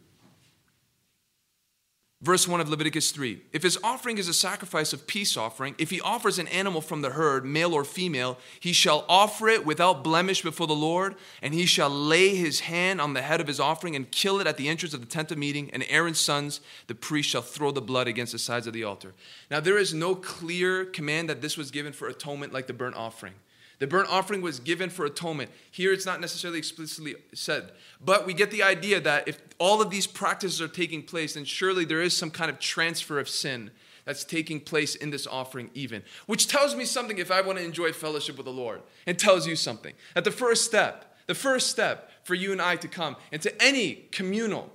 Verse 2.22 2.48
1 2.48 2.62
of 2.62 2.70
Leviticus 2.70 3.12
3 3.12 3.42
If 3.52 3.64
his 3.64 3.78
offering 3.84 4.18
is 4.18 4.30
a 4.30 4.34
sacrifice 4.34 4.94
of 4.94 5.06
peace 5.06 5.36
offering, 5.36 5.76
if 5.78 5.90
he 5.90 6.00
offers 6.00 6.40
an 6.40 6.48
animal 6.48 6.80
from 6.80 7.02
the 7.02 7.12
herd, 7.12 7.46
male 7.46 7.74
or 7.74 7.84
female, 7.84 8.38
he 8.60 8.72
shall 8.72 9.06
offer 9.10 9.50
it 9.50 9.66
without 9.66 10.04
blemish 10.04 10.42
before 10.42 10.66
the 10.66 10.74
Lord, 10.74 11.16
and 11.42 11.54
he 11.54 11.66
shall 11.66 11.90
lay 11.90 12.34
his 12.36 12.62
hand 12.62 13.02
on 13.02 13.14
the 13.14 13.22
head 13.22 13.42
of 13.42 13.48
his 13.48 13.60
offering 13.60 13.96
and 13.96 14.10
kill 14.12 14.40
it 14.40 14.48
at 14.48 14.56
the 14.56 14.70
entrance 14.70 14.94
of 14.94 15.02
the 15.02 15.08
tent 15.08 15.32
of 15.32 15.38
meeting, 15.38 15.70
and 15.72 15.86
Aaron's 15.90 16.20
sons, 16.20 16.62
the 16.88 16.96
priest, 16.96 17.30
shall 17.30 17.42
throw 17.42 17.72
the 17.72 17.82
blood 17.82 18.08
against 18.08 18.32
the 18.32 18.40
sides 18.40 18.66
of 18.66 18.74
the 18.74 18.86
altar. 18.86 19.14
Now, 19.52 19.60
there 19.60 19.78
is 19.78 19.94
no 19.94 20.16
clear 20.16 20.86
command 20.86 21.30
that 21.30 21.42
this 21.42 21.58
was 21.58 21.70
given 21.70 21.92
for 21.92 22.08
atonement 22.08 22.54
like 22.54 22.68
the 22.68 22.74
burnt 22.74 22.96
offering. 22.96 23.34
The 23.80 23.88
burnt 23.88 24.10
offering 24.10 24.42
was 24.42 24.60
given 24.60 24.90
for 24.90 25.06
atonement. 25.06 25.52
Here 25.70 25.92
it's 25.92 26.06
not 26.06 26.22
necessarily 26.22 26.60
explicitly 26.60 27.16
said, 27.34 27.72
but 28.04 28.26
we 28.26 28.34
get 28.34 28.52
the 28.52 28.64
idea 28.64 29.02
that 29.02 29.28
if 29.28 29.40
all 29.58 29.82
of 29.82 29.90
these 29.90 30.08
practices 30.08 30.62
are 30.62 30.68
taking 30.68 31.04
place, 31.04 31.34
then 31.34 31.46
surely 31.46 31.86
there 31.86 32.02
is 32.02 32.16
some 32.16 32.32
kind 32.32 32.50
of 32.50 32.60
transfer 32.60 33.20
of 33.20 33.28
sin 33.28 33.72
that's 34.06 34.24
taking 34.24 34.60
place 34.60 34.96
in 34.96 35.10
this 35.10 35.28
offering, 35.28 35.70
even. 35.74 36.04
Which 36.26 36.48
tells 36.48 36.76
me 36.76 36.86
something 36.86 37.18
if 37.18 37.32
I 37.32 37.42
want 37.42 37.58
to 37.58 37.66
enjoy 37.66 37.92
fellowship 37.92 38.38
with 38.38 38.46
the 38.46 38.52
Lord. 38.52 38.82
It 39.06 39.20
tells 39.20 39.48
you 39.48 39.56
something. 39.56 39.94
That 40.14 40.24
the 40.24 40.32
first 40.32 40.64
step, 40.64 41.18
the 41.28 41.36
first 41.36 41.70
step 41.70 42.12
for 42.24 42.36
you 42.36 42.52
and 42.52 42.62
I 42.62 42.76
to 42.78 42.88
come 42.88 43.16
into 43.32 43.62
any 43.62 44.08
communal 44.12 44.72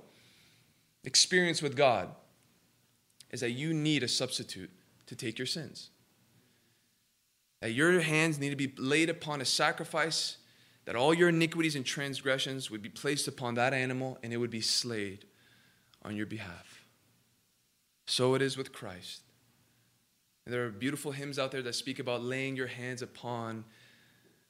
experience 1.03 1.61
with 1.61 1.75
God 1.75 2.09
is 3.31 3.39
that 3.39 3.51
you 3.51 3.73
need 3.73 4.03
a 4.03 4.07
substitute 4.07 4.69
to 5.07 5.15
take 5.15 5.39
your 5.39 5.47
sins 5.47 5.89
that 7.61 7.71
your 7.71 8.01
hands 8.01 8.39
need 8.39 8.49
to 8.49 8.55
be 8.55 8.73
laid 8.77 9.09
upon 9.09 9.39
a 9.39 9.45
sacrifice, 9.45 10.37
that 10.85 10.95
all 10.95 11.13
your 11.13 11.29
iniquities 11.29 11.75
and 11.75 11.85
transgressions 11.85 12.69
would 12.69 12.81
be 12.81 12.89
placed 12.89 13.27
upon 13.27 13.53
that 13.55 13.73
animal 13.73 14.17
and 14.23 14.33
it 14.33 14.37
would 14.37 14.49
be 14.49 14.61
slayed 14.61 15.25
on 16.03 16.15
your 16.15 16.25
behalf. 16.25 16.85
So 18.07 18.33
it 18.33 18.41
is 18.41 18.57
with 18.57 18.73
Christ. 18.73 19.21
And 20.45 20.53
there 20.53 20.65
are 20.65 20.69
beautiful 20.71 21.11
hymns 21.11 21.37
out 21.37 21.51
there 21.51 21.61
that 21.61 21.75
speak 21.75 21.99
about 21.99 22.23
laying 22.23 22.55
your 22.55 22.67
hands 22.67 23.01
upon 23.01 23.63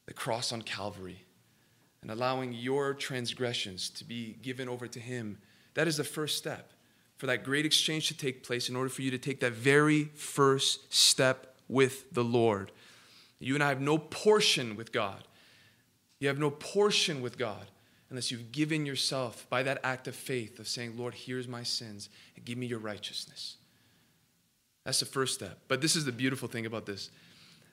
the 0.06 0.14
cross 0.14 0.50
on 0.50 0.62
Calvary 0.62 1.24
and 2.00 2.10
allowing 2.10 2.52
your 2.52 2.94
transgressions 2.94 3.90
to 3.90 4.04
be 4.04 4.36
given 4.42 4.68
over 4.68 4.88
to 4.88 4.98
Him. 4.98 5.38
That 5.74 5.86
is 5.86 5.98
the 5.98 6.04
first 6.04 6.38
step 6.38 6.72
for 7.16 7.26
that 7.26 7.44
great 7.44 7.66
exchange 7.66 8.08
to 8.08 8.16
take 8.16 8.42
place 8.42 8.68
in 8.68 8.74
order 8.74 8.88
for 8.88 9.02
you 9.02 9.10
to 9.10 9.18
take 9.18 9.40
that 9.40 9.52
very 9.52 10.04
first 10.14 10.92
step 10.92 11.54
with 11.68 12.12
the 12.12 12.24
Lord. 12.24 12.72
You 13.42 13.54
and 13.54 13.62
I 13.62 13.68
have 13.68 13.80
no 13.80 13.98
portion 13.98 14.76
with 14.76 14.92
God. 14.92 15.24
You 16.20 16.28
have 16.28 16.38
no 16.38 16.50
portion 16.50 17.20
with 17.20 17.36
God 17.36 17.66
unless 18.08 18.30
you've 18.30 18.52
given 18.52 18.86
yourself 18.86 19.46
by 19.50 19.62
that 19.62 19.80
act 19.82 20.06
of 20.06 20.14
faith 20.14 20.58
of 20.58 20.68
saying, 20.68 20.96
Lord, 20.96 21.14
here's 21.14 21.48
my 21.48 21.62
sins 21.62 22.08
and 22.36 22.44
give 22.44 22.58
me 22.58 22.66
your 22.66 22.78
righteousness. 22.78 23.56
That's 24.84 25.00
the 25.00 25.06
first 25.06 25.34
step. 25.34 25.58
But 25.68 25.80
this 25.80 25.96
is 25.96 26.04
the 26.04 26.12
beautiful 26.12 26.48
thing 26.48 26.66
about 26.66 26.86
this. 26.86 27.10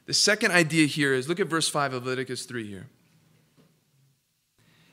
The 0.05 0.13
second 0.13 0.51
idea 0.51 0.87
here 0.87 1.13
is 1.13 1.27
look 1.27 1.39
at 1.39 1.47
verse 1.47 1.69
5 1.69 1.93
of 1.93 2.05
Leviticus 2.05 2.45
3 2.45 2.65
here. 2.65 2.87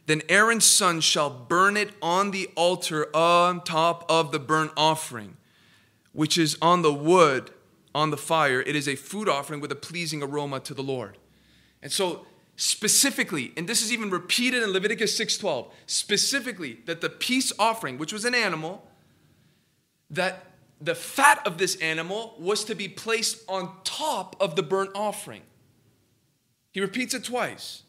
Then 0.06 0.22
Aaron's 0.28 0.64
son 0.64 1.00
shall 1.00 1.30
burn 1.30 1.76
it 1.76 1.90
on 2.00 2.30
the 2.30 2.48
altar 2.54 3.14
on 3.14 3.62
top 3.62 4.04
of 4.08 4.30
the 4.32 4.38
burnt 4.38 4.72
offering, 4.76 5.36
which 6.12 6.38
is 6.38 6.56
on 6.60 6.82
the 6.82 6.92
wood 6.92 7.50
on 7.96 8.10
the 8.10 8.16
fire, 8.18 8.60
it 8.60 8.76
is 8.76 8.86
a 8.86 8.94
food 8.94 9.26
offering 9.26 9.58
with 9.58 9.72
a 9.72 9.76
pleasing 9.76 10.22
aroma 10.22 10.60
to 10.60 10.74
the 10.74 10.82
Lord. 10.82 11.16
And 11.82 11.90
so, 11.90 12.26
specifically, 12.54 13.54
and 13.56 13.66
this 13.66 13.82
is 13.82 13.90
even 13.90 14.10
repeated 14.10 14.62
in 14.62 14.70
Leviticus 14.70 15.16
6:12, 15.16 15.72
specifically 15.86 16.74
that 16.84 17.00
the 17.00 17.08
peace 17.08 17.54
offering, 17.58 17.96
which 17.96 18.12
was 18.12 18.26
an 18.26 18.34
animal, 18.34 18.86
that 20.10 20.44
the 20.78 20.94
fat 20.94 21.44
of 21.46 21.56
this 21.56 21.74
animal 21.76 22.36
was 22.38 22.64
to 22.64 22.74
be 22.74 22.86
placed 22.86 23.38
on 23.48 23.74
top 23.82 24.36
of 24.38 24.56
the 24.56 24.62
burnt 24.62 24.90
offering. 24.94 25.42
He 26.72 26.82
repeats 26.82 27.14
it 27.14 27.24
twice. 27.24 27.82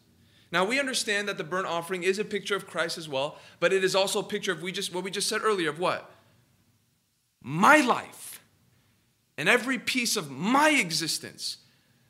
Now 0.50 0.64
we 0.64 0.80
understand 0.80 1.28
that 1.28 1.36
the 1.36 1.44
burnt 1.44 1.66
offering 1.66 2.02
is 2.02 2.18
a 2.18 2.24
picture 2.24 2.56
of 2.56 2.66
Christ 2.66 2.96
as 2.96 3.10
well, 3.10 3.36
but 3.60 3.74
it 3.74 3.84
is 3.84 3.94
also 3.94 4.20
a 4.20 4.24
picture 4.24 4.52
of 4.52 4.62
we 4.62 4.72
just 4.72 4.94
what 4.94 5.04
we 5.04 5.10
just 5.10 5.28
said 5.28 5.42
earlier 5.44 5.68
of 5.68 5.78
what? 5.78 6.10
My 7.42 7.82
life 7.82 8.27
and 9.38 9.48
every 9.48 9.78
piece 9.78 10.16
of 10.16 10.30
my 10.30 10.70
existence 10.70 11.58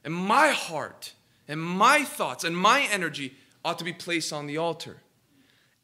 and 0.03 0.15
my 0.15 0.49
heart 0.49 1.13
and 1.47 1.61
my 1.61 2.03
thoughts 2.03 2.43
and 2.43 2.57
my 2.57 2.89
energy 2.91 3.35
ought 3.65 3.79
to 3.79 3.85
be 3.85 3.93
placed 3.93 4.33
on 4.33 4.47
the 4.47 4.57
altar. 4.57 5.03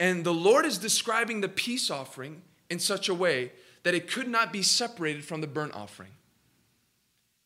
And 0.01 0.25
the 0.25 0.35
Lord 0.35 0.65
is 0.65 0.79
describing 0.79 1.43
the 1.43 1.49
peace 1.49 1.91
offering 1.91 2.43
in 2.71 2.79
such 2.79 3.09
a 3.09 3.15
way 3.15 3.53
that 3.85 3.95
it 3.95 4.11
could 4.11 4.27
not 4.27 4.53
be 4.53 4.63
separated 4.63 5.25
from 5.25 5.43
the 5.43 5.47
burnt 5.47 5.75
offering. 5.75 6.11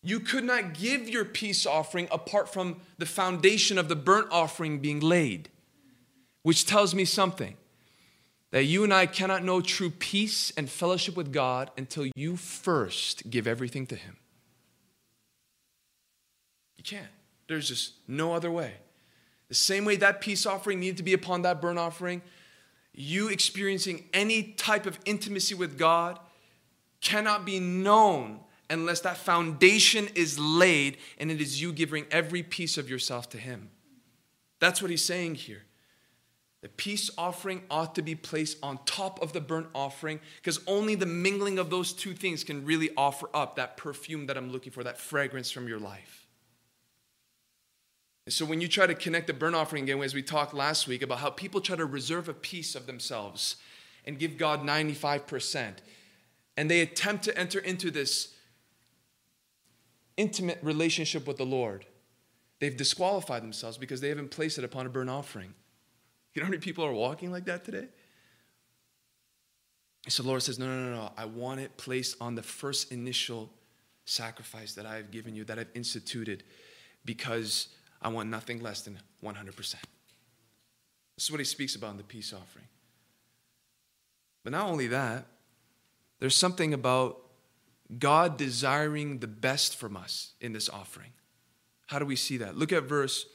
You 0.02 0.20
could 0.20 0.44
not 0.44 0.74
give 0.74 1.08
your 1.08 1.24
peace 1.24 1.66
offering 1.66 2.08
apart 2.10 2.48
from 2.48 2.80
the 2.96 3.06
foundation 3.06 3.76
of 3.78 3.88
the 3.88 3.96
burnt 3.96 4.28
offering 4.30 4.78
being 4.78 5.00
laid, 5.00 5.50
which 6.44 6.64
tells 6.64 6.94
me 6.94 7.04
something 7.04 7.56
that 8.50 8.64
you 8.64 8.82
and 8.84 8.94
I 8.94 9.06
cannot 9.06 9.44
know 9.44 9.60
true 9.60 9.90
peace 9.90 10.52
and 10.56 10.68
fellowship 10.70 11.16
with 11.16 11.32
God 11.32 11.70
until 11.76 12.06
you 12.14 12.36
first 12.36 13.28
give 13.30 13.46
everything 13.46 13.86
to 13.88 13.94
Him. 13.94 14.16
You 16.76 16.84
can't. 16.84 17.08
There's 17.48 17.68
just 17.68 17.94
no 18.06 18.32
other 18.32 18.50
way. 18.50 18.74
The 19.48 19.54
same 19.54 19.84
way 19.84 19.96
that 19.96 20.20
peace 20.20 20.46
offering 20.46 20.80
needed 20.80 20.98
to 20.98 21.02
be 21.02 21.14
upon 21.14 21.42
that 21.42 21.60
burnt 21.60 21.78
offering, 21.78 22.22
you 22.94 23.28
experiencing 23.28 24.04
any 24.12 24.42
type 24.42 24.86
of 24.86 24.98
intimacy 25.04 25.54
with 25.54 25.78
God 25.78 26.18
cannot 27.00 27.44
be 27.44 27.60
known 27.60 28.40
unless 28.70 29.00
that 29.00 29.16
foundation 29.16 30.08
is 30.14 30.38
laid 30.38 30.98
and 31.18 31.30
it 31.30 31.40
is 31.40 31.60
you 31.60 31.72
giving 31.72 32.06
every 32.10 32.42
piece 32.42 32.76
of 32.76 32.90
yourself 32.90 33.28
to 33.30 33.38
Him. 33.38 33.70
That's 34.60 34.82
what 34.82 34.90
He's 34.90 35.04
saying 35.04 35.36
here. 35.36 35.62
The 36.60 36.68
peace 36.68 37.08
offering 37.16 37.62
ought 37.70 37.94
to 37.94 38.02
be 38.02 38.16
placed 38.16 38.58
on 38.62 38.80
top 38.84 39.22
of 39.22 39.32
the 39.32 39.40
burnt 39.40 39.68
offering 39.74 40.18
because 40.36 40.60
only 40.66 40.96
the 40.96 41.06
mingling 41.06 41.58
of 41.58 41.70
those 41.70 41.92
two 41.92 42.14
things 42.14 42.42
can 42.42 42.64
really 42.64 42.90
offer 42.96 43.28
up 43.32 43.56
that 43.56 43.76
perfume 43.76 44.26
that 44.26 44.36
I'm 44.36 44.50
looking 44.50 44.72
for, 44.72 44.82
that 44.82 44.98
fragrance 44.98 45.52
from 45.52 45.68
your 45.68 45.78
life. 45.78 46.26
And 48.26 48.32
so 48.32 48.44
when 48.44 48.60
you 48.60 48.68
try 48.68 48.86
to 48.86 48.94
connect 48.94 49.28
the 49.28 49.32
burnt 49.32 49.54
offering 49.54 49.84
again, 49.84 50.02
as 50.02 50.14
we 50.14 50.22
talked 50.22 50.52
last 50.52 50.88
week 50.88 51.00
about 51.00 51.20
how 51.20 51.30
people 51.30 51.60
try 51.60 51.76
to 51.76 51.86
reserve 51.86 52.28
a 52.28 52.34
piece 52.34 52.74
of 52.74 52.86
themselves 52.86 53.56
and 54.04 54.18
give 54.18 54.36
God 54.36 54.62
95%, 54.62 55.74
and 56.56 56.70
they 56.70 56.80
attempt 56.80 57.24
to 57.24 57.38
enter 57.38 57.60
into 57.60 57.90
this 57.90 58.34
intimate 60.16 60.58
relationship 60.60 61.26
with 61.26 61.36
the 61.36 61.46
Lord, 61.46 61.86
they've 62.58 62.76
disqualified 62.76 63.42
themselves 63.42 63.78
because 63.78 64.00
they 64.00 64.08
haven't 64.08 64.32
placed 64.32 64.58
it 64.58 64.64
upon 64.64 64.84
a 64.84 64.90
burnt 64.90 65.08
offering. 65.08 65.54
You 66.34 66.40
know 66.40 66.46
how 66.46 66.50
many 66.50 66.60
people 66.60 66.84
are 66.84 66.92
walking 66.92 67.30
like 67.30 67.46
that 67.46 67.64
today? 67.64 67.88
So 70.08 70.22
the 70.22 70.28
Lord 70.28 70.42
says, 70.42 70.58
No, 70.58 70.66
no, 70.66 70.90
no, 70.90 70.94
no. 70.94 71.12
I 71.16 71.24
want 71.24 71.60
it 71.60 71.76
placed 71.76 72.16
on 72.20 72.34
the 72.34 72.42
first 72.42 72.92
initial 72.92 73.50
sacrifice 74.04 74.74
that 74.74 74.86
I 74.86 74.96
have 74.96 75.10
given 75.10 75.34
you, 75.34 75.44
that 75.44 75.58
I've 75.58 75.70
instituted, 75.74 76.44
because 77.04 77.68
I 78.00 78.08
want 78.08 78.30
nothing 78.30 78.62
less 78.62 78.82
than 78.82 78.98
100%. 79.22 79.56
This 79.56 81.24
is 81.24 81.30
what 81.30 81.40
he 81.40 81.44
speaks 81.44 81.74
about 81.74 81.90
in 81.90 81.96
the 81.96 82.04
peace 82.04 82.32
offering. 82.32 82.66
But 84.44 84.52
not 84.52 84.68
only 84.68 84.86
that, 84.88 85.26
there's 86.20 86.36
something 86.36 86.72
about 86.72 87.20
God 87.98 88.36
desiring 88.36 89.18
the 89.18 89.26
best 89.26 89.76
from 89.76 89.96
us 89.96 90.32
in 90.40 90.52
this 90.52 90.68
offering. 90.68 91.10
How 91.86 91.98
do 91.98 92.06
we 92.06 92.16
see 92.16 92.36
that? 92.38 92.56
Look 92.56 92.72
at 92.72 92.84
verse 92.84 93.26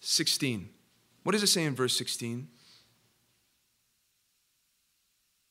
16. 0.00 0.68
What 1.26 1.32
does 1.32 1.42
it 1.42 1.48
say 1.48 1.64
in 1.64 1.74
verse 1.74 1.96
16? 1.96 2.46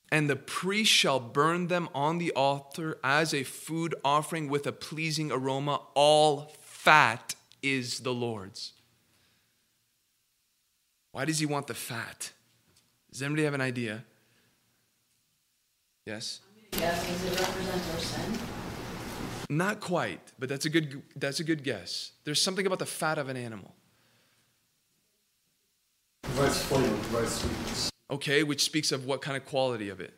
And 0.09 0.29
the 0.29 0.37
priest 0.37 0.89
shall 0.89 1.19
burn 1.19 1.67
them 1.67 1.89
on 1.93 2.17
the 2.17 2.31
altar 2.31 2.97
as 3.03 3.33
a 3.33 3.43
food 3.43 3.93
offering 4.05 4.47
with 4.47 4.65
a 4.67 4.71
pleasing 4.71 5.33
aroma. 5.33 5.81
All 5.93 6.53
fat 6.61 7.35
is 7.61 7.99
the 7.99 8.13
Lord's. 8.13 8.71
Why 11.11 11.25
does 11.25 11.39
he 11.39 11.45
want 11.45 11.67
the 11.67 11.73
fat? 11.73 12.31
Does 13.11 13.21
anybody 13.21 13.43
have 13.43 13.53
an 13.53 13.59
idea? 13.59 14.05
Yes? 16.05 16.39
Yes, 16.71 17.05
does 17.05 17.25
it 17.25 17.37
represent 17.37 17.83
our 17.93 17.99
sin? 17.99 18.39
Not 19.49 19.81
quite, 19.81 20.21
but 20.39 20.47
that's 20.47 20.65
a 20.65 20.69
good 20.69 21.03
that's 21.17 21.41
a 21.41 21.43
good 21.43 21.65
guess. 21.65 22.13
There's 22.23 22.41
something 22.41 22.65
about 22.65 22.79
the 22.79 22.85
fat 22.85 23.17
of 23.17 23.27
an 23.27 23.35
animal. 23.35 23.74
Provides 26.35 26.61
flavor, 26.63 26.97
provides 27.03 27.31
sweetness. 27.31 27.89
Okay, 28.11 28.43
which 28.43 28.65
speaks 28.65 28.91
of 28.91 29.05
what 29.05 29.21
kind 29.21 29.37
of 29.37 29.45
quality 29.45 29.87
of 29.87 30.01
it? 30.01 30.13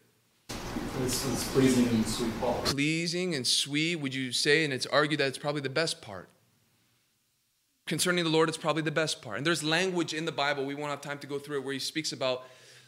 It's, 1.03 1.32
it's 1.32 1.47
pleasing 1.53 1.88
and 1.89 2.03
sweet 2.08 2.34
quality. 2.39 2.71
Pleasing 2.71 3.36
and 3.36 3.45
sweet, 3.45 3.97
would 3.97 4.15
you 4.15 4.32
say? 4.32 4.63
And 4.63 4.73
it's 4.73 4.88
argued 4.88 5.19
that 5.19 5.27
it's 5.27 5.38
probably 5.38 5.62
the 5.62 5.69
best 5.69 6.01
part. 6.01 6.27
Concerning 7.86 8.23
the 8.23 8.32
Lord, 8.32 8.49
it's 8.49 8.58
probably 8.58 8.82
the 8.82 8.89
best 8.89 9.21
part. 9.21 9.38
And 9.38 9.45
there's 9.45 9.63
language 9.63 10.15
in 10.15 10.25
the 10.25 10.32
Bible, 10.32 10.65
we 10.65 10.73
won't 10.73 10.89
have 10.89 11.01
time 11.01 11.19
to 11.19 11.27
go 11.27 11.38
through 11.38 11.60
it, 11.60 11.63
where 11.63 11.73
he 11.73 11.80
speaks 11.80 12.12
about 12.12 12.45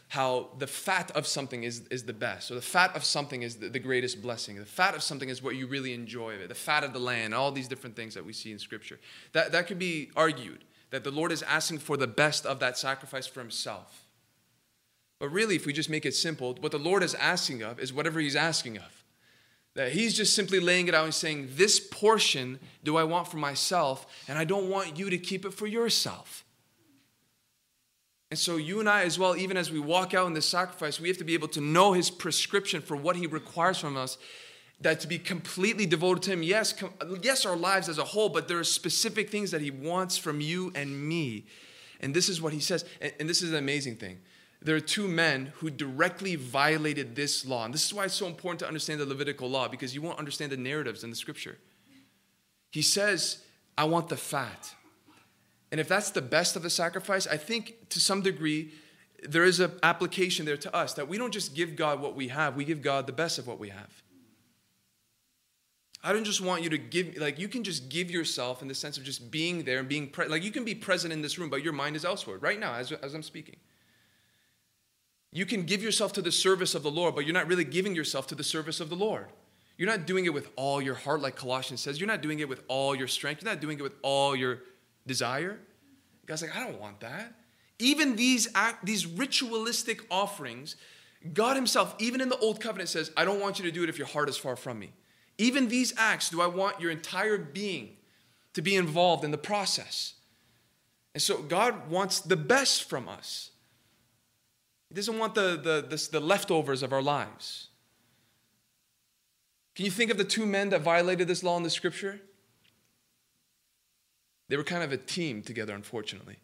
how 0.08 0.48
the 0.58 0.66
fat 0.66 1.12
of 1.12 1.24
something 1.24 1.62
is, 1.62 1.82
is 1.88 2.02
the 2.02 2.12
best. 2.12 2.48
So 2.48 2.56
the 2.56 2.60
fat 2.60 2.96
of 2.96 3.04
something 3.04 3.42
is 3.42 3.58
the, 3.58 3.68
the 3.68 3.78
greatest 3.78 4.20
blessing. 4.20 4.56
The 4.56 4.64
fat 4.64 4.96
of 4.96 5.04
something 5.04 5.28
is 5.28 5.40
what 5.40 5.54
you 5.54 5.68
really 5.68 5.94
enjoy 5.94 6.34
of 6.34 6.40
it. 6.40 6.48
The 6.48 6.56
fat 6.56 6.82
of 6.82 6.92
the 6.92 6.98
land, 6.98 7.32
all 7.32 7.52
these 7.52 7.68
different 7.68 7.94
things 7.94 8.14
that 8.14 8.26
we 8.26 8.32
see 8.32 8.50
in 8.50 8.58
Scripture. 8.58 8.98
That, 9.34 9.52
that 9.52 9.68
could 9.68 9.78
be 9.78 10.10
argued, 10.16 10.64
that 10.90 11.04
the 11.04 11.10
Lord 11.10 11.32
is 11.32 11.42
asking 11.42 11.78
for 11.78 11.96
the 11.96 12.06
best 12.06 12.44
of 12.44 12.60
that 12.60 12.76
sacrifice 12.76 13.26
for 13.26 13.40
himself. 13.40 14.06
But 15.18 15.28
really, 15.28 15.54
if 15.54 15.66
we 15.66 15.72
just 15.72 15.90
make 15.90 16.06
it 16.06 16.14
simple, 16.14 16.56
what 16.60 16.72
the 16.72 16.78
Lord 16.78 17.02
is 17.02 17.14
asking 17.14 17.62
of 17.62 17.78
is 17.78 17.92
whatever 17.92 18.20
he's 18.20 18.36
asking 18.36 18.78
of. 18.78 19.04
That 19.74 19.92
he's 19.92 20.16
just 20.16 20.34
simply 20.34 20.58
laying 20.58 20.88
it 20.88 20.94
out 20.94 21.04
and 21.04 21.14
saying, 21.14 21.50
This 21.52 21.78
portion 21.78 22.58
do 22.82 22.96
I 22.96 23.04
want 23.04 23.28
for 23.28 23.36
myself, 23.36 24.06
and 24.26 24.38
I 24.38 24.44
don't 24.44 24.68
want 24.68 24.98
you 24.98 25.10
to 25.10 25.18
keep 25.18 25.44
it 25.44 25.54
for 25.54 25.66
yourself. 25.66 26.44
And 28.30 28.38
so, 28.38 28.56
you 28.56 28.80
and 28.80 28.88
I, 28.88 29.02
as 29.02 29.18
well, 29.18 29.36
even 29.36 29.56
as 29.56 29.70
we 29.70 29.80
walk 29.80 30.14
out 30.14 30.26
in 30.26 30.34
this 30.34 30.46
sacrifice, 30.46 31.00
we 31.00 31.08
have 31.08 31.18
to 31.18 31.24
be 31.24 31.34
able 31.34 31.48
to 31.48 31.60
know 31.60 31.92
His 31.92 32.10
prescription 32.10 32.80
for 32.80 32.96
what 32.96 33.16
He 33.16 33.26
requires 33.26 33.78
from 33.78 33.96
us. 33.96 34.18
That 34.82 35.00
to 35.00 35.06
be 35.06 35.18
completely 35.18 35.84
devoted 35.84 36.22
to 36.24 36.32
Him, 36.32 36.42
yes, 36.42 36.72
com- 36.72 36.94
yes, 37.22 37.44
our 37.44 37.56
lives 37.56 37.88
as 37.88 37.98
a 37.98 38.04
whole, 38.04 38.30
but 38.30 38.48
there 38.48 38.58
are 38.58 38.64
specific 38.64 39.28
things 39.28 39.50
that 39.50 39.60
He 39.60 39.70
wants 39.70 40.16
from 40.16 40.40
you 40.40 40.72
and 40.74 41.08
me. 41.08 41.44
And 42.00 42.14
this 42.14 42.30
is 42.30 42.40
what 42.40 42.52
He 42.52 42.60
says. 42.60 42.84
And, 43.00 43.12
and 43.20 43.28
this 43.28 43.42
is 43.42 43.50
an 43.50 43.56
amazing 43.56 43.96
thing. 43.96 44.20
There 44.62 44.76
are 44.76 44.80
two 44.80 45.08
men 45.08 45.52
who 45.56 45.70
directly 45.70 46.34
violated 46.36 47.14
this 47.14 47.46
law. 47.46 47.64
And 47.64 47.72
this 47.72 47.84
is 47.84 47.94
why 47.94 48.04
it's 48.04 48.14
so 48.14 48.26
important 48.26 48.60
to 48.60 48.66
understand 48.66 49.00
the 49.00 49.06
Levitical 49.06 49.48
law, 49.48 49.68
because 49.68 49.94
you 49.94 50.02
won't 50.02 50.18
understand 50.18 50.52
the 50.52 50.56
narratives 50.56 51.04
in 51.04 51.10
the 51.10 51.16
scripture. 51.16 51.58
He 52.70 52.82
says, 52.82 53.42
I 53.76 53.84
want 53.84 54.08
the 54.08 54.16
fat. 54.16 54.74
And 55.70 55.80
if 55.80 55.88
that's 55.88 56.10
the 56.10 56.22
best 56.22 56.56
of 56.56 56.62
the 56.62 56.70
sacrifice, 56.70 57.26
I 57.26 57.36
think 57.36 57.88
to 57.90 58.00
some 58.00 58.22
degree 58.22 58.72
there 59.22 59.44
is 59.44 59.60
an 59.60 59.72
application 59.82 60.46
there 60.46 60.56
to 60.56 60.74
us 60.74 60.94
that 60.94 61.08
we 61.08 61.18
don't 61.18 61.32
just 61.32 61.54
give 61.54 61.76
God 61.76 62.00
what 62.00 62.14
we 62.14 62.28
have, 62.28 62.56
we 62.56 62.64
give 62.64 62.82
God 62.82 63.06
the 63.06 63.12
best 63.12 63.38
of 63.38 63.46
what 63.46 63.58
we 63.58 63.68
have. 63.68 63.99
I 66.02 66.12
don't 66.14 66.24
just 66.24 66.40
want 66.40 66.62
you 66.62 66.70
to 66.70 66.78
give, 66.78 67.18
like, 67.18 67.38
you 67.38 67.46
can 67.46 67.62
just 67.62 67.90
give 67.90 68.10
yourself 68.10 68.62
in 68.62 68.68
the 68.68 68.74
sense 68.74 68.96
of 68.96 69.04
just 69.04 69.30
being 69.30 69.64
there 69.64 69.80
and 69.80 69.88
being, 69.88 70.08
pre- 70.08 70.28
like, 70.28 70.42
you 70.42 70.50
can 70.50 70.64
be 70.64 70.74
present 70.74 71.12
in 71.12 71.20
this 71.20 71.38
room, 71.38 71.50
but 71.50 71.62
your 71.62 71.74
mind 71.74 71.94
is 71.94 72.06
elsewhere 72.06 72.38
right 72.38 72.58
now 72.58 72.74
as, 72.74 72.90
as 72.90 73.12
I'm 73.12 73.22
speaking. 73.22 73.56
You 75.30 75.44
can 75.44 75.64
give 75.64 75.82
yourself 75.82 76.14
to 76.14 76.22
the 76.22 76.32
service 76.32 76.74
of 76.74 76.82
the 76.82 76.90
Lord, 76.90 77.14
but 77.14 77.26
you're 77.26 77.34
not 77.34 77.46
really 77.46 77.64
giving 77.64 77.94
yourself 77.94 78.26
to 78.28 78.34
the 78.34 78.42
service 78.42 78.80
of 78.80 78.88
the 78.88 78.96
Lord. 78.96 79.26
You're 79.76 79.88
not 79.88 80.06
doing 80.06 80.24
it 80.24 80.34
with 80.34 80.48
all 80.56 80.82
your 80.82 80.94
heart, 80.94 81.20
like 81.20 81.36
Colossians 81.36 81.80
says. 81.80 82.00
You're 82.00 82.08
not 82.08 82.22
doing 82.22 82.40
it 82.40 82.48
with 82.48 82.62
all 82.68 82.94
your 82.94 83.06
strength. 83.06 83.42
You're 83.42 83.52
not 83.52 83.60
doing 83.60 83.78
it 83.78 83.82
with 83.82 83.94
all 84.02 84.34
your 84.34 84.60
desire. 85.06 85.58
God's 86.26 86.42
like, 86.42 86.56
I 86.56 86.64
don't 86.64 86.80
want 86.80 87.00
that. 87.00 87.34
Even 87.78 88.16
these, 88.16 88.48
act, 88.54 88.84
these 88.84 89.06
ritualistic 89.06 90.02
offerings, 90.10 90.76
God 91.32 91.56
Himself, 91.56 91.94
even 91.98 92.20
in 92.20 92.28
the 92.28 92.38
Old 92.38 92.60
Covenant, 92.60 92.88
says, 92.88 93.10
I 93.16 93.24
don't 93.24 93.40
want 93.40 93.58
you 93.58 93.64
to 93.66 93.70
do 93.70 93.82
it 93.82 93.88
if 93.88 93.98
your 93.98 94.06
heart 94.06 94.28
is 94.28 94.36
far 94.36 94.56
from 94.56 94.78
me. 94.78 94.92
Even 95.40 95.68
these 95.68 95.94
acts, 95.96 96.28
do 96.28 96.42
I 96.42 96.46
want 96.46 96.82
your 96.82 96.90
entire 96.90 97.38
being 97.38 97.96
to 98.52 98.60
be 98.60 98.76
involved 98.76 99.24
in 99.24 99.30
the 99.30 99.38
process? 99.38 100.12
And 101.14 101.22
so 101.22 101.38
God 101.40 101.88
wants 101.88 102.20
the 102.20 102.36
best 102.36 102.84
from 102.84 103.08
us. 103.08 103.50
He 104.90 104.94
doesn't 104.94 105.18
want 105.18 105.34
the, 105.34 105.52
the, 105.56 105.96
the, 105.96 106.08
the 106.12 106.20
leftovers 106.20 106.82
of 106.82 106.92
our 106.92 107.00
lives. 107.00 107.68
Can 109.74 109.86
you 109.86 109.90
think 109.90 110.10
of 110.10 110.18
the 110.18 110.24
two 110.24 110.44
men 110.44 110.68
that 110.70 110.82
violated 110.82 111.26
this 111.26 111.42
law 111.42 111.56
in 111.56 111.62
the 111.62 111.70
scripture? 111.70 112.20
They 114.50 114.58
were 114.58 114.64
kind 114.64 114.82
of 114.82 114.92
a 114.92 114.98
team 114.98 115.40
together, 115.40 115.74
unfortunately. 115.74 116.36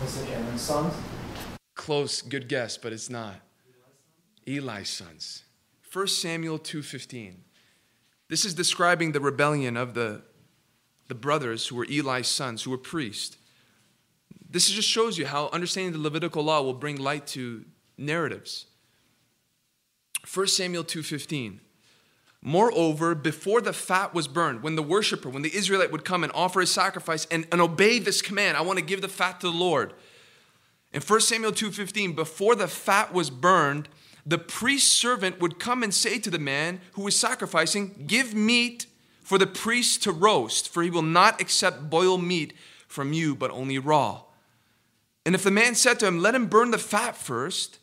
Was 0.00 0.20
it 0.22 0.28
Aaron's 0.30 0.60
sons? 0.60 0.92
Close, 1.76 2.20
good 2.20 2.48
guess, 2.48 2.76
but 2.76 2.92
it's 2.92 3.08
not. 3.08 3.36
Eli's 4.46 4.88
sons. 4.88 5.44
1 5.92 6.06
Samuel 6.08 6.58
2:15. 6.58 7.44
This 8.28 8.44
is 8.44 8.54
describing 8.54 9.12
the 9.12 9.20
rebellion 9.20 9.76
of 9.76 9.94
the, 9.94 10.22
the 11.08 11.14
brothers 11.14 11.66
who 11.66 11.76
were 11.76 11.86
Eli's 11.86 12.28
sons, 12.28 12.62
who 12.62 12.70
were 12.70 12.78
priests. 12.78 13.36
This 14.48 14.70
just 14.70 14.88
shows 14.88 15.18
you 15.18 15.26
how 15.26 15.48
understanding 15.48 15.92
the 15.92 15.98
Levitical 15.98 16.42
law 16.42 16.62
will 16.62 16.74
bring 16.74 16.96
light 16.96 17.26
to 17.28 17.64
narratives. 17.96 18.66
1 20.32 20.46
Samuel 20.48 20.84
2:15. 20.84 21.60
Moreover, 22.44 23.14
before 23.14 23.60
the 23.60 23.72
fat 23.72 24.12
was 24.12 24.26
burned, 24.26 24.62
when 24.62 24.74
the 24.74 24.82
worshiper, 24.82 25.28
when 25.28 25.42
the 25.42 25.54
Israelite 25.54 25.92
would 25.92 26.04
come 26.04 26.24
and 26.24 26.32
offer 26.34 26.60
his 26.60 26.72
sacrifice 26.72 27.24
and, 27.30 27.46
and 27.52 27.60
obey 27.60 28.00
this 28.00 28.20
command, 28.20 28.56
I 28.56 28.62
want 28.62 28.80
to 28.80 28.84
give 28.84 29.00
the 29.00 29.08
fat 29.08 29.40
to 29.40 29.46
the 29.46 29.56
Lord. 29.56 29.94
In 30.92 31.00
1 31.00 31.20
Samuel 31.20 31.52
2:15, 31.52 32.14
before 32.14 32.54
the 32.54 32.68
fat 32.68 33.12
was 33.12 33.30
burned, 33.30 33.88
the 34.24 34.38
priest's 34.38 34.92
servant 34.92 35.40
would 35.40 35.58
come 35.58 35.82
and 35.82 35.92
say 35.92 36.18
to 36.18 36.30
the 36.30 36.38
man 36.38 36.80
who 36.92 37.02
was 37.02 37.16
sacrificing, 37.16 38.04
Give 38.06 38.34
meat 38.34 38.86
for 39.22 39.38
the 39.38 39.46
priest 39.46 40.02
to 40.04 40.12
roast, 40.12 40.68
for 40.68 40.82
he 40.82 40.90
will 40.90 41.02
not 41.02 41.40
accept 41.40 41.90
boiled 41.90 42.22
meat 42.22 42.52
from 42.86 43.12
you, 43.12 43.34
but 43.34 43.50
only 43.50 43.78
raw. 43.78 44.22
And 45.24 45.34
if 45.34 45.42
the 45.42 45.50
man 45.50 45.74
said 45.74 45.98
to 46.00 46.06
him, 46.06 46.20
Let 46.20 46.34
him 46.34 46.46
burn 46.46 46.70
the 46.70 46.78
fat 46.78 47.16
first, 47.16 47.78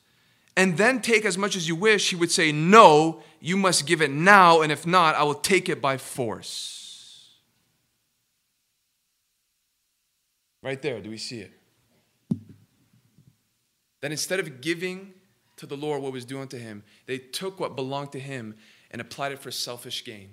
and 0.55 0.77
then 0.77 1.01
take 1.01 1.25
as 1.25 1.37
much 1.37 1.55
as 1.55 1.67
you 1.67 1.75
wish, 1.75 2.09
he 2.09 2.15
would 2.15 2.31
say, 2.31 2.51
No, 2.51 3.21
you 3.41 3.57
must 3.57 3.85
give 3.85 4.01
it 4.01 4.11
now, 4.11 4.61
and 4.61 4.71
if 4.71 4.87
not, 4.87 5.15
I 5.15 5.23
will 5.23 5.35
take 5.35 5.67
it 5.67 5.81
by 5.81 5.97
force. 5.97 7.31
Right 10.61 10.81
there, 10.81 10.99
do 10.99 11.09
we 11.09 11.17
see 11.17 11.39
it? 11.39 11.51
That 14.01 14.11
instead 14.11 14.39
of 14.39 14.61
giving 14.61 15.13
to 15.59 15.65
the 15.65 15.77
Lord 15.77 16.01
what 16.01 16.13
was 16.13 16.25
due 16.25 16.39
unto 16.39 16.57
him, 16.57 16.83
they 17.05 17.17
took 17.17 17.59
what 17.59 17.75
belonged 17.75 18.13
to 18.13 18.19
him 18.19 18.55
and 18.91 19.01
applied 19.01 19.33
it 19.33 19.39
for 19.39 19.51
selfish 19.51 20.03
gain, 20.05 20.29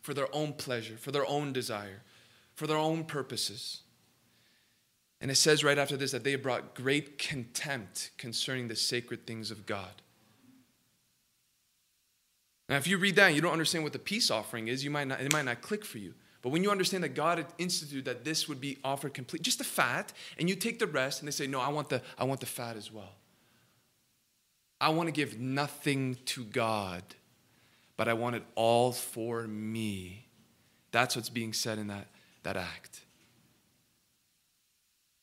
for 0.00 0.14
their 0.14 0.34
own 0.34 0.54
pleasure, 0.54 0.96
for 0.96 1.12
their 1.12 1.26
own 1.26 1.52
desire, 1.52 2.02
for 2.54 2.66
their 2.66 2.76
own 2.76 3.04
purposes. 3.04 3.82
And 5.20 5.30
it 5.30 5.34
says 5.34 5.62
right 5.62 5.78
after 5.78 5.96
this 5.96 6.12
that 6.12 6.24
they 6.24 6.36
brought 6.36 6.74
great 6.74 7.18
contempt 7.18 8.10
concerning 8.16 8.68
the 8.68 8.76
sacred 8.76 9.26
things 9.26 9.50
of 9.50 9.66
God. 9.66 10.02
Now, 12.68 12.76
if 12.76 12.86
you 12.86 12.98
read 12.98 13.16
that 13.16 13.28
and 13.28 13.36
you 13.36 13.42
don't 13.42 13.52
understand 13.52 13.84
what 13.84 13.92
the 13.92 13.98
peace 13.98 14.30
offering 14.30 14.68
is, 14.68 14.84
you 14.84 14.90
might 14.90 15.08
not, 15.08 15.20
it 15.20 15.32
might 15.32 15.44
not 15.44 15.60
click 15.60 15.84
for 15.84 15.98
you. 15.98 16.14
But 16.40 16.50
when 16.50 16.62
you 16.62 16.70
understand 16.70 17.02
that 17.04 17.14
God 17.14 17.44
instituted 17.58 18.04
that 18.04 18.24
this 18.24 18.48
would 18.48 18.60
be 18.60 18.78
offered 18.84 19.12
complete, 19.12 19.42
just 19.42 19.58
the 19.58 19.64
fat, 19.64 20.12
and 20.38 20.48
you 20.48 20.54
take 20.54 20.78
the 20.78 20.86
rest, 20.86 21.20
and 21.20 21.26
they 21.26 21.32
say, 21.32 21.46
No, 21.46 21.60
I 21.60 21.68
want 21.68 21.88
the, 21.88 22.00
I 22.16 22.24
want 22.24 22.40
the 22.40 22.46
fat 22.46 22.76
as 22.76 22.92
well. 22.92 23.17
I 24.80 24.90
want 24.90 25.08
to 25.08 25.12
give 25.12 25.38
nothing 25.38 26.16
to 26.26 26.44
God, 26.44 27.02
but 27.96 28.08
I 28.08 28.14
want 28.14 28.36
it 28.36 28.44
all 28.54 28.92
for 28.92 29.46
me. 29.46 30.26
That's 30.92 31.16
what's 31.16 31.28
being 31.28 31.52
said 31.52 31.78
in 31.78 31.88
that, 31.88 32.06
that 32.44 32.56
act. 32.56 33.00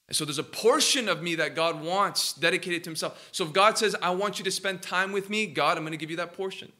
And 0.07 0.15
so 0.15 0.25
there's 0.25 0.39
a 0.39 0.43
portion 0.43 1.09
of 1.09 1.23
me 1.23 1.35
that 1.35 1.55
God 1.55 1.81
wants 1.81 2.33
dedicated 2.33 2.83
to 2.83 2.89
Himself. 2.89 3.29
So 3.31 3.45
if 3.45 3.53
God 3.53 3.77
says, 3.77 3.95
I 4.01 4.11
want 4.11 4.37
you 4.37 4.45
to 4.45 4.51
spend 4.51 4.81
time 4.81 5.11
with 5.11 5.29
me, 5.29 5.47
God, 5.47 5.77
I'm 5.77 5.83
going 5.83 5.91
to 5.91 5.97
give 5.97 6.11
you 6.11 6.17
that 6.17 6.33
portion. 6.33 6.71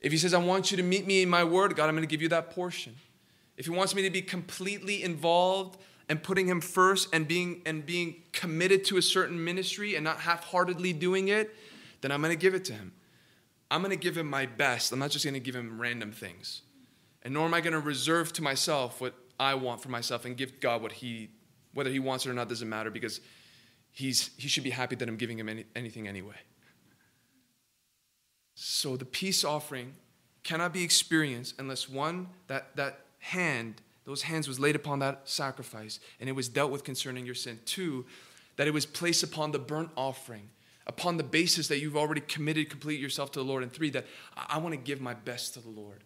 If 0.00 0.10
He 0.10 0.18
says, 0.18 0.34
I 0.34 0.38
want 0.38 0.70
you 0.70 0.76
to 0.78 0.82
meet 0.82 1.06
me 1.06 1.22
in 1.22 1.28
my 1.28 1.44
word, 1.44 1.76
God, 1.76 1.88
I'm 1.88 1.94
going 1.94 2.06
to 2.06 2.10
give 2.10 2.22
you 2.22 2.28
that 2.30 2.50
portion. 2.50 2.96
If 3.56 3.66
He 3.66 3.70
wants 3.70 3.94
me 3.94 4.02
to 4.02 4.10
be 4.10 4.22
completely 4.22 5.02
involved 5.02 5.78
and 6.08 6.22
putting 6.22 6.48
Him 6.48 6.60
first 6.60 7.08
and 7.12 7.28
being, 7.28 7.62
and 7.66 7.86
being 7.86 8.16
committed 8.32 8.84
to 8.86 8.96
a 8.96 9.02
certain 9.02 9.42
ministry 9.44 9.94
and 9.94 10.02
not 10.02 10.18
half 10.20 10.44
heartedly 10.44 10.92
doing 10.92 11.28
it, 11.28 11.54
then 12.04 12.12
I'm 12.12 12.20
going 12.20 12.30
to 12.30 12.40
give 12.40 12.54
it 12.54 12.64
to 12.66 12.72
Him. 12.74 12.92
I'm 13.70 13.80
going 13.80 13.90
to 13.90 13.96
give 13.96 14.16
Him 14.16 14.28
my 14.28 14.46
best. 14.46 14.92
I'm 14.92 14.98
not 14.98 15.10
just 15.10 15.24
going 15.24 15.34
to 15.34 15.40
give 15.40 15.56
Him 15.56 15.80
random 15.80 16.12
things. 16.12 16.62
And 17.22 17.34
nor 17.34 17.46
am 17.46 17.54
I 17.54 17.60
going 17.60 17.72
to 17.72 17.80
reserve 17.80 18.32
to 18.34 18.42
myself 18.42 19.00
what 19.00 19.14
I 19.40 19.54
want 19.54 19.82
for 19.82 19.88
myself 19.88 20.24
and 20.24 20.36
give 20.36 20.60
God 20.60 20.82
what 20.82 20.92
He 20.92 21.30
whether 21.74 21.90
he 21.90 21.98
wants 21.98 22.24
it 22.24 22.30
or 22.30 22.32
not 22.32 22.48
doesn't 22.48 22.68
matter 22.68 22.90
because 22.90 23.20
he's, 23.90 24.30
he 24.38 24.48
should 24.48 24.64
be 24.64 24.70
happy 24.70 24.96
that 24.96 25.08
I'm 25.08 25.16
giving 25.16 25.38
him 25.38 25.48
any, 25.48 25.64
anything 25.76 26.08
anyway. 26.08 26.36
So 28.54 28.96
the 28.96 29.04
peace 29.04 29.44
offering 29.44 29.94
cannot 30.44 30.72
be 30.72 30.84
experienced 30.84 31.56
unless 31.58 31.88
one, 31.88 32.28
that, 32.46 32.76
that 32.76 33.00
hand, 33.18 33.82
those 34.04 34.22
hands 34.22 34.46
was 34.46 34.60
laid 34.60 34.76
upon 34.76 35.00
that 35.00 35.22
sacrifice 35.24 35.98
and 36.20 36.28
it 36.28 36.32
was 36.32 36.48
dealt 36.48 36.70
with 36.70 36.84
concerning 36.84 37.26
your 37.26 37.34
sin. 37.34 37.58
Two, 37.66 38.06
that 38.56 38.68
it 38.68 38.72
was 38.72 38.86
placed 38.86 39.24
upon 39.24 39.50
the 39.50 39.58
burnt 39.58 39.90
offering, 39.96 40.48
upon 40.86 41.16
the 41.16 41.24
basis 41.24 41.68
that 41.68 41.78
you've 41.78 41.96
already 41.96 42.20
committed 42.20 42.70
complete 42.70 43.00
yourself 43.00 43.32
to 43.32 43.38
the 43.38 43.44
Lord. 43.44 43.62
And 43.62 43.72
three, 43.72 43.90
that 43.90 44.06
I, 44.36 44.56
I 44.56 44.58
want 44.58 44.72
to 44.72 44.80
give 44.80 45.00
my 45.00 45.14
best 45.14 45.54
to 45.54 45.60
the 45.60 45.70
Lord. 45.70 46.04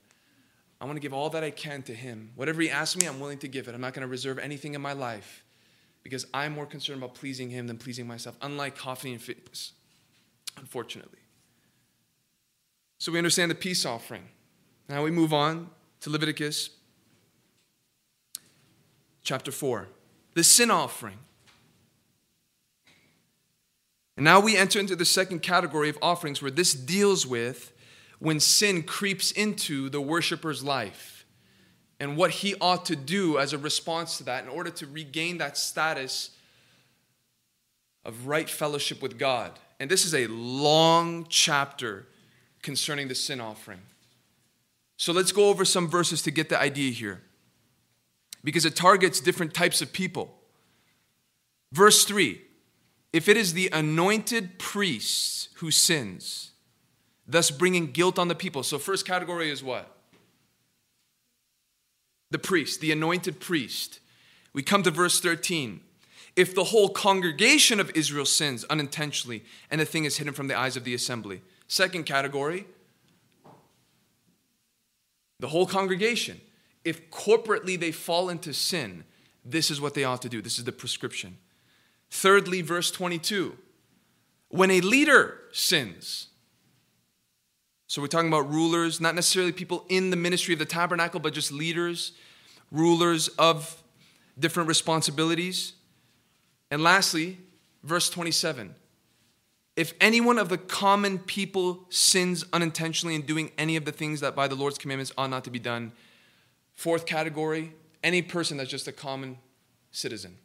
I 0.81 0.85
want 0.85 0.97
to 0.97 1.01
give 1.01 1.13
all 1.13 1.31
that 1.31 1.43
I 1.43 1.51
can 1.51 1.83
to 1.83 1.95
Him. 1.95 2.31
Whatever 2.37 2.63
He 2.63 2.71
asks 2.71 2.97
me, 2.97 3.07
I'm 3.07 3.19
willing 3.19 3.39
to 3.39 3.49
give 3.49 3.69
it. 3.69 3.75
I'm 3.75 3.81
not 3.81 3.95
going 3.95 4.03
to 4.03 4.09
reserve 4.09 4.39
anything 4.39 4.75
in 4.75 4.81
my 4.81 4.93
life 4.93 5.45
because 6.03 6.27
I'm 6.33 6.53
more 6.53 6.67
concerned 6.67 7.03
about 7.03 7.15
pleasing 7.15 7.51
Him 7.51 7.67
than 7.67 7.79
pleasing 7.79 8.07
myself, 8.07 8.37
unlike 8.41 8.79
Hophni 8.79 9.13
and 9.13 9.21
Phinehas, 9.21 9.73
unfortunately. 10.57 11.19
So 12.99 13.13
we 13.13 13.19
understand 13.19 13.51
the 13.51 13.57
peace 13.57 13.85
offering. 13.85 14.29
Now 14.89 15.03
we 15.03 15.11
move 15.11 15.33
on 15.33 15.71
to 16.01 16.11
Leviticus 16.11 16.71
chapter 19.23 19.53
4, 19.53 19.89
the 20.35 20.45
sin 20.45 20.71
offering. 20.71 21.19
And 24.19 24.25
now 24.25 24.41
we 24.41 24.57
enter 24.57 24.81
into 24.81 24.97
the 24.97 25.05
second 25.05 25.43
category 25.43 25.89
of 25.89 25.97
offerings 26.03 26.43
where 26.43 26.51
this 26.51 26.75
deals 26.75 27.25
with 27.25 27.73
when 28.19 28.41
sin 28.41 28.83
creeps 28.83 29.31
into 29.31 29.89
the 29.89 30.01
worshiper's 30.01 30.65
life 30.65 31.25
and 32.01 32.17
what 32.17 32.33
he 32.33 32.57
ought 32.61 32.85
to 32.87 32.97
do 32.97 33.39
as 33.39 33.53
a 33.53 33.59
response 33.59 34.19
to 34.19 34.25
that 34.25 34.43
in 34.43 34.51
order 34.51 34.71
to 34.71 34.89
regain 34.89 35.39
that 35.39 35.57
status 35.57 36.31
of 38.05 38.27
right 38.27 38.51
fellowship 38.51 39.01
with 39.01 39.21
God. 39.21 39.57
And 39.79 39.89
this 39.89 40.05
is 40.05 40.17
a 40.17 40.27
long 40.27 41.27
chapter 41.29 42.09
concerning 42.61 43.07
the 43.07 43.15
sin 43.15 43.41
offering. 43.41 43.83
So 44.97 45.13
let's 45.13 45.31
go 45.31 45.49
over 45.49 45.65
some 45.65 45.87
verses 45.87 46.23
to 46.23 46.33
get 46.33 46.49
the 46.49 46.61
idea 46.61 46.91
here 46.91 47.23
because 48.43 48.65
it 48.65 48.75
targets 48.75 49.21
different 49.21 49.55
types 49.55 49.81
of 49.81 49.93
people. 49.93 50.35
Verse 51.71 52.05
3 52.05 52.41
If 53.13 53.29
it 53.29 53.37
is 53.37 53.55
the 53.55 53.71
anointed 53.73 54.59
priest 54.59 55.49
who 55.57 55.71
sins, 55.71 56.53
thus 57.27 57.51
bringing 57.51 57.91
guilt 57.91 58.19
on 58.19 58.29
the 58.29 58.35
people. 58.35 58.63
So, 58.63 58.79
first 58.79 59.07
category 59.07 59.51
is 59.51 59.63
what? 59.63 59.99
the 62.31 62.39
priest, 62.39 62.81
the 62.81 62.93
anointed 62.93 63.41
priest. 63.41 64.01
We 64.53 64.63
come 64.63 64.83
to 64.83 64.91
verse 64.91 65.21
13. 65.21 65.81
If 66.37 66.55
the 66.55 66.65
whole 66.65 66.89
congregation 66.89 67.81
of 67.81 67.91
Israel 67.95 68.27
sins 68.27 68.65
unintentionally 68.65 69.45
and 69.71 69.81
the 69.81 69.85
thing 69.85 70.05
is 70.05 70.19
hidden 70.19 70.35
from 70.35 70.49
the 70.49 70.59
eyes 70.59 70.77
of 70.77 70.85
the 70.85 70.95
assembly. 70.95 71.43
Second 71.67 72.05
category, 72.05 72.67
the 75.41 75.49
whole 75.49 75.67
congregation. 75.67 76.41
If 76.85 77.11
corporately 77.11 77.79
they 77.79 77.93
fall 77.93 78.29
into 78.29 78.55
sin, 78.55 79.05
this 79.45 79.71
is 79.71 79.81
what 79.81 79.95
they 79.95 80.05
ought 80.05 80.23
to 80.23 80.29
do. 80.29 80.41
This 80.41 80.59
is 80.59 80.65
the 80.65 80.73
prescription. 80.73 81.37
Thirdly, 82.11 82.63
verse 82.63 82.91
22. 82.91 83.57
When 84.49 84.71
a 84.71 84.81
leader 84.81 85.41
sins, 85.53 86.29
so 87.87 88.03
we're 88.03 88.09
talking 88.09 88.29
about 88.29 88.51
rulers, 88.51 89.01
not 89.01 89.15
necessarily 89.15 89.53
people 89.53 89.85
in 89.89 90.11
the 90.11 90.17
ministry 90.17 90.53
of 90.53 90.59
the 90.59 90.67
tabernacle, 90.67 91.21
but 91.21 91.33
just 91.33 91.53
leaders, 91.53 92.13
rulers 92.71 93.29
of 93.29 93.83
different 94.39 94.69
responsibilities. 94.69 95.73
And 96.71 96.83
lastly, 96.83 97.39
verse 97.83 98.11
27 98.11 98.75
if 99.79 99.95
anyone 100.01 100.39
of 100.39 100.49
the 100.49 100.59
common 100.59 101.21
people 101.21 101.87
sins 101.89 102.45
unintentionally 102.53 103.15
in 103.15 103.23
doing 103.23 103.53
any 103.57 103.77
of 103.77 103.85
the 103.85 103.93
things 103.93 104.19
that 104.19 104.35
by 104.35 104.49
the 104.49 104.57
Lord's 104.57 104.77
commandments 104.77 105.13
ought 105.17 105.31
not 105.31 105.45
to 105.45 105.51
be 105.51 105.61
done, 105.61 105.93
fourth 106.75 107.07
category, 107.07 107.73
any 108.03 108.21
person 108.21 108.57
that's 108.57 108.71
just 108.71 108.89
a 108.89 108.93
common 108.93 109.39
citizen. 109.93 110.37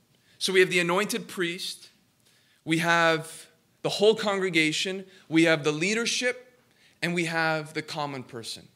So 0.43 0.51
we 0.51 0.60
have 0.60 0.69
the 0.69 0.82
anointed 0.82 1.29
priest, 1.29 1.88
we 2.65 2.79
have 2.79 3.47
the 3.82 3.88
whole 3.88 4.13
congregation, 4.13 5.06
we 5.29 5.43
have 5.43 5.63
the 5.63 5.71
leadership, 5.71 6.60
and 7.01 7.13
we 7.13 7.23
have 7.23 7.73
the 7.73 7.82
common 7.82 8.23
person. 8.23 8.67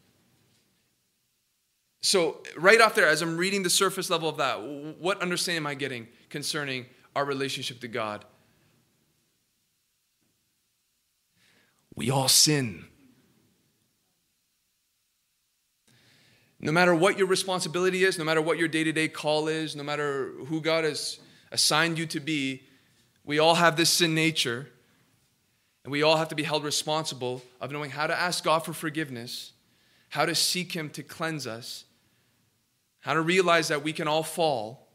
So, 1.99 2.37
right 2.55 2.79
off 2.79 2.95
there, 2.95 3.09
as 3.09 3.21
I'm 3.21 3.35
reading 3.35 3.63
the 3.63 3.69
surface 3.69 4.09
level 4.09 4.29
of 4.29 4.37
that, 4.37 4.61
what 4.61 5.21
understanding 5.21 5.57
am 5.57 5.67
I 5.67 5.73
getting 5.73 6.07
concerning 6.29 6.85
our 7.17 7.25
relationship 7.25 7.81
to 7.81 7.89
God? 7.89 8.23
We 11.95 12.09
all 12.11 12.29
sin. 12.29 12.85
No 16.61 16.71
matter 16.71 16.95
what 16.95 17.17
your 17.17 17.27
responsibility 17.27 18.05
is, 18.05 18.17
no 18.17 18.23
matter 18.23 18.41
what 18.41 18.57
your 18.57 18.69
day 18.69 18.85
to 18.85 18.93
day 18.93 19.09
call 19.09 19.49
is, 19.49 19.75
no 19.75 19.83
matter 19.83 20.31
who 20.47 20.61
God 20.61 20.85
has 20.85 21.19
assigned 21.51 21.97
you 21.97 22.05
to 22.07 22.19
be, 22.19 22.63
we 23.23 23.39
all 23.39 23.55
have 23.55 23.75
this 23.75 23.89
sin 23.89 24.15
nature. 24.15 24.67
And 25.83 25.91
we 25.93 26.03
all 26.03 26.17
have 26.17 26.27
to 26.27 26.35
be 26.35 26.43
held 26.43 26.65
responsible 26.65 27.41
of 27.61 27.71
knowing 27.71 27.91
how 27.91 28.07
to 28.07 28.13
ask 28.13 28.43
God 28.43 28.65
for 28.65 28.73
forgiveness, 28.73 29.53
how 30.09 30.25
to 30.25 30.35
seek 30.35 30.73
Him 30.73 30.89
to 30.89 31.01
cleanse 31.01 31.47
us, 31.47 31.85
how 32.99 33.13
to 33.13 33.21
realize 33.21 33.69
that 33.69 33.83
we 33.83 33.93
can 33.93 34.05
all 34.05 34.21
fall. 34.21 34.89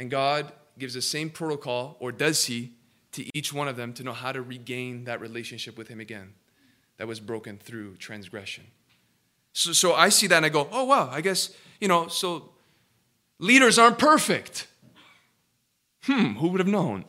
And 0.00 0.10
God 0.10 0.50
gives 0.76 0.94
the 0.94 1.00
same 1.00 1.30
protocol, 1.30 1.96
or 2.00 2.10
does 2.10 2.46
He, 2.46 2.72
to 3.12 3.24
each 3.38 3.52
one 3.52 3.68
of 3.68 3.76
them 3.76 3.92
to 3.92 4.02
know 4.02 4.12
how 4.12 4.32
to 4.32 4.42
regain 4.42 5.04
that 5.04 5.20
relationship 5.20 5.78
with 5.78 5.86
Him 5.86 6.00
again 6.00 6.34
that 6.96 7.06
was 7.06 7.20
broken 7.20 7.56
through 7.56 7.94
transgression. 7.98 8.64
So, 9.52 9.72
so 9.72 9.94
I 9.94 10.08
see 10.08 10.26
that 10.26 10.38
and 10.38 10.46
I 10.46 10.48
go, 10.48 10.66
oh, 10.72 10.84
wow, 10.84 11.08
I 11.08 11.20
guess, 11.20 11.54
you 11.80 11.86
know, 11.86 12.08
so 12.08 12.50
leaders 13.42 13.78
aren't 13.78 13.98
perfect. 13.98 14.68
Hmm, 16.04 16.34
who 16.34 16.48
would 16.48 16.60
have 16.60 16.68
known? 16.68 17.04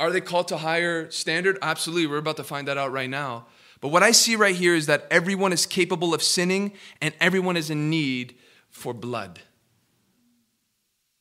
Are 0.00 0.10
they 0.10 0.20
called 0.20 0.48
to 0.48 0.56
higher 0.56 1.10
standard? 1.10 1.58
Absolutely. 1.62 2.08
We're 2.08 2.16
about 2.16 2.38
to 2.38 2.44
find 2.44 2.66
that 2.66 2.76
out 2.76 2.90
right 2.90 3.08
now. 3.08 3.46
But 3.80 3.88
what 3.88 4.02
I 4.02 4.10
see 4.10 4.34
right 4.34 4.56
here 4.56 4.74
is 4.74 4.86
that 4.86 5.06
everyone 5.10 5.52
is 5.52 5.66
capable 5.66 6.14
of 6.14 6.22
sinning 6.22 6.72
and 7.00 7.14
everyone 7.20 7.56
is 7.56 7.70
in 7.70 7.90
need 7.90 8.34
for 8.70 8.92
blood 8.92 9.40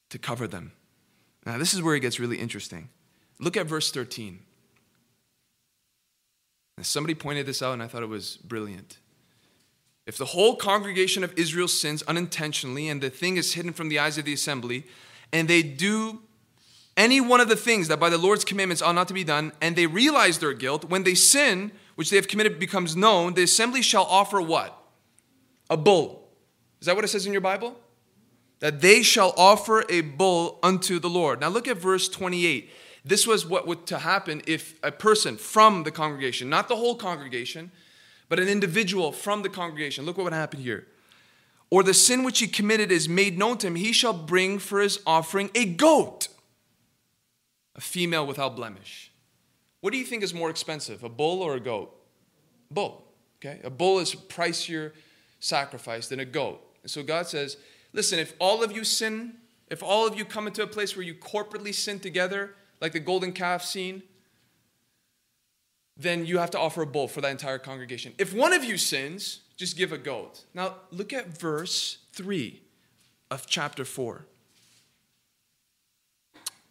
to 0.09 0.17
cover 0.17 0.47
them. 0.47 0.71
Now, 1.45 1.57
this 1.57 1.73
is 1.73 1.81
where 1.81 1.95
it 1.95 1.99
gets 1.99 2.19
really 2.19 2.37
interesting. 2.37 2.89
Look 3.39 3.57
at 3.57 3.67
verse 3.67 3.91
13. 3.91 4.39
Now, 6.77 6.83
somebody 6.83 7.15
pointed 7.15 7.45
this 7.45 7.61
out 7.61 7.73
and 7.73 7.83
I 7.83 7.87
thought 7.87 8.01
it 8.01 8.09
was 8.09 8.37
brilliant. 8.37 8.97
If 10.05 10.17
the 10.17 10.25
whole 10.25 10.55
congregation 10.55 11.23
of 11.23 11.33
Israel 11.37 11.67
sins 11.67 12.03
unintentionally 12.03 12.89
and 12.89 13.01
the 13.01 13.09
thing 13.09 13.37
is 13.37 13.53
hidden 13.53 13.73
from 13.73 13.89
the 13.89 13.99
eyes 13.99 14.17
of 14.17 14.25
the 14.25 14.33
assembly, 14.33 14.85
and 15.31 15.47
they 15.47 15.63
do 15.63 16.21
any 16.97 17.21
one 17.21 17.39
of 17.39 17.49
the 17.49 17.55
things 17.55 17.87
that 17.87 17.99
by 17.99 18.09
the 18.09 18.17
Lord's 18.17 18.45
commandments 18.45 18.81
ought 18.81 18.95
not 18.95 19.07
to 19.07 19.13
be 19.13 19.23
done, 19.23 19.53
and 19.61 19.75
they 19.75 19.87
realize 19.87 20.39
their 20.39 20.53
guilt, 20.53 20.85
when 20.85 21.03
they 21.03 21.15
sin, 21.15 21.71
which 21.95 22.09
they 22.09 22.17
have 22.17 22.27
committed 22.27 22.59
becomes 22.59 22.95
known, 22.95 23.33
the 23.33 23.43
assembly 23.43 23.81
shall 23.81 24.03
offer 24.03 24.41
what? 24.41 24.77
A 25.69 25.77
bull. 25.77 26.27
Is 26.81 26.85
that 26.85 26.95
what 26.95 27.05
it 27.05 27.07
says 27.07 27.25
in 27.25 27.31
your 27.31 27.41
Bible? 27.41 27.79
That 28.59 28.81
they 28.81 29.01
shall 29.01 29.33
offer 29.37 29.85
a 29.89 30.01
bull 30.01 30.59
unto 30.61 30.99
the 30.99 31.09
Lord. 31.09 31.39
Now 31.39 31.49
look 31.49 31.67
at 31.67 31.77
verse 31.77 32.07
28. 32.09 32.69
This 33.05 33.25
was 33.25 33.45
what 33.45 33.67
would 33.67 33.85
to 33.87 33.99
happen 33.99 34.41
if 34.47 34.77
a 34.83 34.91
person 34.91 35.37
from 35.37 35.83
the 35.83 35.91
congregation, 35.91 36.49
not 36.49 36.67
the 36.67 36.75
whole 36.75 36.95
congregation, 36.95 37.71
but 38.33 38.39
an 38.39 38.49
individual 38.49 39.11
from 39.11 39.43
the 39.43 39.47
congregation, 39.47 40.07
look 40.07 40.17
what 40.17 40.23
would 40.23 40.33
happen 40.33 40.59
here. 40.59 40.87
Or 41.69 41.83
the 41.83 41.93
sin 41.93 42.23
which 42.23 42.39
he 42.39 42.47
committed 42.47 42.91
is 42.91 43.07
made 43.07 43.37
known 43.37 43.59
to 43.59 43.67
him, 43.67 43.75
he 43.75 43.93
shall 43.93 44.11
bring 44.11 44.57
for 44.57 44.81
his 44.81 44.99
offering 45.05 45.51
a 45.53 45.65
goat 45.65 46.29
a 47.75 47.79
female 47.79 48.25
without 48.25 48.55
blemish. 48.55 49.11
What 49.81 49.93
do 49.93 49.99
you 49.99 50.03
think 50.03 50.23
is 50.23 50.33
more 50.33 50.49
expensive, 50.49 51.03
a 51.03 51.09
bull 51.09 51.43
or 51.43 51.53
a 51.53 51.59
goat? 51.59 51.95
Bull. 52.71 53.05
Okay? 53.37 53.59
A 53.63 53.69
bull 53.69 53.99
is 53.99 54.15
a 54.15 54.17
pricier 54.17 54.93
sacrifice 55.39 56.07
than 56.07 56.19
a 56.19 56.25
goat. 56.25 56.59
And 56.81 56.89
so 56.89 57.03
God 57.03 57.27
says, 57.27 57.57
Listen, 57.93 58.17
if 58.17 58.33
all 58.39 58.63
of 58.63 58.71
you 58.71 58.83
sin, 58.83 59.33
if 59.69 59.83
all 59.83 60.07
of 60.07 60.17
you 60.17 60.25
come 60.25 60.47
into 60.47 60.63
a 60.63 60.67
place 60.67 60.95
where 60.95 61.05
you 61.05 61.13
corporately 61.13 61.71
sin 61.71 61.99
together, 61.99 62.55
like 62.81 62.93
the 62.93 62.99
golden 62.99 63.31
calf 63.31 63.63
scene, 63.63 64.01
then 65.95 66.25
you 66.25 66.39
have 66.39 66.51
to 66.51 66.59
offer 66.59 66.81
a 66.81 66.87
bull 66.87 67.07
for 67.07 67.21
that 67.21 67.31
entire 67.31 67.59
congregation. 67.59 68.13
If 68.17 68.33
one 68.33 68.53
of 68.53 68.63
you 68.63 68.77
sins, 68.77 69.41
just 69.55 69.77
give 69.77 69.91
a 69.91 69.97
goat. 69.97 70.45
Now, 70.53 70.75
look 70.91 71.13
at 71.13 71.37
verse 71.37 71.99
3 72.13 72.61
of 73.29 73.45
chapter 73.47 73.85
4. 73.85 74.25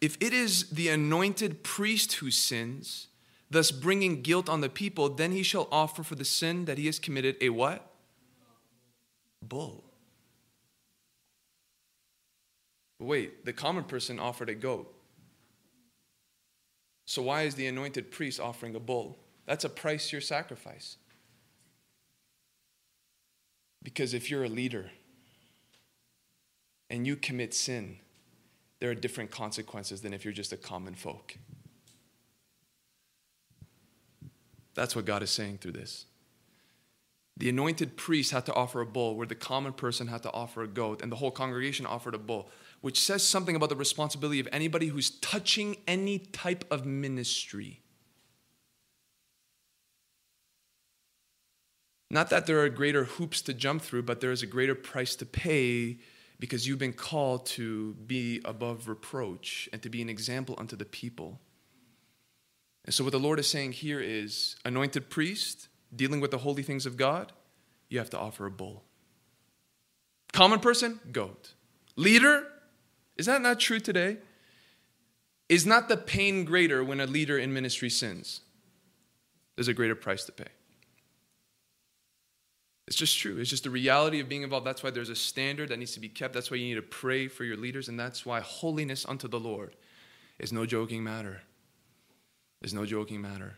If 0.01 0.17
it 0.19 0.33
is 0.33 0.69
the 0.69 0.89
anointed 0.89 1.63
priest 1.63 2.13
who 2.13 2.29
sins, 2.29 3.07
thus 3.49 3.71
bringing 3.71 4.21
guilt 4.21 4.49
on 4.49 4.59
the 4.59 4.67
people, 4.67 5.07
then 5.07 5.31
he 5.31 5.43
shall 5.43 5.69
offer 5.71 6.03
for 6.03 6.15
the 6.15 6.25
sin 6.25 6.65
that 6.65 6.77
he 6.77 6.87
has 6.87 6.99
committed 6.99 7.37
a 7.39 7.49
what? 7.49 7.89
Bull. 9.41 9.85
Wait, 12.99 13.45
the 13.45 13.53
common 13.53 13.83
person 13.83 14.19
offered 14.19 14.49
a 14.49 14.55
goat. 14.55 14.93
So 17.05 17.21
why 17.21 17.43
is 17.43 17.55
the 17.55 17.67
anointed 17.67 18.11
priest 18.11 18.39
offering 18.39 18.75
a 18.75 18.79
bull? 18.79 19.19
That's 19.45 19.65
a 19.65 19.69
price 19.69 20.11
your 20.11 20.21
sacrifice. 20.21 20.97
Because 23.83 24.13
if 24.13 24.31
you're 24.31 24.45
a 24.45 24.49
leader 24.49 24.91
and 26.89 27.05
you 27.05 27.15
commit 27.15 27.53
sin, 27.53 27.97
there 28.79 28.89
are 28.89 28.95
different 28.95 29.31
consequences 29.31 30.01
than 30.01 30.13
if 30.13 30.23
you're 30.23 30.33
just 30.33 30.53
a 30.53 30.57
common 30.57 30.95
folk. 30.95 31.37
That's 34.73 34.95
what 34.95 35.05
God 35.05 35.21
is 35.21 35.29
saying 35.29 35.59
through 35.59 35.73
this. 35.73 36.05
The 37.37 37.49
anointed 37.49 37.97
priest 37.97 38.31
had 38.31 38.45
to 38.45 38.53
offer 38.53 38.81
a 38.81 38.85
bull, 38.85 39.15
where 39.15 39.27
the 39.27 39.35
common 39.35 39.73
person 39.73 40.07
had 40.07 40.23
to 40.23 40.31
offer 40.31 40.63
a 40.63 40.67
goat, 40.67 41.01
and 41.01 41.11
the 41.11 41.15
whole 41.15 41.31
congregation 41.31 41.85
offered 41.85 42.13
a 42.13 42.19
bull, 42.19 42.49
which 42.83 42.99
says 42.99 43.25
something 43.25 43.55
about 43.55 43.69
the 43.69 43.77
responsibility 43.77 44.41
of 44.41 44.47
anybody 44.51 44.87
who's 44.87 45.09
touching 45.09 45.77
any 45.87 46.19
type 46.19 46.65
of 46.69 46.85
ministry. 46.85 47.79
Not 52.11 52.29
that 52.29 52.45
there 52.45 52.59
are 52.59 52.67
greater 52.67 53.05
hoops 53.05 53.41
to 53.43 53.53
jump 53.53 53.83
through, 53.83 54.03
but 54.03 54.19
there 54.19 54.33
is 54.33 54.43
a 54.43 54.45
greater 54.45 54.75
price 54.75 55.15
to 55.15 55.25
pay 55.25 55.99
because 56.41 56.67
you've 56.67 56.77
been 56.77 56.91
called 56.91 57.45
to 57.45 57.93
be 58.05 58.41
above 58.43 58.89
reproach 58.89 59.69
and 59.71 59.81
to 59.81 59.87
be 59.87 60.01
an 60.01 60.09
example 60.09 60.53
unto 60.57 60.75
the 60.75 60.83
people. 60.83 61.39
And 62.83 62.93
so, 62.93 63.05
what 63.05 63.13
the 63.13 63.17
Lord 63.17 63.39
is 63.39 63.47
saying 63.47 63.71
here 63.71 64.01
is 64.01 64.57
anointed 64.65 65.09
priest, 65.09 65.69
dealing 65.95 66.19
with 66.19 66.31
the 66.31 66.39
holy 66.39 66.63
things 66.63 66.85
of 66.85 66.97
God, 66.97 67.31
you 67.87 67.97
have 67.99 68.09
to 68.09 68.19
offer 68.19 68.45
a 68.45 68.51
bull. 68.51 68.83
Common 70.33 70.59
person, 70.59 70.99
goat. 71.13 71.53
Leader, 71.95 72.45
is 73.17 73.25
that 73.25 73.41
not 73.41 73.59
true 73.59 73.79
today? 73.79 74.17
Is 75.49 75.65
not 75.65 75.89
the 75.89 75.97
pain 75.97 76.45
greater 76.45 76.83
when 76.83 76.99
a 76.99 77.05
leader 77.05 77.37
in 77.37 77.53
ministry 77.53 77.89
sins? 77.89 78.41
There's 79.55 79.67
a 79.67 79.73
greater 79.73 79.95
price 79.95 80.23
to 80.25 80.31
pay. 80.31 80.47
It's 82.87 82.97
just 82.97 83.17
true. 83.17 83.37
It's 83.37 83.49
just 83.49 83.63
the 83.63 83.69
reality 83.69 84.19
of 84.19 84.27
being 84.27 84.43
involved. 84.43 84.65
That's 84.65 84.83
why 84.83 84.89
there's 84.89 85.09
a 85.09 85.15
standard 85.15 85.69
that 85.69 85.79
needs 85.79 85.93
to 85.93 85.99
be 85.99 86.09
kept. 86.09 86.33
That's 86.33 86.51
why 86.51 86.57
you 86.57 86.65
need 86.65 86.75
to 86.75 86.81
pray 86.81 87.27
for 87.27 87.43
your 87.43 87.55
leaders. 87.55 87.87
And 87.87 87.99
that's 87.99 88.25
why 88.25 88.41
holiness 88.41 89.05
unto 89.07 89.27
the 89.27 89.39
Lord 89.39 89.75
is 90.39 90.51
no 90.51 90.65
joking 90.65 91.03
matter. 91.03 91.41
Is 92.61 92.73
no 92.73 92.85
joking 92.85 93.21
matter. 93.21 93.55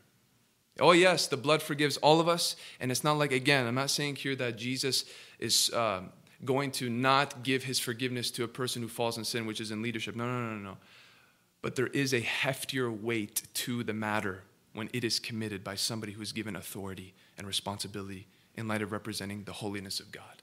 Oh, 0.79 0.91
yes, 0.91 1.27
the 1.27 1.37
blood 1.37 1.61
forgives 1.61 1.97
all 1.97 2.19
of 2.19 2.27
us. 2.27 2.55
And 2.79 2.91
it's 2.91 3.03
not 3.03 3.17
like, 3.17 3.31
again, 3.31 3.65
I'm 3.65 3.75
not 3.75 3.89
saying 3.89 4.17
here 4.17 4.35
that 4.35 4.57
Jesus 4.57 5.05
is 5.39 5.69
uh, 5.71 6.01
going 6.45 6.71
to 6.71 6.89
not 6.89 7.43
give 7.43 7.63
his 7.63 7.79
forgiveness 7.79 8.31
to 8.31 8.43
a 8.43 8.47
person 8.47 8.81
who 8.81 8.87
falls 8.87 9.17
in 9.17 9.23
sin, 9.23 9.45
which 9.45 9.59
is 9.59 9.71
in 9.71 9.81
leadership. 9.81 10.15
No, 10.15 10.25
no, 10.25 10.55
no, 10.55 10.57
no. 10.57 10.77
But 11.61 11.75
there 11.75 11.87
is 11.87 12.13
a 12.13 12.21
heftier 12.21 12.95
weight 12.95 13.43
to 13.55 13.83
the 13.83 13.93
matter 13.93 14.43
when 14.73 14.89
it 14.93 15.03
is 15.03 15.19
committed 15.19 15.63
by 15.63 15.75
somebody 15.75 16.11
who 16.11 16.21
is 16.21 16.31
given 16.31 16.55
authority 16.55 17.13
and 17.37 17.47
responsibility 17.47 18.27
in 18.55 18.67
light 18.67 18.81
of 18.81 18.91
representing 18.91 19.43
the 19.43 19.53
holiness 19.53 19.99
of 19.99 20.11
God. 20.11 20.41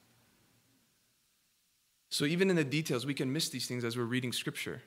So, 2.08 2.24
even 2.24 2.50
in 2.50 2.56
the 2.56 2.64
details, 2.64 3.06
we 3.06 3.14
can 3.14 3.32
miss 3.32 3.48
these 3.48 3.66
things 3.66 3.84
as 3.84 3.96
we're 3.96 4.04
reading 4.04 4.32
scripture. 4.32 4.82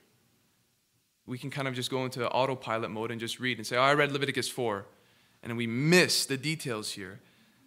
We 1.25 1.39
can 1.39 1.49
kind 1.49 1.67
of 1.67 1.73
just 1.73 1.89
go 1.89 2.05
into 2.05 2.27
autopilot 2.29 2.91
mode 2.91 3.09
and 3.09 3.19
just 3.19 3.39
read 3.39 3.57
and 3.57 3.65
say, 3.65 3.77
Oh, 3.77 3.81
I 3.81 3.93
read 3.93 4.11
Leviticus 4.11 4.47
4. 4.47 4.85
And 5.41 5.57
we 5.57 5.67
miss 5.67 6.25
the 6.25 6.37
details 6.37 6.91
here 6.91 7.19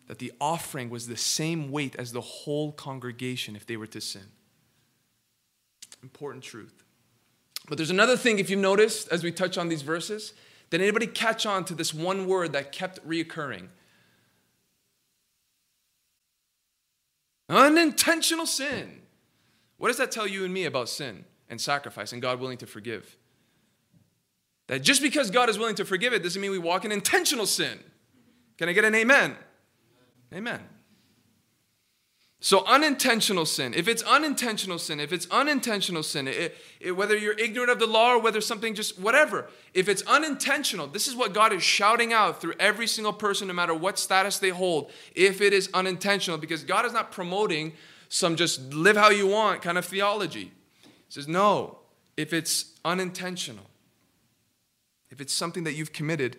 that 0.08 0.18
the 0.18 0.32
offering 0.40 0.90
was 0.90 1.06
the 1.06 1.16
same 1.16 1.70
weight 1.70 1.94
as 1.96 2.12
the 2.12 2.20
whole 2.20 2.72
congregation 2.72 3.54
if 3.54 3.66
they 3.66 3.76
were 3.76 3.86
to 3.86 4.00
sin. 4.00 4.22
Important 6.02 6.42
truth. 6.42 6.82
But 7.68 7.76
there's 7.76 7.90
another 7.90 8.16
thing, 8.16 8.38
if 8.38 8.48
you've 8.48 8.58
noticed, 8.58 9.08
as 9.12 9.22
we 9.22 9.30
touch 9.30 9.58
on 9.58 9.68
these 9.68 9.82
verses, 9.82 10.32
did 10.70 10.80
anybody 10.80 11.06
catch 11.06 11.44
on 11.44 11.64
to 11.66 11.74
this 11.74 11.92
one 11.92 12.26
word 12.26 12.52
that 12.54 12.72
kept 12.72 13.06
reoccurring? 13.06 13.68
Unintentional 17.50 18.46
sin. 18.46 19.02
What 19.76 19.88
does 19.88 19.98
that 19.98 20.10
tell 20.10 20.26
you 20.26 20.44
and 20.44 20.52
me 20.52 20.64
about 20.64 20.88
sin 20.88 21.24
and 21.50 21.60
sacrifice 21.60 22.12
and 22.12 22.22
God 22.22 22.40
willing 22.40 22.58
to 22.58 22.66
forgive? 22.66 23.16
That 24.68 24.82
just 24.82 25.02
because 25.02 25.30
God 25.30 25.48
is 25.48 25.58
willing 25.58 25.76
to 25.76 25.84
forgive 25.84 26.12
it 26.14 26.22
doesn't 26.22 26.40
mean 26.40 26.50
we 26.50 26.58
walk 26.58 26.84
in 26.84 26.92
intentional 26.92 27.46
sin. 27.46 27.78
Can 28.56 28.68
I 28.68 28.72
get 28.72 28.84
an 28.84 28.94
amen? 28.94 29.36
Amen. 30.32 30.60
So, 32.40 32.64
unintentional 32.66 33.46
sin, 33.46 33.74
if 33.74 33.88
it's 33.88 34.02
unintentional 34.04 34.78
sin, 34.78 35.00
if 35.00 35.12
it's 35.12 35.26
unintentional 35.28 36.04
sin, 36.04 36.28
it, 36.28 36.56
it, 36.78 36.92
whether 36.92 37.16
you're 37.16 37.36
ignorant 37.36 37.68
of 37.68 37.80
the 37.80 37.86
law 37.88 38.12
or 38.14 38.20
whether 38.20 38.40
something 38.40 38.74
just 38.74 38.96
whatever, 38.96 39.50
if 39.74 39.88
it's 39.88 40.02
unintentional, 40.02 40.86
this 40.86 41.08
is 41.08 41.16
what 41.16 41.34
God 41.34 41.52
is 41.52 41.64
shouting 41.64 42.12
out 42.12 42.40
through 42.40 42.54
every 42.60 42.86
single 42.86 43.12
person, 43.12 43.48
no 43.48 43.54
matter 43.54 43.74
what 43.74 43.98
status 43.98 44.38
they 44.38 44.50
hold, 44.50 44.92
if 45.16 45.40
it 45.40 45.52
is 45.52 45.68
unintentional, 45.74 46.38
because 46.38 46.62
God 46.62 46.86
is 46.86 46.92
not 46.92 47.10
promoting 47.10 47.72
some 48.08 48.36
just 48.36 48.72
live 48.72 48.96
how 48.96 49.10
you 49.10 49.26
want 49.26 49.60
kind 49.60 49.76
of 49.76 49.84
theology. 49.84 50.52
He 50.84 50.90
says, 51.08 51.26
no, 51.26 51.78
if 52.16 52.32
it's 52.32 52.72
unintentional, 52.84 53.66
if 55.10 55.20
it's 55.20 55.32
something 55.32 55.64
that 55.64 55.72
you've 55.72 55.92
committed, 55.92 56.36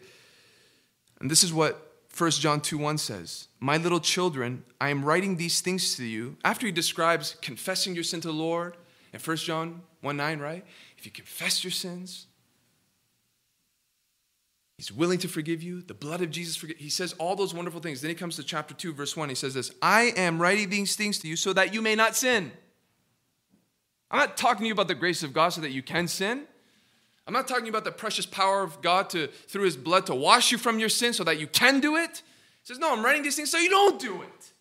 and 1.20 1.30
this 1.30 1.44
is 1.44 1.52
what 1.52 1.92
1 2.18 2.32
John 2.32 2.62
2 2.62 2.78
1 2.78 2.98
says, 2.98 3.49
My 3.60 3.78
little 3.78 4.00
children, 4.00 4.64
I 4.80 4.90
am 4.90 5.04
writing 5.04 5.36
these 5.36 5.62
things 5.62 5.96
to 5.96 6.06
you. 6.06 6.38
After 6.46 6.66
he 6.66 6.72
describes 6.72 7.36
confessing 7.42 7.94
your 7.94 8.04
sin 8.04 8.22
to 8.22 8.30
the 8.30 8.34
Lord 8.34 8.78
in 9.14 9.20
1 9.20 9.38
John 9.38 9.82
1 10.02 10.16
9, 10.16 10.40
right? 10.40 10.66
If 10.98 11.06
you 11.06 11.12
confess 11.12 11.64
your 11.64 11.72
sins, 11.72 12.28
He's 14.80 14.94
willing 14.94 15.20
to 15.20 15.28
forgive 15.28 15.62
you. 15.62 15.82
The 15.82 15.94
blood 15.94 16.22
of 16.22 16.32
Jesus 16.32 16.56
forgive. 16.56 16.78
He 16.78 16.90
says 16.90 17.12
all 17.20 17.36
those 17.36 17.54
wonderful 17.54 17.82
things. 17.82 18.00
Then 18.00 18.08
he 18.08 18.16
comes 18.16 18.38
to 18.38 18.44
chapter 18.44 18.74
2, 18.74 18.94
verse 18.94 19.18
1. 19.18 19.28
He 19.28 19.36
says 19.36 19.54
this 19.54 19.74
I 19.82 20.14
am 20.16 20.42
writing 20.42 20.70
these 20.70 20.96
things 20.96 21.20
to 21.20 21.28
you 21.28 21.36
so 21.36 21.52
that 21.52 21.74
you 21.74 21.82
may 21.82 21.96
not 21.96 22.16
sin. 22.16 22.54
I'm 24.10 24.20
not 24.20 24.38
talking 24.38 24.62
to 24.62 24.68
you 24.68 24.72
about 24.72 24.88
the 24.88 24.96
grace 24.96 25.22
of 25.22 25.34
God 25.34 25.50
so 25.50 25.60
that 25.60 25.72
you 25.72 25.84
can 25.84 26.08
sin. 26.08 26.46
I'm 27.28 27.34
not 27.34 27.46
talking 27.46 27.68
about 27.68 27.84
the 27.84 27.92
precious 27.92 28.26
power 28.26 28.64
of 28.64 28.82
God 28.82 29.10
to, 29.10 29.28
through 29.28 29.66
his 29.66 29.76
blood 29.76 30.06
to 30.06 30.16
wash 30.16 30.50
you 30.50 30.58
from 30.58 30.80
your 30.80 30.88
sin 30.88 31.12
so 31.12 31.26
that 31.26 31.42
you 31.42 31.48
can 31.48 31.82
do 31.82 31.98
it. 31.98 32.24
He 32.64 32.68
says, 32.68 32.80
No, 32.80 32.94
I'm 32.94 33.04
writing 33.04 33.24
these 33.24 33.36
things 33.36 33.52
so 33.52 33.58
you 33.58 33.70
don't 33.70 34.00
do 34.00 34.22
it. 34.22 34.54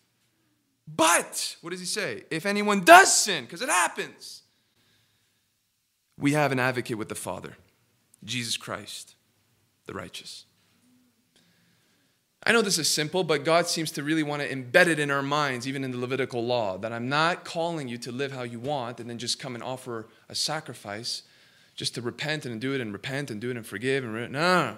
But, 0.95 1.55
what 1.61 1.69
does 1.69 1.79
he 1.79 1.85
say? 1.85 2.23
If 2.31 2.45
anyone 2.45 2.81
does 2.81 3.15
sin, 3.15 3.43
because 3.45 3.61
it 3.61 3.69
happens, 3.69 4.41
we 6.17 6.33
have 6.33 6.51
an 6.51 6.59
advocate 6.59 6.97
with 6.97 7.09
the 7.09 7.15
Father, 7.15 7.55
Jesus 8.23 8.57
Christ, 8.57 9.15
the 9.85 9.93
righteous. 9.93 10.45
I 12.43 12.51
know 12.51 12.61
this 12.61 12.77
is 12.77 12.89
simple, 12.89 13.23
but 13.23 13.43
God 13.43 13.67
seems 13.67 13.91
to 13.91 14.03
really 14.03 14.23
want 14.23 14.41
to 14.41 14.49
embed 14.49 14.87
it 14.87 14.97
in 14.97 15.11
our 15.11 15.21
minds, 15.21 15.67
even 15.67 15.83
in 15.83 15.91
the 15.91 15.97
Levitical 15.97 16.43
law, 16.43 16.77
that 16.77 16.91
I'm 16.91 17.09
not 17.09 17.43
calling 17.43 17.87
you 17.87 17.97
to 17.99 18.11
live 18.11 18.31
how 18.31 18.43
you 18.43 18.59
want 18.59 18.99
and 18.99 19.09
then 19.09 19.17
just 19.17 19.39
come 19.39 19.55
and 19.55 19.63
offer 19.63 20.07
a 20.29 20.35
sacrifice 20.35 21.23
just 21.75 21.95
to 21.95 22.01
repent 22.01 22.45
and 22.45 22.59
do 22.59 22.73
it 22.73 22.81
and 22.81 22.93
repent 22.93 23.29
and 23.29 23.39
do 23.39 23.49
it 23.51 23.57
and 23.57 23.65
forgive 23.65 24.03
and 24.03 24.13
re- 24.13 24.27
no. 24.27 24.77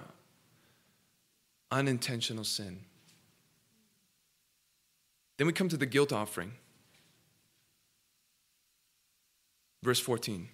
Unintentional 1.71 2.43
sin. 2.43 2.81
Then 5.41 5.47
we 5.47 5.53
come 5.53 5.69
to 5.69 5.77
the 5.77 5.87
guilt 5.87 6.13
offering. 6.13 6.51
Verse 9.81 9.99
14. 9.99 10.47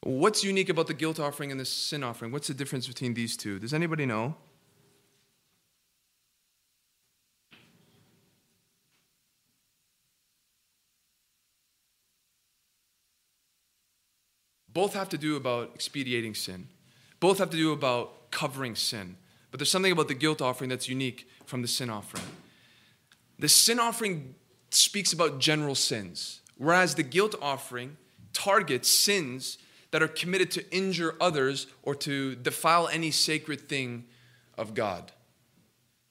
What's 0.00 0.42
unique 0.42 0.68
about 0.68 0.88
the 0.88 0.94
guilt 0.94 1.20
offering 1.20 1.52
and 1.52 1.60
the 1.60 1.64
sin 1.64 2.02
offering? 2.02 2.32
What's 2.32 2.48
the 2.48 2.54
difference 2.54 2.88
between 2.88 3.14
these 3.14 3.36
two? 3.36 3.60
Does 3.60 3.72
anybody 3.72 4.04
know? 4.04 4.34
Both 14.72 14.94
have 14.94 15.08
to 15.10 15.18
do 15.18 15.36
about 15.36 15.70
expediating 15.72 16.34
sin. 16.34 16.66
Both 17.20 17.38
have 17.38 17.50
to 17.50 17.56
do 17.56 17.70
about 17.70 18.32
covering 18.32 18.74
sin. 18.74 19.18
But 19.54 19.60
there's 19.60 19.70
something 19.70 19.92
about 19.92 20.08
the 20.08 20.14
guilt 20.14 20.42
offering 20.42 20.68
that's 20.68 20.88
unique 20.88 21.28
from 21.46 21.62
the 21.62 21.68
sin 21.68 21.88
offering. 21.88 22.24
The 23.38 23.48
sin 23.48 23.78
offering 23.78 24.34
speaks 24.70 25.12
about 25.12 25.38
general 25.38 25.76
sins, 25.76 26.40
whereas 26.58 26.96
the 26.96 27.04
guilt 27.04 27.36
offering 27.40 27.96
targets 28.32 28.88
sins 28.88 29.58
that 29.92 30.02
are 30.02 30.08
committed 30.08 30.50
to 30.50 30.74
injure 30.74 31.14
others 31.20 31.68
or 31.84 31.94
to 31.94 32.34
defile 32.34 32.88
any 32.88 33.12
sacred 33.12 33.68
thing 33.68 34.06
of 34.58 34.74
God. 34.74 35.12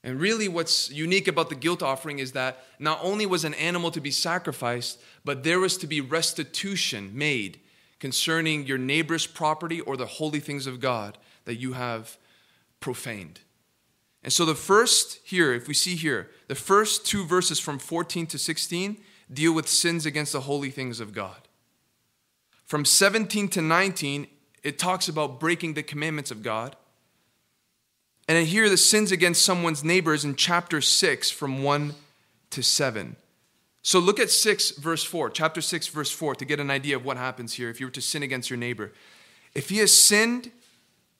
And 0.05 0.21
really, 0.21 0.47
what's 0.47 0.89
unique 0.89 1.27
about 1.27 1.49
the 1.49 1.55
guilt 1.55 1.83
offering 1.83 2.19
is 2.19 2.31
that 2.31 2.63
not 2.79 3.01
only 3.03 3.25
was 3.25 3.43
an 3.43 3.55
animal 3.55 3.91
to 3.91 3.99
be 3.99 4.11
sacrificed, 4.11 5.01
but 5.25 5.43
there 5.43 5.59
was 5.59 5.75
to 5.79 5.87
be 5.87 5.99
restitution 5.99 7.11
made 7.13 7.59
concerning 7.99 8.65
your 8.65 8.77
neighbor's 8.77 9.27
property 9.27 9.81
or 9.81 9.97
the 9.97 10.05
holy 10.05 10.39
things 10.39 10.65
of 10.65 10.79
God 10.79 11.17
that 11.43 11.55
you 11.55 11.73
have 11.73 12.17
profaned. 12.84 13.39
And 14.25 14.34
so, 14.34 14.43
the 14.43 14.55
first 14.55 15.19
here, 15.23 15.53
if 15.53 15.69
we 15.69 15.73
see 15.73 15.95
here, 15.95 16.29
the 16.49 16.55
first 16.55 17.05
two 17.05 17.23
verses 17.23 17.57
from 17.57 17.79
14 17.79 18.27
to 18.27 18.38
16 18.38 18.97
deal 19.31 19.53
with 19.53 19.69
sins 19.69 20.05
against 20.05 20.34
the 20.34 20.41
holy 20.41 20.69
things 20.69 20.99
of 20.99 21.13
God. 21.13 21.47
From 22.65 22.84
17 22.84 23.47
to 23.49 23.61
19, 23.61 24.27
it 24.63 24.77
talks 24.77 25.07
about 25.07 25.39
breaking 25.39 25.75
the 25.75 25.84
commandments 25.84 26.29
of 26.29 26.43
God. 26.43 26.75
And 28.27 28.45
here, 28.45 28.69
the 28.69 28.75
sins 28.75 29.13
against 29.13 29.45
someone's 29.45 29.84
neighbors 29.84 30.25
in 30.25 30.36
chapter 30.36 30.81
6, 30.81 31.31
from 31.31 31.63
1 31.63 31.95
to 32.49 32.61
7. 32.61 33.15
So 33.81 33.99
look 33.99 34.19
at 34.19 34.29
6, 34.29 34.71
verse 34.71 35.05
4, 35.05 35.29
chapter 35.29 35.61
6, 35.61 35.88
verse 35.88 36.11
4, 36.11 36.36
to 36.36 36.43
get 36.43 36.59
an 36.59 36.69
idea 36.69 36.97
of 36.97 37.05
what 37.05 37.15
happens 37.15 37.53
here 37.53 37.69
if 37.69 37.79
you 37.79 37.88
were 37.88 37.91
to 37.91 38.01
sin 38.01 38.23
against 38.23 38.49
your 38.49 38.57
neighbor. 38.57 38.91
If 39.55 39.69
he 39.69 39.77
has 39.77 39.93
sinned 39.93 40.51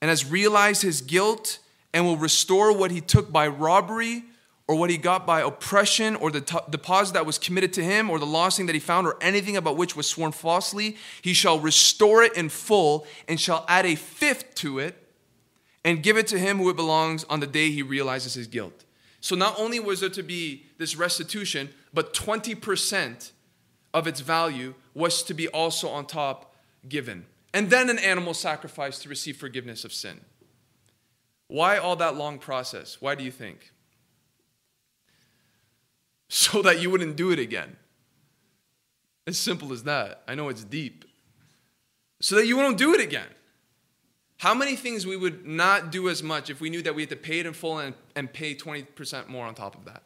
and 0.04 0.10
has 0.10 0.30
realized 0.30 0.82
his 0.82 1.00
guilt 1.00 1.60
and 1.94 2.04
will 2.04 2.18
restore 2.18 2.76
what 2.76 2.92
he 2.92 3.00
took 3.00 3.32
by 3.32 3.48
robbery 3.48 4.26
or 4.68 4.76
what 4.76 4.90
he 4.90 4.98
got 4.98 5.26
by 5.26 5.40
oppression 5.40 6.18
or 6.18 6.30
the 6.30 6.42
t- 6.42 6.58
deposit 6.70 7.14
that 7.14 7.26
was 7.26 7.38
committed 7.38 7.72
to 7.72 7.82
him 7.82 8.10
or 8.10 8.20
the 8.20 8.26
lost 8.26 8.58
thing 8.58 8.66
that 8.66 8.74
he 8.74 8.82
found 8.82 9.08
or 9.08 9.16
anything 9.22 9.56
about 9.56 9.78
which 9.78 9.96
was 9.96 10.06
sworn 10.06 10.34
falsely, 10.34 10.98
he 11.22 11.34
shall 11.34 11.58
restore 11.58 12.22
it 12.22 12.36
in 12.36 12.50
full 12.50 13.08
and 13.30 13.40
shall 13.40 13.64
add 13.70 13.86
a 13.86 13.96
fifth 13.96 14.54
to 14.56 14.78
it 14.78 15.08
and 15.86 16.04
give 16.04 16.18
it 16.18 16.28
to 16.28 16.38
him 16.38 16.58
who 16.58 16.70
it 16.70 16.76
belongs 16.76 17.24
on 17.30 17.40
the 17.40 17.48
day 17.48 17.72
he 17.72 17.82
realizes 17.82 18.34
his 18.34 18.48
guilt. 18.48 18.84
So 19.22 19.38
not 19.38 19.58
only 19.58 19.80
was 19.80 20.02
there 20.02 20.10
to 20.10 20.24
be 20.24 20.66
this 20.78 20.98
restitution, 20.98 21.70
but 21.94 22.14
20% 22.14 23.32
of 23.94 24.06
its 24.06 24.20
value 24.20 24.74
was 24.94 25.24
to 25.24 25.34
be 25.34 25.48
also 25.48 25.88
on 25.88 26.08
top 26.08 26.54
given. 26.90 27.26
And 27.54 27.70
then 27.70 27.90
an 27.90 28.00
animal 28.00 28.34
sacrifice 28.34 29.00
to 29.00 29.10
receive 29.10 29.38
forgiveness 29.38 29.86
of 29.86 29.94
sin. 29.94 30.22
Why 31.48 31.78
all 31.78 31.96
that 31.98 32.16
long 32.16 32.40
process? 32.40 32.98
Why 33.00 33.16
do 33.16 33.24
you 33.24 33.32
think? 33.32 33.72
So 36.30 36.64
that 36.64 36.82
you 36.82 36.90
wouldn't 36.90 37.16
do 37.16 37.32
it 37.32 37.38
again. 37.38 37.76
As 39.28 39.38
simple 39.38 39.72
as 39.72 39.84
that. 39.84 40.24
I 40.28 40.34
know 40.34 40.50
it's 40.50 40.64
deep. 40.64 41.06
So 42.22 42.38
that 42.38 42.48
you 42.48 42.58
won't 42.58 42.80
do 42.80 42.96
it 42.96 43.02
again. 43.02 43.28
How 44.38 44.56
many 44.56 44.76
things 44.76 45.06
we 45.06 45.16
would 45.16 45.46
not 45.46 45.92
do 45.92 46.10
as 46.10 46.24
much 46.24 46.50
if 46.50 46.60
we 46.60 46.72
knew 46.72 46.82
that 46.82 46.96
we 46.96 47.04
had 47.04 47.12
to 47.12 47.16
pay 47.16 47.40
it 47.40 47.46
in 47.46 47.54
full 47.54 47.78
and, 47.78 47.94
and 48.16 48.34
pay 48.34 48.56
20% 48.56 49.28
more 49.28 49.46
on 49.46 49.54
top 49.54 49.76
of 49.76 49.86
that? 49.86 50.02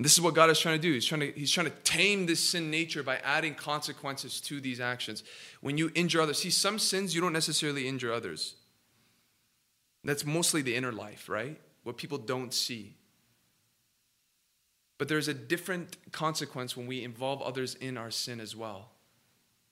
And 0.00 0.04
this 0.06 0.14
is 0.14 0.22
what 0.22 0.32
God 0.32 0.48
is 0.48 0.58
trying 0.58 0.80
to 0.80 0.80
do. 0.80 0.94
He's 0.94 1.04
trying 1.04 1.20
to, 1.20 1.30
he's 1.32 1.50
trying 1.50 1.66
to 1.66 1.76
tame 1.84 2.24
this 2.24 2.40
sin 2.40 2.70
nature 2.70 3.02
by 3.02 3.18
adding 3.18 3.54
consequences 3.54 4.40
to 4.40 4.58
these 4.58 4.80
actions. 4.80 5.22
When 5.60 5.76
you 5.76 5.92
injure 5.94 6.22
others, 6.22 6.38
see, 6.38 6.48
some 6.48 6.78
sins 6.78 7.14
you 7.14 7.20
don't 7.20 7.34
necessarily 7.34 7.86
injure 7.86 8.10
others. 8.10 8.54
That's 10.02 10.24
mostly 10.24 10.62
the 10.62 10.74
inner 10.74 10.90
life, 10.90 11.28
right? 11.28 11.60
What 11.82 11.98
people 11.98 12.16
don't 12.16 12.54
see. 12.54 12.96
But 14.96 15.08
there's 15.08 15.28
a 15.28 15.34
different 15.34 15.98
consequence 16.12 16.74
when 16.74 16.86
we 16.86 17.04
involve 17.04 17.42
others 17.42 17.74
in 17.74 17.98
our 17.98 18.10
sin 18.10 18.40
as 18.40 18.56
well 18.56 18.92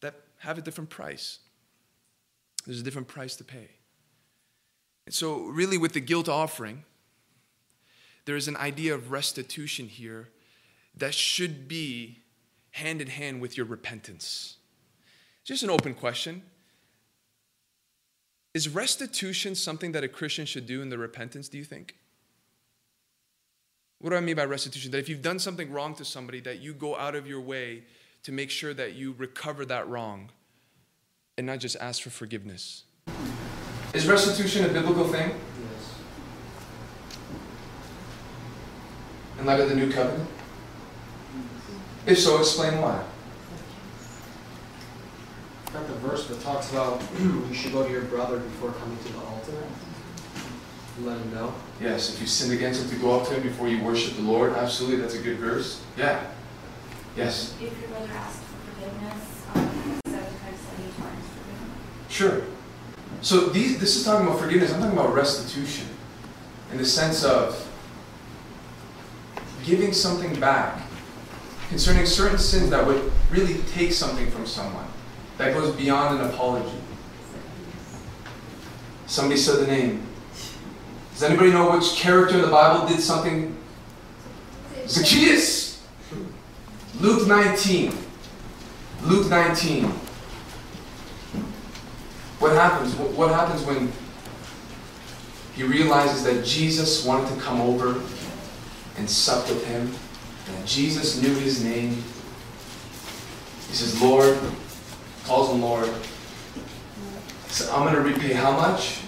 that 0.02 0.14
have 0.40 0.58
a 0.58 0.60
different 0.60 0.90
price. 0.90 1.38
There's 2.66 2.80
a 2.80 2.84
different 2.84 3.08
price 3.08 3.34
to 3.36 3.44
pay. 3.44 3.70
And 5.06 5.14
so, 5.14 5.46
really, 5.46 5.78
with 5.78 5.94
the 5.94 6.00
guilt 6.00 6.28
offering, 6.28 6.84
there 8.28 8.36
is 8.36 8.46
an 8.46 8.58
idea 8.58 8.94
of 8.94 9.10
restitution 9.10 9.88
here 9.88 10.28
that 10.94 11.14
should 11.14 11.66
be 11.66 12.18
hand 12.72 13.00
in 13.00 13.08
hand 13.08 13.40
with 13.40 13.56
your 13.56 13.64
repentance. 13.64 14.58
Just 15.44 15.62
an 15.62 15.70
open 15.70 15.94
question. 15.94 16.42
Is 18.52 18.68
restitution 18.68 19.54
something 19.54 19.92
that 19.92 20.04
a 20.04 20.08
Christian 20.08 20.44
should 20.44 20.66
do 20.66 20.82
in 20.82 20.90
the 20.90 20.98
repentance, 20.98 21.48
do 21.48 21.56
you 21.56 21.64
think? 21.64 21.94
What 23.98 24.10
do 24.10 24.16
I 24.16 24.20
mean 24.20 24.36
by 24.36 24.44
restitution? 24.44 24.90
That 24.90 24.98
if 24.98 25.08
you've 25.08 25.22
done 25.22 25.38
something 25.38 25.72
wrong 25.72 25.94
to 25.94 26.04
somebody, 26.04 26.40
that 26.40 26.58
you 26.58 26.74
go 26.74 26.98
out 26.98 27.14
of 27.14 27.26
your 27.26 27.40
way 27.40 27.84
to 28.24 28.32
make 28.32 28.50
sure 28.50 28.74
that 28.74 28.92
you 28.92 29.14
recover 29.16 29.64
that 29.64 29.88
wrong 29.88 30.28
and 31.38 31.46
not 31.46 31.60
just 31.60 31.76
ask 31.80 32.02
for 32.02 32.10
forgiveness. 32.10 32.82
Is 33.94 34.06
restitution 34.06 34.66
a 34.66 34.68
biblical 34.68 35.08
thing? 35.08 35.30
Yes. 35.30 35.94
In 39.38 39.46
light 39.46 39.60
of 39.60 39.68
the 39.68 39.74
new 39.76 39.90
covenant? 39.92 40.28
If 42.06 42.18
so, 42.18 42.38
explain 42.38 42.80
why. 42.80 43.02
Got 45.72 45.86
the 45.86 45.94
verse 45.94 46.26
that 46.28 46.40
talks 46.40 46.70
about 46.72 47.02
you 47.20 47.54
should 47.54 47.72
go 47.72 47.84
to 47.84 47.90
your 47.90 48.02
brother 48.02 48.38
before 48.38 48.72
coming 48.72 48.96
to 48.98 49.12
the 49.12 49.18
altar. 49.20 49.52
and 50.96 51.06
Let 51.06 51.18
him 51.18 51.34
know. 51.34 51.54
Yes, 51.80 52.14
if 52.14 52.20
you 52.20 52.26
sinned 52.26 52.52
against 52.52 52.82
him, 52.82 52.90
to 52.90 52.96
go 52.96 53.20
up 53.20 53.28
to 53.28 53.34
him 53.34 53.42
before 53.42 53.68
you 53.68 53.82
worship 53.84 54.16
the 54.16 54.22
Lord. 54.22 54.54
Absolutely, 54.54 54.96
that's 54.96 55.14
a 55.14 55.22
good 55.22 55.36
verse. 55.38 55.82
Yeah. 55.96 56.24
Yes. 57.16 57.54
If 57.60 57.78
your 57.78 57.88
brother 57.90 58.08
asks 58.12 58.40
for 58.40 58.72
forgiveness, 58.72 59.42
um, 59.54 60.00
seven 60.06 60.22
times, 60.24 60.58
seventy 60.58 60.92
times 60.92 61.24
forgive 61.34 61.58
him. 61.58 61.70
Sure. 62.08 62.42
So 63.20 63.46
these, 63.50 63.78
this 63.78 63.96
is 63.96 64.04
talking 64.04 64.26
about 64.26 64.40
forgiveness. 64.40 64.72
I'm 64.72 64.80
talking 64.80 64.98
about 64.98 65.14
restitution 65.14 65.86
in 66.72 66.78
the 66.78 66.84
sense 66.86 67.24
of 67.24 67.67
giving 69.68 69.92
something 69.92 70.40
back 70.40 70.82
concerning 71.68 72.06
certain 72.06 72.38
sins 72.38 72.70
that 72.70 72.84
would 72.86 73.12
really 73.30 73.58
take 73.74 73.92
something 73.92 74.30
from 74.30 74.46
someone 74.46 74.86
that 75.36 75.52
goes 75.52 75.76
beyond 75.76 76.18
an 76.18 76.30
apology. 76.30 76.76
Somebody 79.06 79.38
said 79.38 79.60
the 79.60 79.66
name. 79.66 80.06
Does 81.12 81.22
anybody 81.22 81.50
know 81.50 81.76
which 81.76 81.92
character 81.96 82.36
in 82.36 82.42
the 82.42 82.48
Bible 82.48 82.88
did 82.88 83.00
something? 83.00 83.56
Zacchaeus! 84.86 85.86
Luke 87.00 87.28
19. 87.28 87.92
Luke 89.02 89.28
19. 89.28 89.84
What 92.38 92.52
happens? 92.52 92.94
What 92.94 93.30
happens 93.30 93.62
when 93.62 93.92
he 95.54 95.64
realizes 95.64 96.24
that 96.24 96.44
Jesus 96.44 97.04
wanted 97.04 97.34
to 97.34 97.40
come 97.40 97.60
over 97.60 98.00
and 98.98 99.08
sup 99.08 99.48
with 99.48 99.66
him? 99.66 99.92
And 100.48 100.66
Jesus 100.66 101.22
knew 101.22 101.34
his 101.34 101.64
name. 101.64 101.90
He 103.68 103.74
says, 103.74 104.00
Lord, 104.00 104.38
calls 105.24 105.50
him 105.50 105.62
Lord. 105.62 105.90
So 107.48 107.72
I'm 107.74 107.82
going 107.82 107.94
to 107.94 108.00
repay 108.00 108.32
how 108.32 108.52
much? 108.52 109.00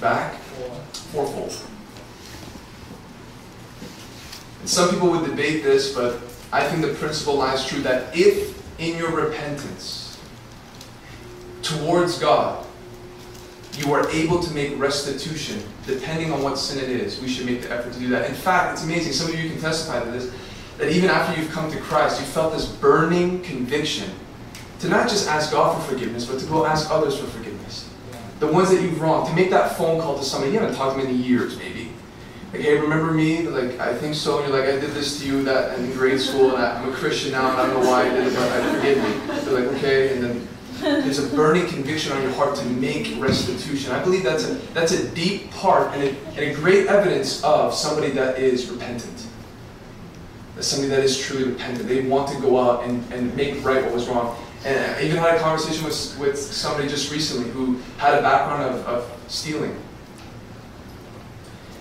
Back? 0.00 0.34
Fourfold. 1.12 1.56
And 4.60 4.68
some 4.68 4.90
people 4.90 5.10
would 5.10 5.24
debate 5.28 5.62
this, 5.62 5.94
but 5.94 6.20
I 6.52 6.66
think 6.66 6.82
the 6.82 6.94
principle 6.94 7.36
lies 7.36 7.66
true 7.66 7.80
that 7.82 8.16
if 8.16 8.58
in 8.80 8.96
your 8.96 9.10
repentance 9.10 10.18
towards 11.62 12.18
God, 12.18 12.66
you 13.78 13.92
are 13.92 14.08
able 14.10 14.40
to 14.40 14.52
make 14.52 14.78
restitution, 14.78 15.62
depending 15.94 16.32
on 16.32 16.42
what 16.42 16.58
sin 16.58 16.82
it 16.82 16.90
is, 16.90 17.20
we 17.20 17.28
should 17.28 17.46
make 17.46 17.62
the 17.62 17.70
effort 17.70 17.92
to 17.92 17.98
do 17.98 18.08
that. 18.08 18.28
In 18.28 18.34
fact, 18.34 18.74
it's 18.74 18.84
amazing. 18.84 19.12
Some 19.12 19.28
of 19.28 19.38
you 19.38 19.50
can 19.50 19.60
testify 19.60 20.02
to 20.04 20.10
this 20.10 20.32
that 20.78 20.90
even 20.90 21.10
after 21.10 21.38
you've 21.38 21.50
come 21.50 21.70
to 21.70 21.78
Christ, 21.78 22.20
you 22.20 22.26
felt 22.26 22.54
this 22.54 22.66
burning 22.66 23.42
conviction 23.42 24.10
to 24.80 24.88
not 24.88 25.08
just 25.08 25.28
ask 25.28 25.52
God 25.52 25.76
for 25.76 25.92
forgiveness, 25.92 26.24
but 26.24 26.40
to 26.40 26.46
go 26.46 26.64
ask 26.64 26.90
others 26.90 27.18
for 27.18 27.26
forgiveness. 27.26 27.88
The 28.38 28.46
ones 28.46 28.70
that 28.70 28.80
you've 28.80 28.98
wronged, 28.98 29.28
to 29.28 29.34
make 29.34 29.50
that 29.50 29.76
phone 29.76 30.00
call 30.00 30.16
to 30.16 30.24
somebody 30.24 30.52
you 30.52 30.58
haven't 30.58 30.74
talked 30.74 30.98
to 30.98 31.06
in 31.06 31.22
years, 31.22 31.58
maybe. 31.58 31.92
Like, 32.52 32.62
hey, 32.62 32.78
remember 32.78 33.12
me? 33.12 33.42
Like, 33.42 33.78
I 33.78 33.94
think 33.94 34.14
so. 34.14 34.38
And 34.38 34.48
you're 34.48 34.58
like, 34.58 34.68
I 34.68 34.80
did 34.80 34.90
this 34.92 35.20
to 35.20 35.26
you 35.26 35.44
that 35.44 35.78
in 35.78 35.92
grade 35.92 36.18
school, 36.18 36.56
and 36.56 36.64
I'm 36.64 36.88
a 36.88 36.96
Christian 36.96 37.32
now, 37.32 37.50
and 37.50 37.60
I 37.60 37.66
don't 37.66 37.82
know 37.82 37.90
why 37.90 38.06
I 38.06 38.08
did 38.08 38.26
it, 38.26 38.34
but 38.34 38.50
I 38.50 38.74
forgive 38.74 38.98
me. 38.98 39.42
They're 39.44 39.60
like, 39.60 39.76
okay, 39.76 40.14
and 40.14 40.24
then 40.24 40.48
there's 40.80 41.18
a 41.18 41.36
burning 41.36 41.66
conviction 41.66 42.12
on 42.12 42.22
your 42.22 42.32
heart 42.32 42.56
to 42.56 42.64
make 42.64 43.20
restitution. 43.20 43.92
I 43.92 44.02
believe 44.02 44.22
that's 44.22 44.48
a 44.48 44.54
that's 44.74 44.92
a 44.92 45.08
deep 45.10 45.50
part 45.50 45.94
and 45.94 46.02
a, 46.02 46.16
and 46.30 46.38
a 46.38 46.54
great 46.54 46.86
evidence 46.86 47.44
of 47.44 47.74
somebody 47.74 48.10
that 48.12 48.38
is 48.38 48.70
repentant. 48.70 49.26
That's 50.54 50.66
somebody 50.66 50.88
that 50.90 51.04
is 51.04 51.18
truly 51.18 51.44
repentant. 51.44 51.88
They 51.88 52.02
want 52.02 52.30
to 52.32 52.40
go 52.40 52.58
out 52.58 52.84
and, 52.84 53.12
and 53.12 53.34
make 53.36 53.62
right 53.64 53.84
what 53.84 53.92
was 53.92 54.08
wrong. 54.08 54.36
And 54.64 54.94
I 54.96 55.02
even 55.02 55.16
had 55.16 55.36
a 55.36 55.40
conversation 55.40 55.84
with, 55.84 56.18
with 56.18 56.38
somebody 56.38 56.88
just 56.88 57.10
recently 57.10 57.50
who 57.50 57.76
had 57.96 58.18
a 58.18 58.22
background 58.22 58.74
of, 58.74 58.86
of 58.86 59.20
stealing. 59.28 59.74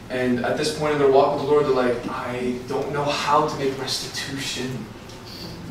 And 0.09 0.43
at 0.45 0.57
this 0.57 0.77
point 0.77 0.93
in 0.93 0.99
their 0.99 1.11
walk 1.11 1.35
with 1.35 1.43
the 1.43 1.51
Lord, 1.51 1.65
they're 1.65 1.71
like, 1.71 2.07
I 2.07 2.57
don't 2.67 2.91
know 2.91 3.03
how 3.03 3.47
to 3.47 3.57
make 3.57 3.77
restitution. 3.79 4.85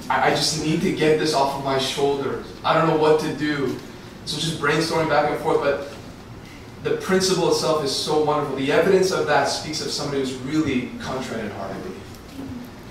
I, 0.08 0.28
I 0.28 0.30
just 0.30 0.64
need 0.64 0.80
to 0.82 0.92
get 0.92 1.18
this 1.18 1.34
off 1.34 1.58
of 1.58 1.64
my 1.64 1.78
shoulders. 1.78 2.46
I 2.64 2.74
don't 2.74 2.88
know 2.88 2.96
what 2.96 3.20
to 3.20 3.34
do. 3.36 3.78
So 4.24 4.38
just 4.38 4.60
brainstorming 4.60 5.08
back 5.08 5.30
and 5.30 5.40
forth, 5.40 5.60
but 5.60 5.92
the 6.82 6.96
principle 6.98 7.50
itself 7.50 7.84
is 7.84 7.94
so 7.94 8.22
wonderful. 8.24 8.56
The 8.56 8.72
evidence 8.72 9.10
of 9.10 9.26
that 9.26 9.44
speaks 9.44 9.80
of 9.80 9.90
somebody 9.90 10.20
who's 10.20 10.34
really 10.34 10.90
contrite 11.00 11.44
in 11.44 11.50
heart, 11.52 11.70
I 11.70 11.78
believe. 11.80 11.96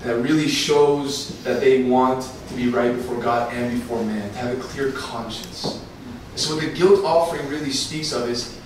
That 0.04 0.16
really 0.16 0.48
shows 0.48 1.42
that 1.44 1.60
they 1.60 1.84
want 1.84 2.28
to 2.48 2.54
be 2.54 2.68
right 2.68 2.94
before 2.94 3.20
God 3.20 3.52
and 3.52 3.80
before 3.80 4.04
man, 4.04 4.30
to 4.30 4.38
have 4.38 4.58
a 4.58 4.60
clear 4.60 4.92
conscience. 4.92 5.84
So 6.36 6.54
what 6.54 6.64
the 6.64 6.72
guilt 6.72 7.04
offering 7.04 7.48
really 7.48 7.70
speaks 7.70 8.12
of 8.12 8.28
is 8.28 8.60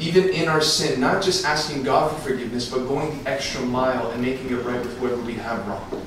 even 0.00 0.30
in 0.30 0.48
our 0.48 0.60
sin, 0.60 1.00
not 1.00 1.22
just 1.22 1.44
asking 1.44 1.82
God 1.82 2.10
for 2.10 2.30
forgiveness, 2.30 2.68
but 2.68 2.88
going 2.88 3.22
the 3.22 3.30
extra 3.30 3.60
mile 3.62 4.10
and 4.10 4.22
making 4.22 4.50
it 4.50 4.64
right 4.64 4.80
with 4.80 4.96
whoever 4.98 5.20
we 5.22 5.34
have 5.34 5.66
wrong. 5.68 6.06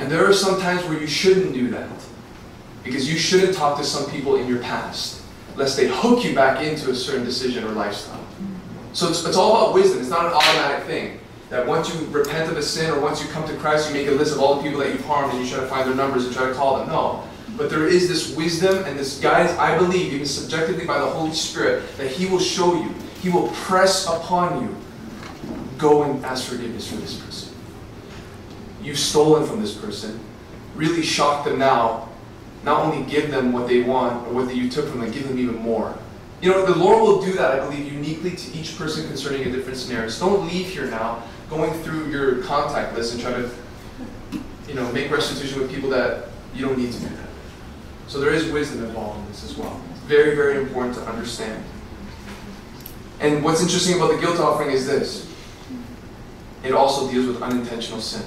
And 0.00 0.10
there 0.10 0.26
are 0.26 0.32
some 0.32 0.58
times 0.58 0.82
where 0.84 0.98
you 0.98 1.06
shouldn't 1.06 1.52
do 1.52 1.68
that. 1.70 1.90
Because 2.82 3.10
you 3.10 3.18
shouldn't 3.18 3.54
talk 3.54 3.76
to 3.78 3.84
some 3.84 4.10
people 4.10 4.36
in 4.36 4.48
your 4.48 4.60
past, 4.60 5.22
lest 5.56 5.76
they 5.76 5.88
hook 5.88 6.24
you 6.24 6.34
back 6.34 6.64
into 6.64 6.90
a 6.90 6.94
certain 6.94 7.24
decision 7.24 7.64
or 7.64 7.72
lifestyle. 7.72 8.26
So 8.94 9.08
it's, 9.08 9.24
it's 9.26 9.36
all 9.36 9.56
about 9.56 9.74
wisdom. 9.74 10.00
It's 10.00 10.08
not 10.08 10.24
an 10.24 10.32
automatic 10.32 10.86
thing. 10.86 11.20
That 11.50 11.66
once 11.66 11.92
you 11.92 12.06
repent 12.06 12.50
of 12.50 12.56
a 12.56 12.62
sin 12.62 12.90
or 12.90 12.98
once 12.98 13.22
you 13.22 13.28
come 13.28 13.46
to 13.46 13.54
Christ, 13.56 13.88
you 13.88 13.94
make 13.94 14.08
a 14.08 14.12
list 14.12 14.32
of 14.34 14.40
all 14.40 14.54
the 14.56 14.62
people 14.62 14.80
that 14.80 14.88
you've 14.88 15.04
harmed 15.04 15.34
and 15.34 15.44
you 15.44 15.50
try 15.50 15.60
to 15.60 15.66
find 15.66 15.86
their 15.86 15.96
numbers 15.96 16.24
and 16.24 16.34
try 16.34 16.48
to 16.48 16.54
call 16.54 16.78
them. 16.78 16.88
No. 16.88 17.22
But 17.58 17.68
there 17.68 17.86
is 17.86 18.08
this 18.08 18.34
wisdom 18.34 18.84
and 18.84 18.98
this 18.98 19.20
guidance, 19.20 19.58
I 19.58 19.76
believe, 19.76 20.14
even 20.14 20.26
subjectively 20.26 20.86
by 20.86 20.98
the 20.98 21.06
Holy 21.06 21.34
Spirit, 21.34 21.82
that 21.98 22.10
He 22.10 22.24
will 22.24 22.38
show 22.38 22.74
you. 22.74 22.94
He 23.20 23.28
will 23.28 23.48
press 23.48 24.06
upon 24.06 24.62
you. 24.62 24.76
Go 25.76 26.04
and 26.04 26.24
ask 26.24 26.48
forgiveness 26.48 26.88
for 26.88 26.96
this 26.96 27.16
person. 27.16 27.49
You've 28.90 28.98
stolen 28.98 29.46
from 29.46 29.60
this 29.60 29.72
person. 29.72 30.18
Really 30.74 31.02
shock 31.02 31.44
them 31.44 31.60
now. 31.60 32.08
Not 32.64 32.84
only 32.84 33.08
give 33.08 33.30
them 33.30 33.52
what 33.52 33.68
they 33.68 33.82
want 33.82 34.26
or 34.26 34.34
what 34.34 34.52
you 34.52 34.68
took 34.68 34.88
from 34.88 34.98
them, 34.98 35.12
give 35.12 35.28
them 35.28 35.38
even 35.38 35.58
more. 35.58 35.96
You 36.42 36.50
know, 36.50 36.66
the 36.66 36.74
Lord 36.74 37.00
will 37.00 37.22
do 37.24 37.32
that, 37.34 37.52
I 37.52 37.64
believe, 37.64 37.92
uniquely 37.92 38.32
to 38.32 38.52
each 38.52 38.76
person 38.76 39.06
concerning 39.06 39.46
a 39.46 39.52
different 39.52 39.78
scenario. 39.78 40.08
So 40.08 40.28
don't 40.28 40.48
leave 40.48 40.66
here 40.66 40.86
now 40.86 41.22
going 41.48 41.72
through 41.84 42.10
your 42.10 42.42
contact 42.42 42.96
list 42.96 43.12
and 43.14 43.22
try 43.22 43.30
to, 43.30 43.48
you 44.66 44.74
know, 44.74 44.90
make 44.90 45.08
restitution 45.08 45.60
with 45.60 45.70
people 45.70 45.90
that 45.90 46.24
you 46.52 46.66
don't 46.66 46.76
need 46.76 46.92
to 46.92 46.98
do 46.98 47.06
that. 47.10 47.28
So 48.08 48.18
there 48.18 48.34
is 48.34 48.50
wisdom 48.50 48.84
involved 48.86 49.20
in 49.20 49.28
this 49.28 49.44
as 49.44 49.56
well. 49.56 49.80
Very, 50.06 50.34
very 50.34 50.60
important 50.60 50.96
to 50.96 51.02
understand. 51.02 51.62
And 53.20 53.44
what's 53.44 53.62
interesting 53.62 53.98
about 53.98 54.10
the 54.10 54.20
guilt 54.20 54.40
offering 54.40 54.72
is 54.72 54.84
this 54.84 55.32
it 56.64 56.72
also 56.72 57.08
deals 57.08 57.28
with 57.28 57.40
unintentional 57.40 58.00
sin. 58.00 58.24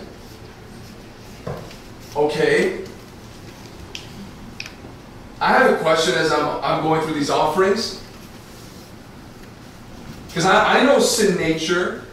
Okay. 2.15 2.85
I 5.41 5.53
have 5.53 5.71
a 5.71 5.77
question 5.77 6.13
as 6.15 6.31
I'm, 6.31 6.63
I'm 6.63 6.83
going 6.83 7.01
through 7.01 7.15
these 7.15 7.29
offerings. 7.29 8.01
Because 10.27 10.45
I, 10.45 10.79
I 10.79 10.83
know 10.83 10.99
sin 10.99 11.37
nature. 11.37 12.05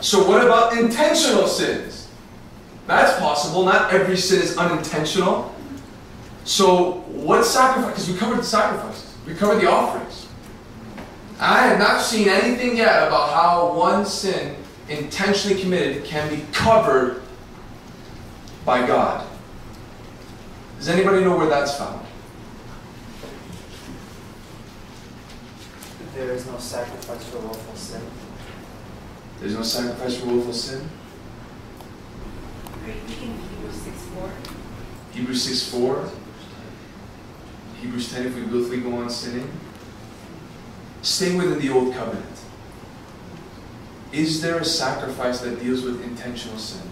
So, 0.00 0.26
what 0.26 0.44
about 0.44 0.76
intentional 0.76 1.46
sins? 1.46 2.08
That's 2.86 3.18
possible. 3.20 3.64
Not 3.64 3.92
every 3.92 4.16
sin 4.16 4.42
is 4.42 4.56
unintentional. 4.56 5.54
So, 6.44 7.02
what 7.08 7.44
sacrifice? 7.44 7.90
Because 7.90 8.10
we 8.10 8.18
covered 8.18 8.38
the 8.38 8.44
sacrifices, 8.44 9.14
we 9.26 9.34
covered 9.34 9.60
the 9.60 9.70
offerings. 9.70 10.26
I 11.38 11.66
have 11.68 11.78
not 11.78 12.02
seen 12.02 12.28
anything 12.28 12.76
yet 12.76 13.06
about 13.08 13.32
how 13.32 13.74
one 13.74 14.04
sin 14.04 14.56
intentionally 14.88 15.60
committed 15.60 16.04
can 16.04 16.28
be 16.28 16.44
covered 16.52 17.19
by 18.70 18.86
God. 18.86 19.26
Does 20.78 20.88
anybody 20.90 21.24
know 21.24 21.36
where 21.36 21.48
that's 21.48 21.76
found? 21.76 22.06
There 26.14 26.30
is 26.30 26.46
no 26.46 26.56
sacrifice 26.58 27.24
for 27.30 27.38
willful 27.38 27.74
sin. 27.74 28.00
There's 29.40 29.56
no 29.56 29.64
sacrifice 29.64 30.20
for 30.20 30.26
willful 30.26 30.52
sin. 30.52 30.88
Are 32.84 32.86
you 32.86 32.94
thinking 33.08 33.40
Hebrews 33.40 33.74
6 33.74 34.02
4? 34.14 34.30
Hebrews 35.14 35.42
6 35.42 35.70
4. 35.72 36.10
Hebrews 37.80 38.12
10 38.12 38.26
if 38.26 38.36
we 38.36 38.42
willfully 38.42 38.82
go 38.82 38.98
on 38.98 39.10
sinning. 39.10 39.50
Stay 41.02 41.34
within 41.34 41.58
the 41.58 41.70
old 41.70 41.92
covenant. 41.92 42.38
Is 44.12 44.40
there 44.40 44.58
a 44.58 44.64
sacrifice 44.64 45.40
that 45.40 45.58
deals 45.58 45.82
with 45.82 46.04
intentional 46.04 46.58
sin? 46.58 46.89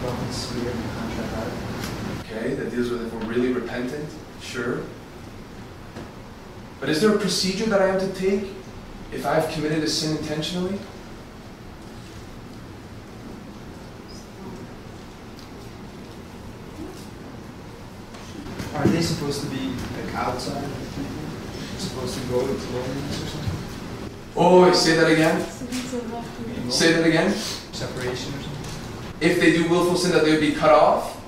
Broken 0.00 0.32
spirit 0.32 0.74
and 0.74 0.90
contrite 0.98 1.28
heart. 1.30 1.52
Okay, 2.20 2.54
that 2.54 2.70
deals 2.70 2.90
with 2.90 3.06
if 3.06 3.12
we're 3.12 3.26
really 3.26 3.52
repentant? 3.52 4.08
Sure. 4.40 4.82
But 6.80 6.88
is 6.88 7.00
there 7.00 7.14
a 7.14 7.18
procedure 7.18 7.66
that 7.66 7.80
I 7.80 7.86
have 7.86 8.00
to 8.00 8.12
take 8.12 8.50
if 9.12 9.24
I've 9.24 9.48
committed 9.50 9.82
a 9.82 9.88
sin 9.88 10.16
intentionally? 10.18 10.78
Are 18.74 18.86
they 18.88 19.00
supposed 19.00 19.40
to 19.42 19.46
be 19.46 19.72
like 19.96 20.14
outside? 20.14 20.68
Supposed 21.78 22.18
to 22.20 22.26
go 22.26 22.40
into 22.40 22.70
loneliness 22.72 23.22
or 23.22 23.26
something? 23.26 23.50
Oh, 24.36 24.72
say 24.72 24.96
that 24.96 25.10
again. 25.10 25.40
Say 26.70 26.92
that 26.92 27.06
again. 27.06 27.30
Separation 27.30 28.34
or 28.34 28.42
something? 28.42 28.63
If 29.20 29.40
they 29.40 29.52
do 29.52 29.68
willful 29.68 29.96
sin, 29.96 30.12
that 30.12 30.24
they 30.24 30.32
would 30.32 30.40
be 30.40 30.52
cut 30.52 30.70
off. 30.70 31.20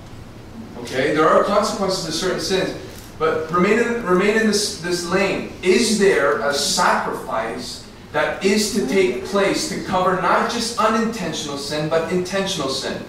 Okay, 0.79 1.15
there 1.15 1.29
are 1.29 1.43
consequences 1.45 2.05
to 2.05 2.13
certain 2.13 2.41
sins, 2.41 2.79
but 3.19 3.51
remain 3.51 3.79
in, 3.79 4.05
remain 4.05 4.37
in 4.37 4.47
this, 4.47 4.81
this 4.83 5.09
lane. 5.09 5.53
Is 5.63 5.99
there 5.99 6.41
a 6.41 6.53
sacrifice 6.53 7.87
that 8.13 8.45
is 8.45 8.75
to 8.75 8.87
take 8.87 9.25
place 9.25 9.69
to 9.71 9.83
cover 9.85 10.21
not 10.23 10.51
just 10.51 10.79
unintentional 10.79 11.59
sin, 11.59 11.89
but 11.89 12.13
intentional 12.13 12.69
sin? 12.69 13.03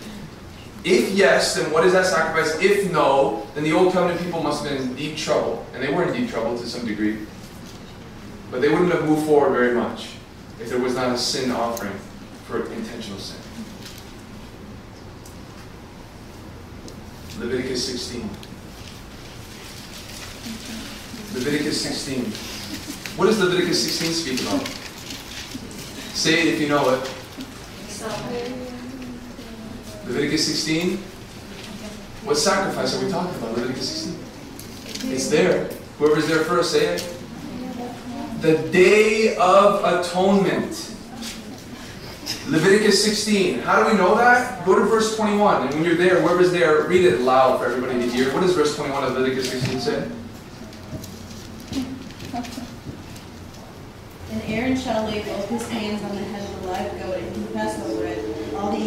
If 0.83 1.11
yes, 1.11 1.55
then 1.55 1.71
what 1.71 1.85
is 1.85 1.93
that 1.93 2.05
sacrifice? 2.05 2.61
If 2.61 2.91
no, 2.91 3.45
then 3.53 3.63
the 3.63 3.73
old 3.73 3.93
covenant 3.93 4.21
people 4.21 4.41
must 4.41 4.63
have 4.63 4.77
been 4.77 4.87
in 4.87 4.95
deep 4.95 5.17
trouble, 5.17 5.65
and 5.73 5.83
they 5.83 5.93
were 5.93 6.03
in 6.03 6.13
deep 6.13 6.29
trouble 6.29 6.57
to 6.57 6.65
some 6.65 6.85
degree. 6.85 7.19
But 8.49 8.61
they 8.61 8.69
wouldn't 8.69 8.93
have 8.93 9.03
moved 9.03 9.25
forward 9.25 9.51
very 9.51 9.75
much 9.75 10.11
if 10.61 10.69
there 10.69 10.79
was 10.79 10.95
not 10.95 11.13
a 11.13 11.17
sin 11.17 11.51
offering 11.51 11.93
for 12.45 12.71
intentional 12.71 13.19
sin. 13.19 13.37
Leviticus 17.39 17.85
16. 17.85 18.21
Leviticus 21.35 21.81
16. 21.81 22.23
What 23.15 23.27
does 23.27 23.39
Leviticus 23.39 23.83
16 23.83 24.11
speak 24.13 24.41
about? 24.41 24.67
Say 26.15 26.41
it 26.41 26.53
if 26.55 26.61
you 26.61 26.67
know 26.67 26.89
it. 26.95 26.99
Leviticus 30.07 30.47
16. 30.47 30.97
What 32.23 32.37
sacrifice 32.37 32.95
are 32.95 33.05
we 33.05 33.11
talking 33.11 33.35
about? 33.35 33.55
Leviticus 33.55 33.87
16. 33.87 35.13
It's 35.13 35.29
there. 35.29 35.69
Whoever's 35.99 36.27
there 36.27 36.43
first, 36.43 36.71
say 36.71 36.95
it. 36.95 37.13
The 38.41 38.57
Day 38.71 39.35
of 39.37 39.83
Atonement. 39.83 40.96
Leviticus 42.49 43.03
16. 43.03 43.59
How 43.59 43.83
do 43.83 43.91
we 43.91 43.97
know 43.97 44.15
that? 44.15 44.65
Go 44.65 44.79
to 44.79 44.85
verse 44.85 45.17
21. 45.17 45.63
And 45.63 45.73
when 45.73 45.83
you're 45.83 45.95
there, 45.95 46.21
whoever's 46.21 46.49
there, 46.51 46.81
read 46.83 47.03
it 47.03 47.19
loud 47.19 47.59
for 47.59 47.65
everybody 47.65 47.99
to 47.99 48.09
hear. 48.09 48.33
What 48.33 48.39
does 48.39 48.55
verse 48.55 48.73
21 48.77 49.03
of 49.03 49.13
Leviticus 49.17 49.51
16 49.51 49.79
say? 49.81 50.09
And 54.31 54.41
Aaron 54.45 54.77
shall 54.77 55.03
lay 55.05 55.23
both 55.23 55.49
his 55.49 55.67
hands 55.67 56.01
on 56.03 56.15
the 56.15 56.21
head 56.21 56.49
of 56.49 56.61
the 56.61 56.67
live 56.69 56.91
goat 56.99 57.15
and 57.15 57.33
confess 57.33 57.85
over 57.85 58.05
it 58.05 58.53
all 58.55 58.71
the 58.71 58.77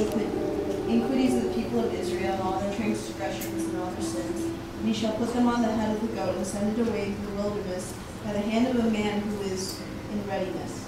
iniquities 0.88 1.34
of 1.34 1.44
the 1.44 1.52
people 1.52 1.84
of 1.84 1.92
Israel, 1.92 2.40
all 2.42 2.58
their 2.60 2.74
transgressions 2.76 3.64
and 3.64 3.76
all 3.78 3.90
their 3.90 4.02
sins. 4.02 4.44
And 4.78 4.88
he 4.88 4.94
shall 4.94 5.12
put 5.16 5.34
them 5.34 5.46
on 5.46 5.60
the 5.60 5.70
head 5.70 5.94
of 5.94 6.00
the 6.00 6.16
goat 6.16 6.34
and 6.34 6.46
send 6.46 6.78
it 6.78 6.88
away 6.88 7.08
into 7.08 7.26
the 7.26 7.32
wilderness 7.34 7.92
by 8.24 8.32
the 8.32 8.40
hand 8.40 8.68
of 8.68 8.86
a 8.86 8.90
man 8.90 9.20
who 9.20 9.42
is 9.42 9.78
in 10.12 10.26
readiness. 10.26 10.79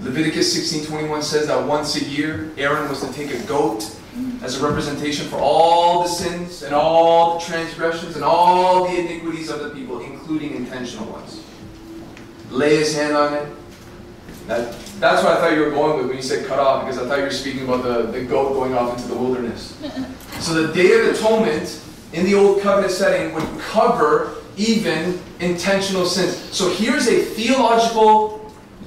Leviticus 0.00 0.52
16:21 0.52 1.22
says 1.22 1.46
that 1.46 1.66
once 1.66 1.96
a 1.96 2.04
year 2.04 2.50
Aaron 2.56 2.88
was 2.88 3.00
to 3.00 3.12
take 3.12 3.32
a 3.32 3.38
goat 3.46 3.88
as 4.42 4.60
a 4.60 4.66
representation 4.66 5.26
for 5.28 5.36
all 5.36 6.02
the 6.02 6.08
sins 6.08 6.62
and 6.62 6.74
all 6.74 7.38
the 7.38 7.44
transgressions 7.44 8.14
and 8.16 8.24
all 8.24 8.88
the 8.88 8.98
iniquities 8.98 9.48
of 9.48 9.60
the 9.60 9.70
people, 9.70 10.00
including 10.00 10.54
intentional 10.54 11.06
ones. 11.06 11.42
Lay 12.50 12.76
his 12.76 12.94
hand 12.94 13.16
on 13.16 13.34
it. 13.34 13.48
That, 14.48 14.74
that's 14.98 15.22
what 15.22 15.32
I 15.32 15.40
thought 15.40 15.56
you 15.56 15.60
were 15.60 15.70
going 15.70 15.98
with 15.98 16.08
when 16.08 16.16
you 16.16 16.22
said 16.22 16.46
cut 16.46 16.58
off, 16.58 16.84
because 16.84 16.98
I 16.98 17.06
thought 17.06 17.18
you 17.18 17.24
were 17.24 17.30
speaking 17.30 17.64
about 17.64 17.84
the, 17.84 18.02
the 18.10 18.24
goat 18.24 18.54
going 18.54 18.74
off 18.74 18.96
into 18.96 19.08
the 19.08 19.16
wilderness. 19.16 19.80
So 20.40 20.54
the 20.54 20.72
Day 20.72 20.98
of 20.98 21.14
Atonement 21.14 21.80
in 22.12 22.24
the 22.24 22.34
Old 22.34 22.62
Covenant 22.62 22.92
setting 22.92 23.32
would 23.32 23.46
cover 23.60 24.42
even 24.56 25.20
intentional 25.38 26.04
sins. 26.04 26.36
So 26.52 26.68
here's 26.70 27.06
a 27.06 27.20
theological 27.20 28.41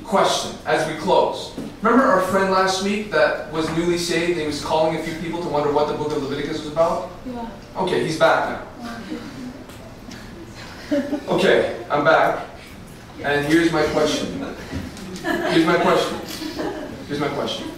question 0.08 0.58
as 0.66 0.88
we 0.88 0.95
close. 0.99 1.58
Remember 1.82 2.06
our 2.06 2.22
friend 2.22 2.51
last 2.51 2.84
week 2.84 3.12
that 3.12 3.51
was 3.51 3.70
newly 3.76 3.97
saved 3.97 4.32
and 4.32 4.41
he 4.41 4.47
was 4.47 4.64
calling 4.64 4.97
a 4.97 5.03
few 5.03 5.18
people 5.20 5.41
to 5.41 5.49
wonder 5.49 5.72
what 5.72 5.88
the 5.88 5.93
book 5.93 6.12
of 6.16 6.24
Leviticus 6.24 6.64
was 6.64 6.72
about? 6.72 7.12
Yeah. 7.26 7.49
Okay, 7.78 8.03
he's 8.03 8.18
back 8.18 8.49
now. 8.49 9.01
Okay, 11.28 11.84
I'm 11.89 12.03
back. 12.03 12.47
And 13.24 13.45
here's 13.45 13.72
my 13.72 13.84
question. 13.88 14.56
Here's 15.24 15.66
my 15.66 15.78
question. 15.78 16.20
Here's 17.08 17.20
my 17.20 17.30
question. 17.30 17.72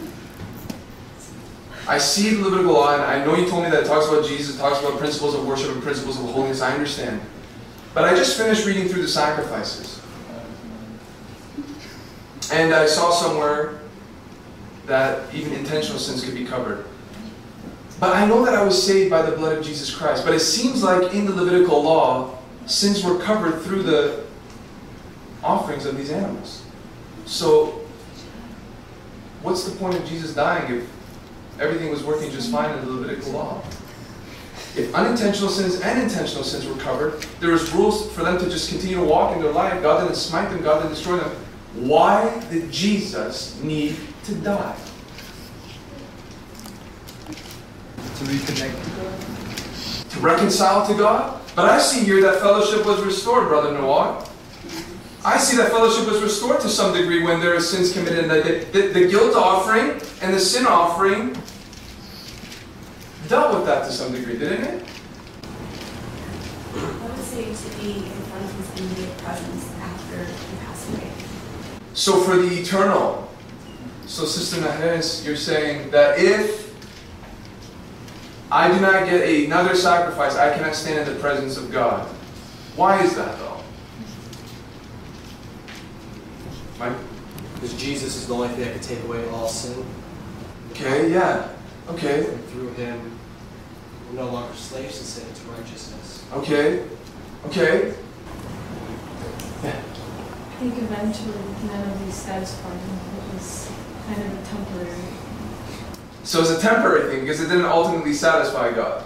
I 1.88 1.98
see 1.98 2.32
the 2.32 2.44
Levitical 2.44 2.74
law, 2.74 2.94
and 2.94 3.02
I 3.02 3.24
know 3.24 3.36
you 3.36 3.50
told 3.50 3.64
me 3.64 3.70
that 3.70 3.84
it 3.84 3.88
talks 3.88 4.08
about 4.08 4.26
Jesus, 4.26 4.56
it 4.56 4.60
talks 4.60 4.80
about 4.80 5.00
principles 5.00 5.36
of 5.36 5.48
worship 5.48 5.72
and 5.72 5.82
principles 5.82 6.20
of 6.20 6.26
holiness. 6.26 6.62
I 6.62 6.74
understand. 6.74 7.22
But 7.94 8.04
I 8.04 8.14
just 8.14 8.38
finished 8.38 8.66
reading 8.66 8.90
through 8.90 9.04
the 9.04 9.08
sacrifices. 9.08 9.97
And 12.52 12.74
I 12.74 12.86
saw 12.86 13.12
somewhere 13.12 13.80
that 14.86 15.34
even 15.34 15.54
intentional 15.54 16.00
sins 16.00 16.24
could 16.24 16.34
be 16.34 16.46
covered. 16.46 16.86
But 18.00 18.16
I 18.16 18.26
know 18.26 18.46
that 18.46 18.54
I 18.54 18.64
was 18.64 18.82
saved 18.82 19.10
by 19.10 19.22
the 19.24 19.36
blood 19.36 19.58
of 19.58 19.66
Jesus 19.66 19.94
Christ. 19.94 20.24
But 20.24 20.34
it 20.34 20.40
seems 20.40 20.84
like 20.84 21.14
in 21.14 21.26
the 21.26 21.34
Levitical 21.34 21.82
law, 21.82 22.38
sins 22.66 23.04
were 23.04 23.18
covered 23.20 23.62
through 23.62 23.84
the 23.84 24.24
offerings 25.44 25.86
of 25.86 25.98
these 25.98 26.12
animals. 26.12 26.64
So, 27.26 27.82
what's 29.42 29.64
the 29.64 29.76
point 29.78 29.96
of 29.96 30.06
Jesus 30.06 30.34
dying 30.34 30.74
if 30.74 30.90
everything 31.60 31.90
was 31.90 32.04
working 32.04 32.32
just 32.32 32.52
fine 32.52 32.78
in 32.78 32.86
the 32.86 32.92
Levitical 32.92 33.34
law? 33.34 33.64
If 34.76 34.94
unintentional 34.94 35.50
sins 35.50 35.82
and 35.82 36.02
intentional 36.02 36.44
sins 36.44 36.68
were 36.68 36.76
covered, 36.76 37.22
there 37.40 37.52
was 37.52 37.72
rules 37.74 38.12
for 38.14 38.24
them 38.24 38.38
to 38.38 38.46
just 38.46 38.70
continue 38.70 38.98
to 38.98 39.04
walk 39.04 39.36
in 39.36 39.42
their 39.42 39.52
life. 39.52 39.82
God 39.82 40.02
didn't 40.02 40.18
smite 40.18 40.50
them, 40.52 40.62
God 40.62 40.82
didn't 40.82 40.94
destroy 40.94 41.18
them. 41.18 41.36
Why 41.78 42.44
did 42.50 42.72
Jesus 42.72 43.62
need 43.62 43.96
to 44.26 44.34
die? 44.36 44.76
To 47.28 48.24
reconnect 48.24 48.84
to 48.84 48.90
God? 48.90 50.10
To 50.10 50.20
reconcile 50.20 50.88
to 50.88 50.94
God? 50.96 51.40
But 51.56 51.70
I 51.70 51.80
see 51.80 52.04
here 52.04 52.22
that 52.22 52.40
fellowship 52.40 52.86
was 52.86 53.02
restored, 53.04 53.48
Brother 53.48 53.74
Noah. 53.74 54.28
I 55.24 55.38
see 55.38 55.58
that 55.58 55.70
fellowship 55.70 56.08
was 56.08 56.22
restored 56.22 56.62
to 56.62 56.70
some 56.70 56.94
degree 56.96 57.24
when 57.24 57.40
there 57.40 57.56
are 57.56 57.60
sins 57.60 57.94
committed. 57.94 58.26
And 58.26 58.32
the, 58.32 58.66
the, 58.72 58.88
the 58.88 59.08
guilt 59.08 59.36
offering 59.36 60.02
and 60.22 60.34
the 60.34 60.40
sin 60.40 60.66
offering 60.66 61.36
dealt 63.28 63.54
with 63.54 63.66
that 63.66 63.86
to 63.86 63.92
some 63.92 64.14
degree, 64.14 64.38
didn't 64.38 64.64
it? 64.64 64.84
I 66.76 67.06
would 67.06 67.20
say 67.20 67.54
to 67.54 67.78
be 67.78 67.98
in 67.98 68.22
front 68.30 68.46
of 68.46 68.54
his 68.56 68.80
immediate 68.80 69.18
presence 69.18 69.72
after 69.80 70.24
he 70.26 70.58
passed 70.66 70.90
away. 70.90 71.12
So 71.98 72.22
for 72.22 72.38
the 72.38 72.60
eternal, 72.60 73.28
so 74.06 74.26
Sister 74.26 74.62
Naharis, 74.62 75.26
you're 75.26 75.36
saying 75.36 75.90
that 75.90 76.20
if 76.20 76.72
I 78.52 78.72
do 78.72 78.80
not 78.80 79.06
get 79.08 79.28
another 79.28 79.74
sacrifice, 79.74 80.36
I 80.36 80.56
cannot 80.56 80.76
stand 80.76 81.08
in 81.10 81.16
the 81.16 81.20
presence 81.20 81.58
of 81.58 81.72
God. 81.72 82.08
Why 82.76 83.02
is 83.02 83.16
that 83.16 83.40
though? 83.40 83.64
Mike? 86.78 86.96
Because 87.56 87.74
Jesus 87.74 88.16
is 88.16 88.28
the 88.28 88.36
only 88.36 88.50
thing 88.50 88.66
that 88.66 88.74
can 88.74 88.82
take 88.84 89.04
away 89.04 89.28
all 89.30 89.48
sin. 89.48 89.84
Okay, 90.74 91.12
yeah. 91.12 91.50
Okay, 91.90 92.28
And 92.28 92.46
through 92.50 92.74
him, 92.74 93.20
we're 94.12 94.18
no 94.18 94.30
longer 94.30 94.54
slaves 94.54 95.00
to 95.00 95.04
sin, 95.04 95.34
to 95.34 95.42
righteousness. 95.60 96.24
okay, 96.34 96.84
okay. 97.48 97.96
I 100.58 100.60
think 100.60 100.78
eventually 100.80 101.38
none 101.68 101.88
of 101.88 102.04
these 102.04 102.16
satisfied 102.16 102.72
him. 102.72 103.00
It 103.30 103.34
was 103.36 103.72
kind 104.08 104.24
of 104.24 104.34
a 104.34 104.44
temporary. 104.44 105.04
So 106.24 106.42
it's 106.42 106.50
a 106.50 106.60
temporary 106.60 107.12
thing 107.12 107.22
because 107.22 107.40
it 107.40 107.48
didn't 107.48 107.66
ultimately 107.66 108.16
satisfy 108.16 108.72
God. 108.72 109.04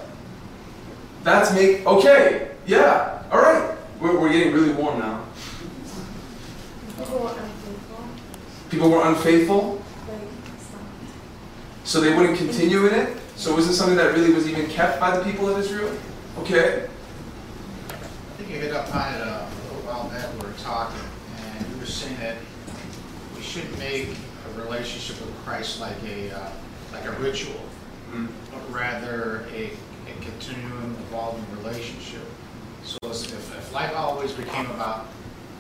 That's 1.26 1.54
make 1.54 1.86
okay, 1.86 2.52
yeah, 2.66 3.24
all 3.30 3.42
right. 3.42 3.78
We're, 4.00 4.18
we're 4.18 4.32
getting 4.32 4.54
really 4.54 4.72
warm 4.72 5.00
now. 5.00 5.26
People 6.98 7.20
were 7.20 7.30
unfaithful. 7.38 8.06
People 8.70 8.90
were 8.90 9.06
unfaithful, 9.06 9.84
so 11.84 12.00
they 12.00 12.16
wouldn't 12.16 12.38
continue 12.38 12.88
in 12.88 12.96
it. 12.96 13.18
So 13.36 13.52
it 13.52 13.56
wasn't 13.56 13.76
something 13.76 13.98
that 13.98 14.14
really 14.14 14.34
was 14.34 14.48
even 14.48 14.68
kept 14.68 15.02
by 15.02 15.18
the 15.18 15.24
people 15.26 15.50
of 15.50 15.60
Israel. 15.60 15.94
Okay, 16.40 16.88
I 17.90 18.38
think 18.38 18.50
you 18.50 18.56
hit 18.56 18.72
up 18.72 18.96
on 18.96 19.16
it 19.16 19.20
uh, 19.20 19.46
a 19.46 19.64
little 19.66 19.82
while 19.86 20.10
back, 20.10 20.32
we 20.34 20.48
were 20.48 20.54
talking, 20.54 20.98
and 20.98 21.04
you 21.04 21.04
were 21.04 21.11
saying 22.02 22.18
that 22.18 22.36
we 23.36 23.42
shouldn't 23.44 23.78
make 23.78 24.08
a 24.10 24.62
relationship 24.62 25.24
with 25.24 25.36
Christ 25.46 25.80
like 25.80 25.96
a, 26.08 26.32
uh, 26.32 26.50
like 26.94 27.06
a 27.06 27.12
ritual, 27.14 27.60
Mm. 28.12 28.28
but 28.52 28.74
rather 28.74 29.46
a, 29.54 29.68
a 29.72 30.14
continuing, 30.22 30.96
evolving 31.08 31.46
relationship. 31.58 32.26
So 32.84 32.98
if, 33.04 33.34
if 33.58 33.74
life 33.74 33.96
always 33.96 34.34
became 34.34 34.66
about 34.72 35.06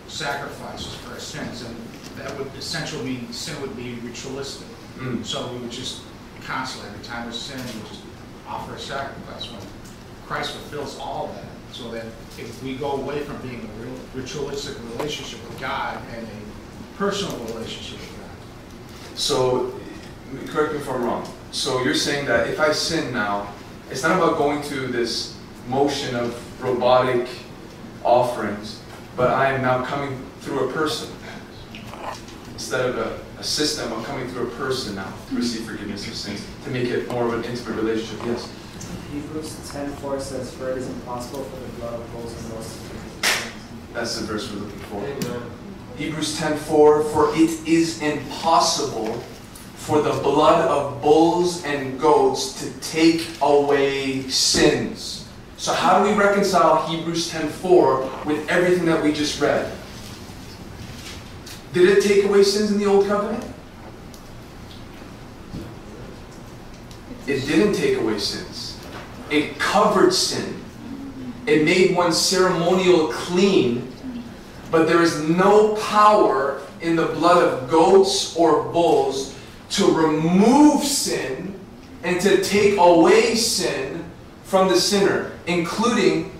sacrifices 0.09 0.93
for 0.95 1.13
our 1.13 1.19
sins, 1.19 1.63
then 1.63 1.73
that 2.17 2.37
would 2.37 2.51
essentially 2.57 3.05
mean 3.05 3.31
sin 3.31 3.61
would 3.61 3.77
be 3.77 3.93
ritualistic. 4.03 4.67
Mm. 4.97 5.23
So 5.25 5.49
we 5.53 5.59
would 5.59 5.71
just 5.71 6.01
constantly, 6.43 6.89
every 6.91 7.05
time 7.05 7.27
we 7.27 7.33
sin, 7.33 7.57
we 7.57 7.79
would 7.79 7.87
just 7.87 8.01
offer 8.45 8.75
a 8.75 8.79
sacrifice. 8.79 9.49
When 9.49 9.61
Christ 10.27 10.51
fulfills 10.51 10.99
all 10.99 11.27
that, 11.35 11.45
so 11.72 11.89
that 11.91 12.05
if 12.38 12.63
we 12.63 12.76
go 12.76 12.93
away 12.93 13.22
from 13.22 13.38
being 13.41 13.61
a 13.61 13.84
real 13.84 13.95
ritualistic 14.13 14.78
relationship 14.97 15.41
with 15.47 15.59
God 15.59 16.01
and 16.15 16.28
a 16.28 16.97
personal 16.97 17.38
relationship 17.45 17.99
with 17.99 18.17
God. 18.19 19.17
So, 19.17 19.80
correct 20.47 20.74
me 20.74 20.80
if 20.80 20.89
I'm 20.89 21.03
wrong. 21.03 21.28
So 21.51 21.82
you're 21.84 21.95
saying 21.95 22.26
that 22.28 22.47
if 22.47 22.59
I 22.59 22.72
sin 22.72 23.13
now, 23.13 23.53
it's 23.89 24.03
not 24.03 24.17
about 24.17 24.38
going 24.38 24.61
to 24.63 24.88
this 24.88 25.38
motion 25.67 26.15
of 26.15 26.63
robotic 26.63 27.28
offerings, 28.03 28.82
but 29.15 29.32
I 29.32 29.51
am 29.51 29.61
now 29.61 29.84
coming 29.84 30.24
through 30.41 30.69
a 30.69 30.74
person. 30.74 31.13
Instead 32.53 32.89
of 32.89 32.97
a, 32.97 33.19
a 33.39 33.43
system, 33.43 33.91
I'm 33.91 34.03
coming 34.03 34.30
through 34.30 34.47
a 34.47 34.51
person 34.51 34.95
now 34.95 35.11
to 35.30 35.36
receive 35.36 35.65
forgiveness 35.65 36.07
of 36.07 36.13
sins, 36.13 36.45
to 36.63 36.69
make 36.69 36.88
it 36.88 37.09
more 37.11 37.26
of 37.26 37.34
an 37.34 37.43
intimate 37.43 37.76
relationship. 37.76 38.26
Yes. 38.26 38.51
Hebrews 39.14 39.55
10:4 39.70 40.22
says, 40.22 40.51
"For 40.51 40.72
it 40.72 40.78
is 40.78 40.88
impossible 40.88 41.43
for 41.43 41.59
the 41.59 41.72
blood 41.80 41.95
of 41.95 42.14
bulls 42.14 42.32
and 42.34 42.51
goats 42.51 42.70
to 42.70 42.80
forgive 42.80 43.26
sins." 43.26 43.53
That's 43.93 44.16
the 44.16 44.26
verse 44.26 44.49
we're 44.49 44.59
looking 44.59 44.80
for. 44.89 44.99
Amen. 44.99 45.41
Hebrews 45.97 46.38
10:4 46.38 47.03
For 47.03 47.36
it 47.36 47.68
is 47.68 48.01
impossible 48.01 49.22
for 49.76 50.01
the 50.01 50.14
blood 50.14 50.66
of 50.68 51.01
bulls 51.01 51.64
and 51.66 51.99
goats 51.99 52.53
to 52.62 52.70
take 52.80 53.28
away 53.41 54.30
sins. 54.30 55.26
So 55.57 55.74
how 55.74 55.99
do 56.01 56.09
we 56.09 56.16
reconcile 56.16 56.88
Hebrews 56.88 57.30
10:4 57.30 58.09
with 58.26 58.47
everything 58.47 58.86
that 58.86 59.03
we 59.03 59.12
just 59.12 59.41
read? 59.41 59.72
Did 61.74 61.89
it 61.89 62.01
take 62.01 62.24
away 62.24 62.43
sins 62.43 62.72
in 62.72 62.80
the 62.80 62.86
old 62.86 63.07
covenant? 63.07 63.43
It 67.28 67.45
didn't 67.45 67.74
take 67.74 67.97
away 67.97 68.18
sins. 68.18 68.70
It 69.32 69.57
covered 69.57 70.13
sin. 70.13 70.61
It 71.47 71.65
made 71.65 71.95
one 71.95 72.13
ceremonial 72.13 73.07
clean 73.11 73.91
but 74.71 74.88
there 74.88 75.01
is 75.01 75.21
no 75.27 75.75
power 75.75 76.61
in 76.79 76.95
the 76.95 77.07
blood 77.07 77.43
of 77.43 77.69
goats 77.69 78.36
or 78.38 78.63
bulls 78.71 79.36
to 79.71 79.86
remove 79.86 80.84
sin 80.84 81.59
and 82.03 82.19
to 82.21 82.41
take 82.41 82.79
away 82.79 83.36
sin 83.36 84.03
from 84.43 84.69
the 84.69 84.79
sinner, 84.79 85.32
including 85.45 86.32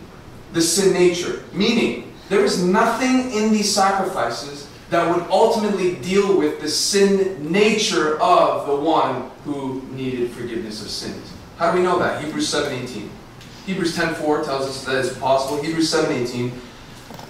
the 0.54 0.62
sin 0.62 0.94
nature. 0.94 1.44
Meaning, 1.52 2.14
there 2.30 2.44
is 2.44 2.64
nothing 2.64 3.32
in 3.32 3.52
these 3.52 3.74
sacrifices 3.74 4.70
that 4.90 5.14
would 5.14 5.30
ultimately 5.30 5.96
deal 5.96 6.38
with 6.38 6.62
the 6.62 6.68
sin 6.68 7.52
nature 7.52 8.20
of 8.22 8.68
the 8.68 8.76
one 8.76 9.30
who 9.44 9.82
needed 9.92 10.32
forgiveness 10.32 10.82
of 10.82 10.90
sins. 10.90 11.31
How 11.62 11.72
do 11.72 11.78
we 11.78 11.84
know 11.84 12.00
that? 12.00 12.24
Hebrews 12.24 12.50
7:18. 12.50 13.12
Hebrews 13.68 13.96
10:4 13.96 14.44
tells 14.44 14.68
us 14.68 14.84
that 14.86 14.96
it's 14.96 15.16
possible. 15.20 15.62
Hebrews 15.62 15.92
7:18 15.92 16.60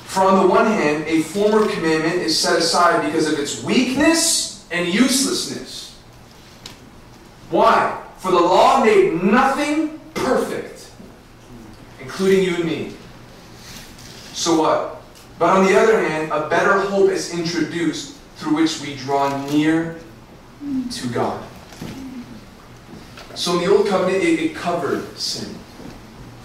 for 0.05 0.23
on 0.23 0.41
the 0.41 0.47
one 0.47 0.67
hand, 0.67 1.03
a 1.05 1.21
former 1.21 1.67
commandment 1.67 2.15
is 2.15 2.39
set 2.39 2.57
aside 2.57 3.05
because 3.05 3.27
of 3.27 3.37
its 3.37 3.61
weakness 3.61 4.63
and 4.71 4.87
uselessness. 4.87 5.91
Why? 7.49 7.97
For 8.19 8.31
the 8.31 8.39
law 8.39 8.83
made 8.85 9.21
nothing 9.21 9.99
perfect, 10.13 10.85
including 11.99 12.41
you 12.43 12.55
and 12.55 12.63
me. 12.63 12.93
So 14.33 14.61
what? 14.61 15.01
But 15.39 15.49
on 15.57 15.65
the 15.65 15.77
other 15.77 16.07
hand, 16.07 16.31
a 16.31 16.47
better 16.47 16.79
hope 16.79 17.09
is 17.09 17.33
introduced 17.33 18.13
through 18.37 18.55
which 18.55 18.79
we 18.79 18.95
draw 18.95 19.45
near 19.47 19.97
to 20.91 21.07
God. 21.07 21.41
So 23.35 23.57
in 23.57 23.65
the 23.65 23.75
Old 23.75 23.87
Covenant, 23.87 24.23
it, 24.23 24.39
it 24.39 24.55
covered 24.55 25.17
sin 25.17 25.55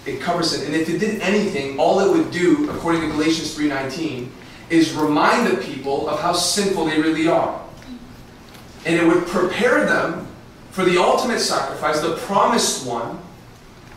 it 0.07 0.21
covers 0.21 0.51
sin. 0.51 0.65
And 0.65 0.75
if 0.75 0.89
it 0.89 0.99
did 0.99 1.21
anything, 1.21 1.77
all 1.77 1.99
it 1.99 2.09
would 2.09 2.31
do, 2.31 2.69
according 2.71 3.01
to 3.01 3.07
Galatians 3.07 3.55
3.19, 3.55 4.29
is 4.69 4.93
remind 4.93 5.47
the 5.47 5.57
people 5.57 6.09
of 6.09 6.19
how 6.19 6.33
sinful 6.33 6.85
they 6.85 6.99
really 6.99 7.27
are. 7.27 7.61
And 8.85 8.95
it 8.95 9.05
would 9.05 9.27
prepare 9.27 9.85
them 9.85 10.27
for 10.71 10.85
the 10.85 10.97
ultimate 10.97 11.39
sacrifice, 11.39 11.99
the 12.01 12.15
promised 12.17 12.87
one, 12.87 13.19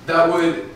that 0.07 0.33
would 0.33 0.71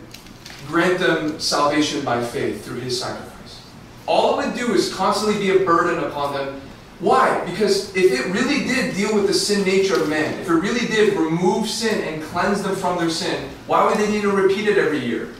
grant 0.67 0.99
them 0.99 1.39
salvation 1.39 2.03
by 2.05 2.23
faith 2.23 2.63
through 2.63 2.79
his 2.79 2.99
sacrifice. 2.99 3.65
All 4.07 4.39
it 4.39 4.47
would 4.47 4.55
do 4.55 4.73
is 4.73 4.93
constantly 4.93 5.39
be 5.39 5.61
a 5.61 5.65
burden 5.65 6.03
upon 6.03 6.33
them. 6.33 6.61
Why? 6.99 7.43
Because 7.45 7.93
if 7.95 8.11
it 8.11 8.31
really 8.31 8.65
did 8.65 8.95
deal 8.95 9.13
with 9.13 9.27
the 9.27 9.33
sin 9.33 9.65
nature 9.65 10.01
of 10.01 10.07
man, 10.07 10.39
if 10.39 10.47
it 10.47 10.53
really 10.53 10.87
did 10.87 11.13
remove 11.17 11.67
sin 11.69 12.01
and 12.03 12.23
cleanse 12.23 12.63
them 12.63 12.75
from 12.75 12.97
their 12.97 13.09
sin, 13.09 13.49
why 13.67 13.85
would 13.85 13.97
they 13.97 14.09
need 14.09 14.21
to 14.21 14.31
repeat 14.31 14.67
it 14.67 14.77
every 14.77 14.99
year? 14.99 15.33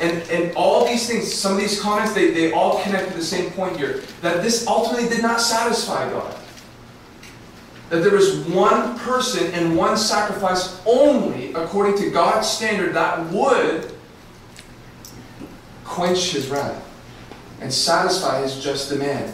And, 0.00 0.28
and 0.28 0.56
all 0.56 0.84
these 0.84 1.06
things, 1.06 1.32
some 1.32 1.52
of 1.52 1.58
these 1.58 1.80
comments, 1.80 2.14
they, 2.14 2.32
they 2.32 2.52
all 2.52 2.82
connect 2.82 3.12
to 3.12 3.16
the 3.16 3.22
same 3.22 3.52
point 3.52 3.76
here. 3.76 4.02
That 4.22 4.42
this 4.42 4.66
ultimately 4.66 5.08
did 5.08 5.22
not 5.22 5.40
satisfy 5.40 6.10
God. 6.10 6.36
That 7.90 8.02
there 8.02 8.16
is 8.16 8.38
one 8.48 8.98
person 8.98 9.52
and 9.52 9.76
one 9.76 9.96
sacrifice 9.96 10.82
only, 10.84 11.52
according 11.52 11.96
to 11.98 12.10
God's 12.10 12.48
standard, 12.48 12.92
that 12.94 13.30
would 13.30 13.92
quench 15.84 16.32
his 16.32 16.48
wrath 16.48 16.82
and 17.60 17.72
satisfy 17.72 18.42
his 18.42 18.58
just 18.62 18.90
demand. 18.90 19.32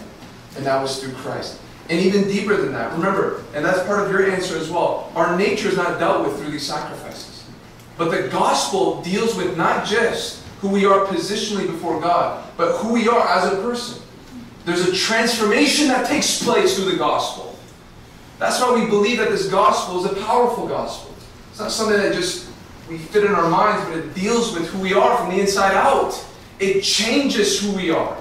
And 0.57 0.67
that 0.67 0.81
was 0.83 1.03
through 1.03 1.15
Christ. 1.15 1.61
And 1.89 1.99
even 1.99 2.25
deeper 2.25 2.57
than 2.57 2.73
that, 2.73 2.93
remember, 2.93 3.43
and 3.55 3.65
that's 3.65 3.85
part 3.87 4.05
of 4.05 4.13
your 4.13 4.31
answer 4.31 4.57
as 4.57 4.71
well, 4.71 5.11
our 5.17 5.37
nature 5.37 5.69
is 5.69 5.77
not 5.77 5.99
dealt 5.99 6.27
with 6.27 6.39
through 6.39 6.53
these 6.53 6.67
sacrifices. 6.67 7.45
But 7.99 8.11
the 8.11 8.29
gospel 8.29 9.03
deals 9.03 9.35
with 9.35 9.57
not 9.57 9.87
just 9.87 10.45
who 10.61 10.69
we 10.69 10.85
are 10.85 11.07
positionally 11.07 11.67
before 11.67 12.01
God, 12.01 12.49
but 12.57 12.77
who 12.79 12.93
we 12.93 13.09
are 13.09 13.27
as 13.29 13.53
a 13.53 13.57
person. 13.57 14.03
There's 14.65 14.87
a 14.87 14.95
transformation 14.95 15.89
that 15.89 16.07
takes 16.07 16.43
place 16.43 16.77
through 16.77 16.93
the 16.93 16.97
gospel. 16.97 17.59
That's 18.39 18.61
why 18.61 18.75
we 18.75 18.87
believe 18.87 19.19
that 19.19 19.31
this 19.31 19.49
gospel 19.49 20.05
is 20.05 20.11
a 20.11 20.15
powerful 20.25 20.67
gospel. 20.67 21.15
It's 21.51 21.61
not 21.61 21.73
something 21.73 21.97
that 21.97 22.15
just 22.15 22.49
we 22.89 22.99
fit 22.99 23.25
in 23.25 23.33
our 23.33 23.49
minds, 23.49 23.85
but 23.89 23.99
it 23.99 24.15
deals 24.15 24.53
with 24.53 24.69
who 24.69 24.81
we 24.81 24.95
are 24.95 25.17
from 25.19 25.31
the 25.31 25.41
inside 25.41 25.75
out. 25.75 26.25
It 26.59 26.83
changes 26.83 27.61
who 27.61 27.75
we 27.77 27.91
are. 27.91 28.17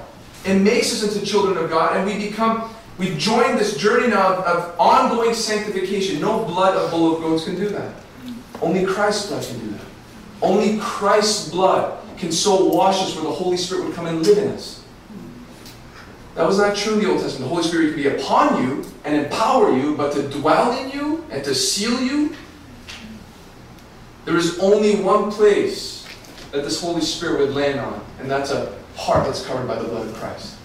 It 0.46 0.56
makes 0.56 0.92
us 0.94 1.04
into 1.04 1.26
children 1.26 1.58
of 1.58 1.70
God, 1.70 1.98
and 1.98 2.06
we 2.06 2.30
become, 2.30 2.74
we 2.98 3.16
join 3.18 3.56
this 3.58 3.78
journey 3.78 4.08
now 4.08 4.36
of, 4.36 4.46
of 4.46 4.80
ongoing 4.80 5.34
sanctification. 5.34 6.22
No 6.22 6.46
blood 6.46 6.76
of 6.76 6.92
bull 6.92 7.16
of 7.16 7.22
goats 7.22 7.46
can 7.46 7.56
do 7.56 7.70
that. 7.70 7.94
Only 8.62 8.86
Christ's 8.86 9.28
blood 9.28 9.44
can 9.44 9.60
do 9.60 9.72
that. 9.72 9.82
Only 10.42 10.80
Christ's 10.80 11.50
blood 11.50 12.00
can 12.18 12.32
so 12.32 12.66
wash 12.66 13.02
us 13.02 13.16
where 13.16 13.24
the 13.24 13.32
Holy 13.32 13.58
Spirit 13.58 13.86
would 13.86 13.96
come 13.96 14.06
and 14.06 14.26
live 14.26 14.38
in 14.38 14.50
us. 14.50 14.84
That 16.36 16.46
was 16.48 16.58
not 16.58 16.76
true 16.76 16.94
in 16.94 17.00
the 17.00 17.10
Old 17.10 17.22
Testament. 17.22 17.50
The 17.50 17.56
Holy 17.56 17.68
Spirit 17.68 17.88
could 17.88 17.96
be 17.98 18.08
upon 18.08 18.64
you 18.64 18.86
and 19.04 19.16
empower 19.16 19.76
you, 19.76 19.96
but 19.96 20.14
to 20.14 20.30
dwell 20.30 20.72
in 20.78 20.90
you 20.92 21.26
and 21.32 21.44
to 21.44 21.54
seal 21.54 22.02
you, 22.02 22.34
there 24.26 24.38
is 24.38 24.58
only 24.60 25.02
one 25.02 25.32
place 25.32 26.08
that 26.52 26.64
this 26.64 26.82
Holy 26.82 27.02
Spirit 27.02 27.40
would 27.40 27.56
land 27.56 27.80
on, 27.80 28.06
and 28.20 28.30
that's 28.30 28.52
a 28.52 28.79
heart 29.00 29.26
that's 29.26 29.46
covered 29.46 29.68
by 29.68 29.82
the 29.82 29.88
blood 29.88 30.08
of 30.08 30.14
Christ. 30.16 30.58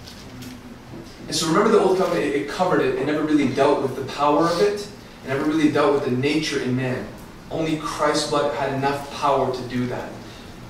And 1.26 1.35
so 1.35 1.47
remember 1.47 1.70
the 1.70 1.80
Old 1.80 1.99
Covenant, 1.99 2.26
it, 2.26 2.49
covered 2.49 2.80
it, 2.80 2.97
it 2.97 3.07
never 3.07 3.22
really 3.22 3.55
dealt 3.55 3.80
with 3.80 3.97
the 3.97 4.05
power 4.12 4.47
of 4.47 4.61
it, 4.61 4.80
it 5.24 5.28
never 5.28 5.45
really 5.45 5.70
dealt 5.70 5.95
with 5.95 6.05
the 6.05 6.11
nature 6.11 6.61
in 6.61 6.76
man. 6.76 7.07
Only 7.51 7.78
Christ's 7.78 8.30
blood 8.30 8.55
had 8.57 8.74
enough 8.74 9.11
power 9.14 9.55
to 9.55 9.62
do 9.68 9.87
that. 9.87 10.11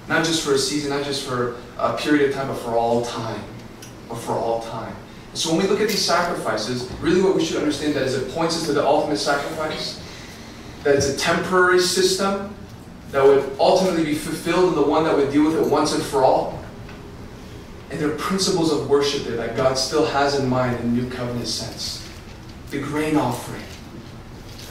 Not 0.08 0.24
just 0.24 0.44
for 0.44 0.52
a 0.52 0.58
season, 0.58 0.90
not 0.90 1.04
just 1.04 1.26
for 1.26 1.56
a 1.78 1.96
period 1.96 2.28
of 2.28 2.34
time, 2.36 2.48
but 2.48 2.58
for 2.58 2.76
all 2.76 3.02
time. 3.04 3.42
Or 4.10 4.16
for 4.16 4.32
all 4.32 4.62
time. 4.62 4.94
And 5.30 5.38
so 5.38 5.50
when 5.50 5.62
we 5.62 5.68
look 5.68 5.80
at 5.80 5.88
these 5.88 6.04
sacrifices, 6.04 6.92
really 7.00 7.22
what 7.22 7.34
we 7.34 7.44
should 7.44 7.56
understand 7.56 7.94
that 7.94 8.02
is 8.02 8.14
it 8.14 8.30
points 8.32 8.56
us 8.56 8.66
to 8.66 8.72
the 8.72 8.84
ultimate 8.84 9.16
sacrifice. 9.16 10.00
That 10.82 10.94
it's 10.94 11.08
a 11.08 11.16
temporary 11.16 11.80
system 11.80 12.54
that 13.10 13.24
would 13.24 13.56
ultimately 13.58 14.04
be 14.04 14.14
fulfilled 14.14 14.70
in 14.70 14.74
the 14.74 14.86
one 14.86 15.04
that 15.04 15.16
would 15.16 15.32
deal 15.32 15.44
with 15.44 15.56
it 15.56 15.66
once 15.66 15.94
and 15.94 16.02
for 16.02 16.22
all. 16.22 16.63
And 17.94 18.02
there 18.02 18.10
are 18.10 18.16
principles 18.16 18.72
of 18.72 18.90
worship 18.90 19.22
there 19.22 19.36
that 19.36 19.56
God 19.56 19.78
still 19.78 20.04
has 20.04 20.36
in 20.36 20.48
mind 20.48 20.80
in 20.80 20.96
New 20.96 21.08
Covenant 21.08 21.46
sense. 21.46 22.04
The 22.70 22.80
grain 22.80 23.16
offering. 23.16 23.62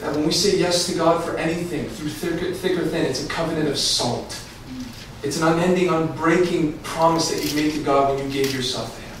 That 0.02 0.14
when 0.14 0.26
we 0.26 0.30
say 0.30 0.58
yes 0.58 0.86
to 0.88 0.94
God 0.94 1.24
for 1.24 1.34
anything, 1.38 1.88
through 1.88 2.10
thick, 2.10 2.54
thick 2.54 2.78
or 2.78 2.84
thin, 2.84 3.06
it's 3.06 3.24
a 3.24 3.28
covenant 3.30 3.66
of 3.66 3.78
salt. 3.78 4.38
It's 5.22 5.40
an 5.40 5.48
unending, 5.48 5.88
unbreaking 5.88 6.82
promise 6.82 7.30
that 7.30 7.42
you 7.42 7.56
made 7.56 7.72
to 7.72 7.82
God 7.82 8.14
when 8.14 8.26
you 8.26 8.30
gave 8.30 8.54
yourself 8.54 8.94
to 8.94 9.00
Him. 9.00 9.16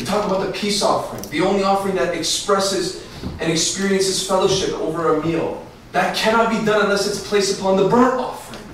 We 0.00 0.04
talk 0.04 0.26
about 0.26 0.44
the 0.44 0.50
peace 0.50 0.82
offering, 0.82 1.22
the 1.30 1.42
only 1.46 1.62
offering 1.62 1.94
that 1.94 2.16
expresses 2.16 3.06
and 3.38 3.52
experiences 3.52 4.26
fellowship 4.26 4.72
over 4.80 5.14
a 5.14 5.24
meal. 5.24 5.64
That 5.92 6.16
cannot 6.16 6.50
be 6.50 6.66
done 6.66 6.86
unless 6.86 7.06
it's 7.06 7.24
placed 7.28 7.60
upon 7.60 7.76
the 7.76 7.86
burnt 7.86 8.18
offering, 8.18 8.64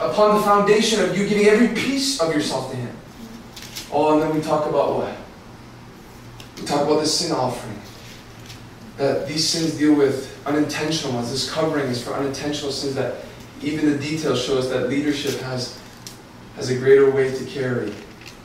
upon 0.00 0.36
the 0.36 0.42
foundation 0.42 1.00
of 1.00 1.16
you 1.16 1.26
giving 1.26 1.46
every 1.46 1.68
piece 1.68 2.20
of 2.20 2.34
yourself 2.34 2.70
to 2.72 2.76
Him. 2.76 2.85
Oh, 3.92 4.14
and 4.14 4.22
then 4.22 4.34
we 4.34 4.40
talk 4.40 4.68
about 4.68 4.96
what? 4.96 5.16
We 6.58 6.66
talk 6.66 6.82
about 6.86 7.00
the 7.00 7.06
sin 7.06 7.32
offering. 7.32 7.80
That 8.96 9.28
these 9.28 9.46
sins 9.46 9.76
deal 9.78 9.94
with 9.94 10.40
unintentional 10.46 11.12
ones. 11.12 11.30
This 11.30 11.50
covering 11.50 11.88
is 11.88 12.02
for 12.02 12.14
unintentional 12.14 12.72
sins 12.72 12.94
that 12.94 13.16
even 13.62 13.90
the 13.90 13.98
details 13.98 14.42
show 14.42 14.58
us 14.58 14.68
that 14.68 14.88
leadership 14.88 15.40
has 15.40 15.78
has 16.56 16.70
a 16.70 16.78
greater 16.78 17.10
weight 17.10 17.36
to 17.36 17.44
carry. 17.44 17.92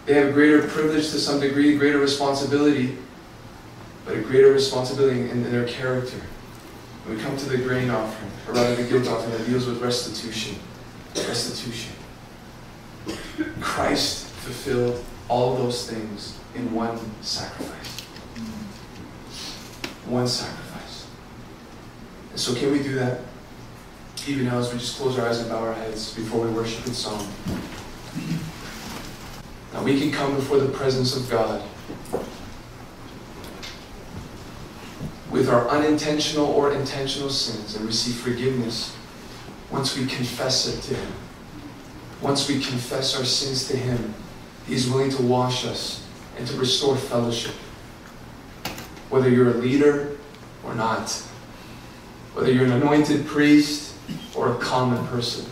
They 0.06 0.16
have 0.16 0.34
greater 0.34 0.68
privilege 0.68 1.10
to 1.12 1.20
some 1.20 1.40
degree, 1.40 1.78
greater 1.78 2.00
responsibility, 2.00 2.98
but 4.06 4.18
a 4.18 4.22
greater 4.22 4.52
responsibility 4.52 5.22
in, 5.22 5.30
in 5.30 5.52
their 5.52 5.68
character. 5.68 6.18
When 7.06 7.18
we 7.18 7.24
come 7.24 7.38
to 7.38 7.50
the 7.50 7.58
grain 7.58 7.90
offering, 7.90 8.32
or 8.48 8.54
rather 8.54 8.76
the 8.76 8.84
guilt 8.84 9.08
offering 9.08 9.38
that 9.38 9.48
deals 9.48 9.66
with 9.66 9.82
restitution. 9.82 10.58
Restitution. 11.16 11.94
Christ 13.62 14.28
fulfilled 14.28 15.04
all 15.32 15.56
those 15.56 15.90
things 15.90 16.38
in 16.56 16.74
one 16.74 17.00
sacrifice. 17.22 18.02
One 20.06 20.28
sacrifice. 20.28 21.08
And 22.32 22.40
so 22.40 22.54
can 22.54 22.70
we 22.74 22.84
do 22.84 22.96
that? 22.96 23.22
Even 24.28 24.46
now 24.46 24.60
as 24.60 24.74
we 24.74 24.78
just 24.78 24.98
close 24.98 25.18
our 25.18 25.26
eyes 25.26 25.40
and 25.40 25.50
bow 25.50 25.60
our 25.60 25.74
heads 25.74 26.14
before 26.14 26.46
we 26.46 26.52
worship 26.52 26.86
in 26.86 26.94
song. 26.94 27.26
Now 29.74 29.84
we 29.84 29.98
can 29.98 30.12
come 30.12 30.36
before 30.36 30.60
the 30.60 30.68
presence 30.68 31.16
of 31.16 31.30
God 31.30 31.64
with 35.32 35.48
our 35.48 35.70
unintentional 35.70 36.48
or 36.48 36.74
intentional 36.74 37.30
sins 37.30 37.78
and 37.78 37.86
receive 37.86 38.16
forgiveness 38.16 38.98
once 39.72 39.98
we 39.98 40.06
confess 40.08 40.68
it 40.68 40.82
to 40.90 40.94
Him. 40.94 41.14
Once 42.20 42.50
we 42.50 42.56
confess 42.62 43.18
our 43.18 43.24
sins 43.24 43.66
to 43.70 43.78
Him, 43.78 44.14
He 44.68 44.74
is 44.74 44.90
willing 44.90 45.10
to 45.12 45.22
wash 45.22 45.66
us 45.66 46.08
and 46.38 46.48
to 46.48 46.58
restore 46.58 46.96
fellowship. 46.96 47.56
Whether 49.10 49.30
you're 49.30 49.50
a 49.50 49.56
leader 49.56 50.18
or 50.64 50.74
not, 50.76 51.12
whether 52.34 52.52
you're 52.52 52.66
an 52.66 52.72
anointed 52.72 53.26
priest 53.26 53.94
or 54.36 54.54
a 54.54 54.56
common 54.56 55.06
person. 55.08 55.46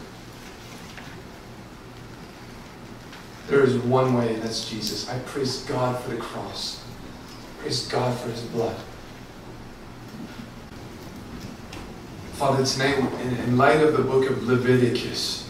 There 3.48 3.64
is 3.64 3.78
one 3.78 4.14
way, 4.14 4.36
and 4.36 4.44
that's 4.44 4.70
Jesus. 4.70 5.10
I 5.10 5.18
praise 5.20 5.64
God 5.64 6.02
for 6.04 6.12
the 6.12 6.18
cross. 6.18 6.84
Praise 7.60 7.88
God 7.88 8.18
for 8.18 8.30
his 8.30 8.42
blood. 8.44 8.76
Father, 12.34 12.64
tonight, 12.64 12.98
in 13.22 13.58
light 13.58 13.82
of 13.82 13.98
the 13.98 14.04
book 14.04 14.30
of 14.30 14.48
Leviticus, 14.48 15.50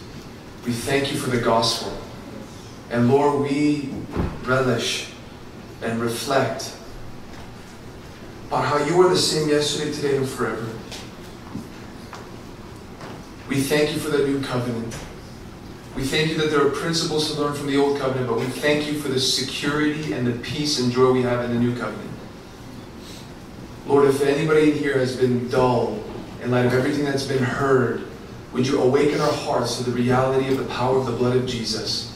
we 0.66 0.72
thank 0.72 1.12
you 1.12 1.20
for 1.20 1.30
the 1.30 1.42
gospel. 1.42 1.94
And 2.90 3.10
Lord, 3.10 3.42
we 3.42 3.94
relish 4.44 5.12
and 5.82 6.02
reflect 6.02 6.76
on 8.52 8.64
how 8.64 8.78
you 8.86 9.00
are 9.02 9.10
the 9.10 9.18
same 9.18 9.50
yesterday, 9.50 9.94
today, 9.94 10.18
and 10.18 10.28
forever. 10.28 10.68
We 13.48 13.62
thank 13.62 13.94
you 13.94 14.00
for 14.00 14.10
the 14.10 14.28
new 14.28 14.42
covenant. 14.42 14.96
We 15.96 16.04
thank 16.04 16.30
you 16.30 16.38
that 16.38 16.50
there 16.50 16.66
are 16.66 16.70
principles 16.70 17.34
to 17.34 17.42
learn 17.42 17.54
from 17.54 17.68
the 17.68 17.78
old 17.78 18.00
covenant, 18.00 18.28
but 18.28 18.40
we 18.40 18.46
thank 18.46 18.88
you 18.88 19.00
for 19.00 19.10
the 19.10 19.20
security 19.20 20.14
and 20.14 20.26
the 20.26 20.38
peace 20.40 20.80
and 20.80 20.92
joy 20.92 21.12
we 21.12 21.22
have 21.24 21.44
in 21.46 21.54
the 21.54 21.60
new 21.60 21.76
covenant. 21.76 22.10
Lord, 23.86 24.08
if 24.08 24.22
anybody 24.22 24.72
in 24.72 24.78
here 24.78 24.98
has 24.98 25.16
been 25.16 25.50
dull 25.50 26.00
in 26.44 26.52
light 26.52 26.66
of 26.66 26.74
everything 26.74 27.06
that's 27.06 27.26
been 27.26 27.44
heard, 27.44 28.04
would 28.54 28.68
you 28.68 28.82
awaken 28.82 29.20
our 29.20 29.32
hearts 29.32 29.78
to 29.78 29.84
the 29.84 29.92
reality 29.92 30.48
of 30.52 30.58
the 30.58 30.66
power 30.66 30.98
of 30.98 31.06
the 31.06 31.12
blood 31.12 31.36
of 31.36 31.48
Jesus? 31.48 32.09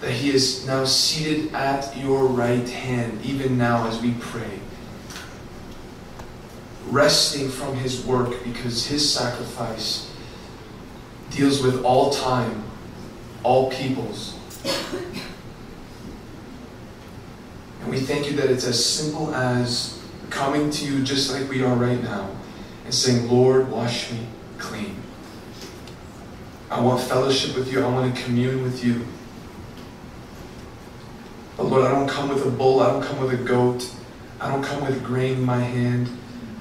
That 0.00 0.10
he 0.10 0.30
is 0.30 0.66
now 0.66 0.84
seated 0.84 1.54
at 1.54 1.96
your 1.96 2.26
right 2.26 2.68
hand, 2.68 3.24
even 3.24 3.56
now 3.56 3.86
as 3.88 4.00
we 4.00 4.14
pray. 4.20 4.60
Resting 6.88 7.48
from 7.48 7.76
his 7.76 8.04
work 8.04 8.44
because 8.44 8.86
his 8.86 9.10
sacrifice 9.10 10.12
deals 11.30 11.62
with 11.62 11.84
all 11.84 12.10
time, 12.10 12.62
all 13.42 13.70
peoples. 13.70 14.38
And 17.80 17.90
we 17.90 18.00
thank 18.00 18.28
you 18.28 18.36
that 18.36 18.50
it's 18.50 18.66
as 18.66 18.84
simple 18.84 19.34
as 19.34 20.02
coming 20.30 20.70
to 20.70 20.84
you 20.84 21.04
just 21.04 21.32
like 21.32 21.48
we 21.48 21.62
are 21.62 21.74
right 21.74 22.02
now 22.02 22.28
and 22.84 22.92
saying, 22.92 23.30
Lord, 23.30 23.70
wash 23.70 24.10
me 24.10 24.26
clean. 24.58 24.96
I 26.70 26.80
want 26.80 27.00
fellowship 27.00 27.56
with 27.56 27.70
you. 27.72 27.84
I 27.84 27.88
want 27.88 28.14
to 28.14 28.22
commune 28.22 28.62
with 28.62 28.84
you. 28.84 29.06
But 31.56 31.64
Lord, 31.64 31.86
I 31.86 31.92
don't 31.92 32.08
come 32.08 32.28
with 32.28 32.44
a 32.44 32.50
bull. 32.50 32.80
I 32.80 32.90
don't 32.90 33.02
come 33.02 33.20
with 33.20 33.32
a 33.32 33.42
goat. 33.42 33.90
I 34.40 34.50
don't 34.50 34.62
come 34.62 34.84
with 34.84 35.02
grain 35.02 35.34
in 35.34 35.44
my 35.44 35.58
hand. 35.58 36.08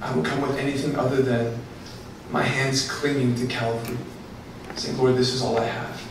I 0.01 0.13
don't 0.13 0.23
come 0.23 0.41
with 0.41 0.57
anything 0.57 0.95
other 0.95 1.21
than 1.21 1.59
my 2.31 2.43
hands 2.43 2.89
clinging 2.89 3.35
to 3.35 3.47
Calvary. 3.47 3.97
Saying, 4.75 4.97
Lord, 4.97 5.15
this 5.15 5.33
is 5.33 5.41
all 5.41 5.57
I 5.57 5.65
have. 5.65 6.01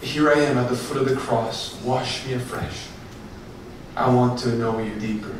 Here 0.00 0.30
I 0.30 0.40
am 0.40 0.58
at 0.58 0.68
the 0.68 0.76
foot 0.76 0.96
of 0.96 1.08
the 1.08 1.16
cross. 1.16 1.80
Wash 1.82 2.26
me 2.26 2.34
afresh. 2.34 2.86
I 3.96 4.14
want 4.14 4.38
to 4.40 4.50
know 4.50 4.78
you 4.78 4.94
deeper. 4.98 5.34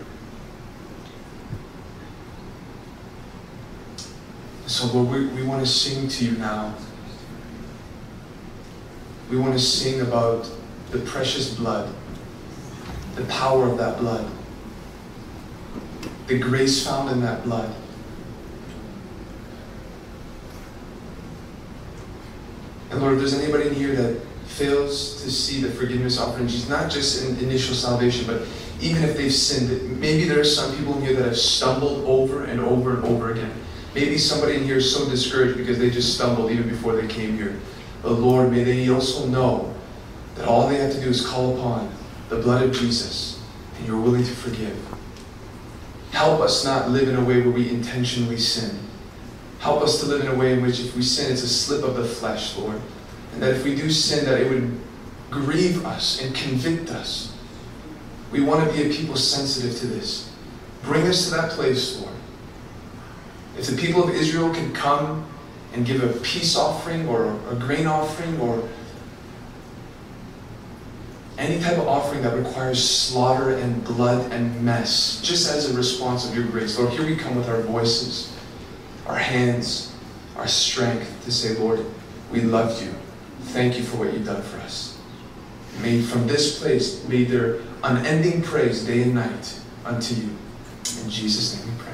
So, 4.67 4.87
Lord, 4.87 5.11
we, 5.11 5.27
we 5.29 5.43
want 5.47 5.65
to 5.65 5.71
sing 5.71 6.09
to 6.09 6.25
you 6.25 6.33
now. 6.33 6.75
We 9.31 9.39
want 9.39 9.55
to 9.55 9.61
sing 9.61 10.01
about 10.01 10.51
the 10.91 10.99
precious 11.01 11.55
blood, 11.55 11.93
the 13.15 13.25
power 13.25 13.69
of 13.69 13.79
that 13.79 13.99
blood, 13.99 14.31
the 16.27 16.39
grace 16.39 16.87
found 16.87 17.11
in 17.11 17.21
that 17.21 17.43
blood. 17.45 17.75
And 22.91 23.01
Lord, 23.01 23.15
if 23.15 23.19
there's 23.19 23.35
anybody 23.35 23.69
in 23.69 23.75
here 23.75 23.95
that 23.95 24.21
fails 24.47 25.23
to 25.23 25.31
see 25.31 25.61
the 25.61 25.71
forgiveness 25.71 26.19
offered 26.19 26.41
in 26.41 26.49
Jesus, 26.49 26.69
not 26.69 26.91
just 26.91 27.25
in 27.25 27.37
initial 27.39 27.75
salvation, 27.75 28.27
but 28.27 28.47
even 28.81 29.03
if 29.03 29.17
they've 29.17 29.33
sinned, 29.33 30.01
maybe 30.01 30.25
there 30.25 30.41
are 30.41 30.45
some 30.45 30.75
people 30.77 30.97
in 30.97 31.03
here 31.03 31.15
that 31.15 31.25
have 31.25 31.37
stumbled 31.37 32.05
over 32.07 32.45
and 32.45 32.61
over 32.61 32.97
and 32.97 33.05
over 33.05 33.31
again. 33.33 33.53
Maybe 33.95 34.17
somebody 34.19 34.57
in 34.57 34.65
here 34.65 34.77
is 34.77 34.93
so 34.95 35.09
discouraged 35.09 35.59
because 35.59 35.79
they 35.79 35.91
just 35.91 36.15
stumbled 36.15 36.51
even 36.51 36.69
before 36.69 36.95
they 36.95 37.07
came 37.07 37.37
here. 37.37 37.59
But 38.03 38.13
Lord, 38.13 38.51
may 38.51 38.65
they 38.65 38.89
also 38.89 39.27
know 39.27 39.75
that 40.39 40.49
all 40.49 40.69
they 40.69 40.77
have 40.77 40.93
to 40.93 41.01
do 41.01 41.09
is 41.09 41.27
call 41.27 41.59
upon 41.59 41.93
the 42.29 42.37
blood 42.37 42.63
of 42.63 42.73
Jesus 42.73 43.43
and 43.77 43.87
you're 43.87 44.01
willing 44.01 44.25
to 44.25 44.31
forgive. 44.31 44.77
Help 46.13 46.41
us 46.41 46.65
not 46.65 46.91
live 46.91 47.09
in 47.09 47.17
a 47.17 47.25
way 47.25 47.41
where 47.43 47.51
we 47.51 47.69
intentionally 47.69 48.39
sin. 48.39 48.79
Help 49.59 49.83
us 49.83 50.01
to 50.01 50.07
live 50.07 50.21
in 50.21 50.29
a 50.29 50.35
way 50.35 50.53
in 50.53 50.63
which 50.63 50.81
if 50.81 50.97
we 50.97 51.03
sin, 51.03 51.33
it's 51.33 51.43
a 51.43 51.49
slip 51.49 51.83
of 51.83 51.97
the 51.97 52.05
flesh, 52.05 52.57
Lord. 52.57 52.81
And 53.33 53.43
that 53.43 53.55
if 53.55 53.65
we 53.65 53.75
do 53.75 53.91
sin, 53.91 54.25
that 54.25 54.41
it 54.41 54.49
would 54.49 54.81
grieve 55.31 55.85
us 55.85 56.23
and 56.23 56.35
convict 56.35 56.91
us. 56.91 57.37
We 58.31 58.41
want 58.41 58.69
to 58.69 58.77
be 58.77 58.89
a 58.89 58.95
people 58.95 59.17
sensitive 59.17 59.77
to 59.81 59.87
this. 59.87 60.33
Bring 60.83 61.07
us 61.07 61.25
to 61.25 61.35
that 61.35 61.51
place, 61.51 62.01
Lord. 62.01 62.15
If 63.59 63.67
the 63.67 63.77
people 63.77 64.05
of 64.05 64.11
Israel 64.11 64.55
can 64.55 64.73
come 64.73 65.27
and 65.73 65.85
give 65.85 66.03
a 66.03 66.21
peace 66.21 66.57
offering 66.57 67.09
or 67.09 67.39
a 67.51 67.57
grain 67.57 67.87
offering 67.87 68.39
or 68.41 68.69
any 71.39 71.61
type 71.63 71.79
of 71.79 71.87
offering 71.87 72.23
that 72.23 72.37
requires 72.37 72.83
slaughter 72.87 73.57
and 73.57 73.83
blood 73.85 74.33
and 74.33 74.61
mess, 74.63 75.21
just 75.23 75.51
as 75.51 75.73
a 75.73 75.77
response 75.77 76.29
of 76.29 76.35
your 76.35 76.45
grace. 76.47 76.79
Lord, 76.79 76.93
here 76.93 77.07
we 77.07 77.17
come 77.17 77.37
with 77.37 77.49
our 77.49 77.63
voices, 77.63 78.37
our 79.07 79.17
hands, 79.17 79.95
our 80.37 80.49
strength 80.49 81.25
to 81.25 81.33
say, 81.33 81.57
Lord, 81.57 81.85
we 82.33 82.41
love 82.41 82.83
you. 82.83 82.93
Thank 83.41 83.79
you 83.79 83.85
for 83.85 83.99
what 83.99 84.13
you've 84.13 84.27
done 84.27 84.43
for 84.43 84.59
us. 84.59 84.99
May 85.81 86.03
from 86.03 86.27
this 86.27 86.59
place, 86.59 87.07
may 87.09 87.23
there 87.23 87.61
unending 87.85 88.43
praise 88.43 88.85
day 88.85 89.03
and 89.03 89.15
night 89.15 89.61
unto 89.85 90.15
you. 90.15 90.37
In 91.03 91.09
Jesus' 91.09 91.57
name 91.57 91.73
we 91.73 91.83
pray. 91.85 91.88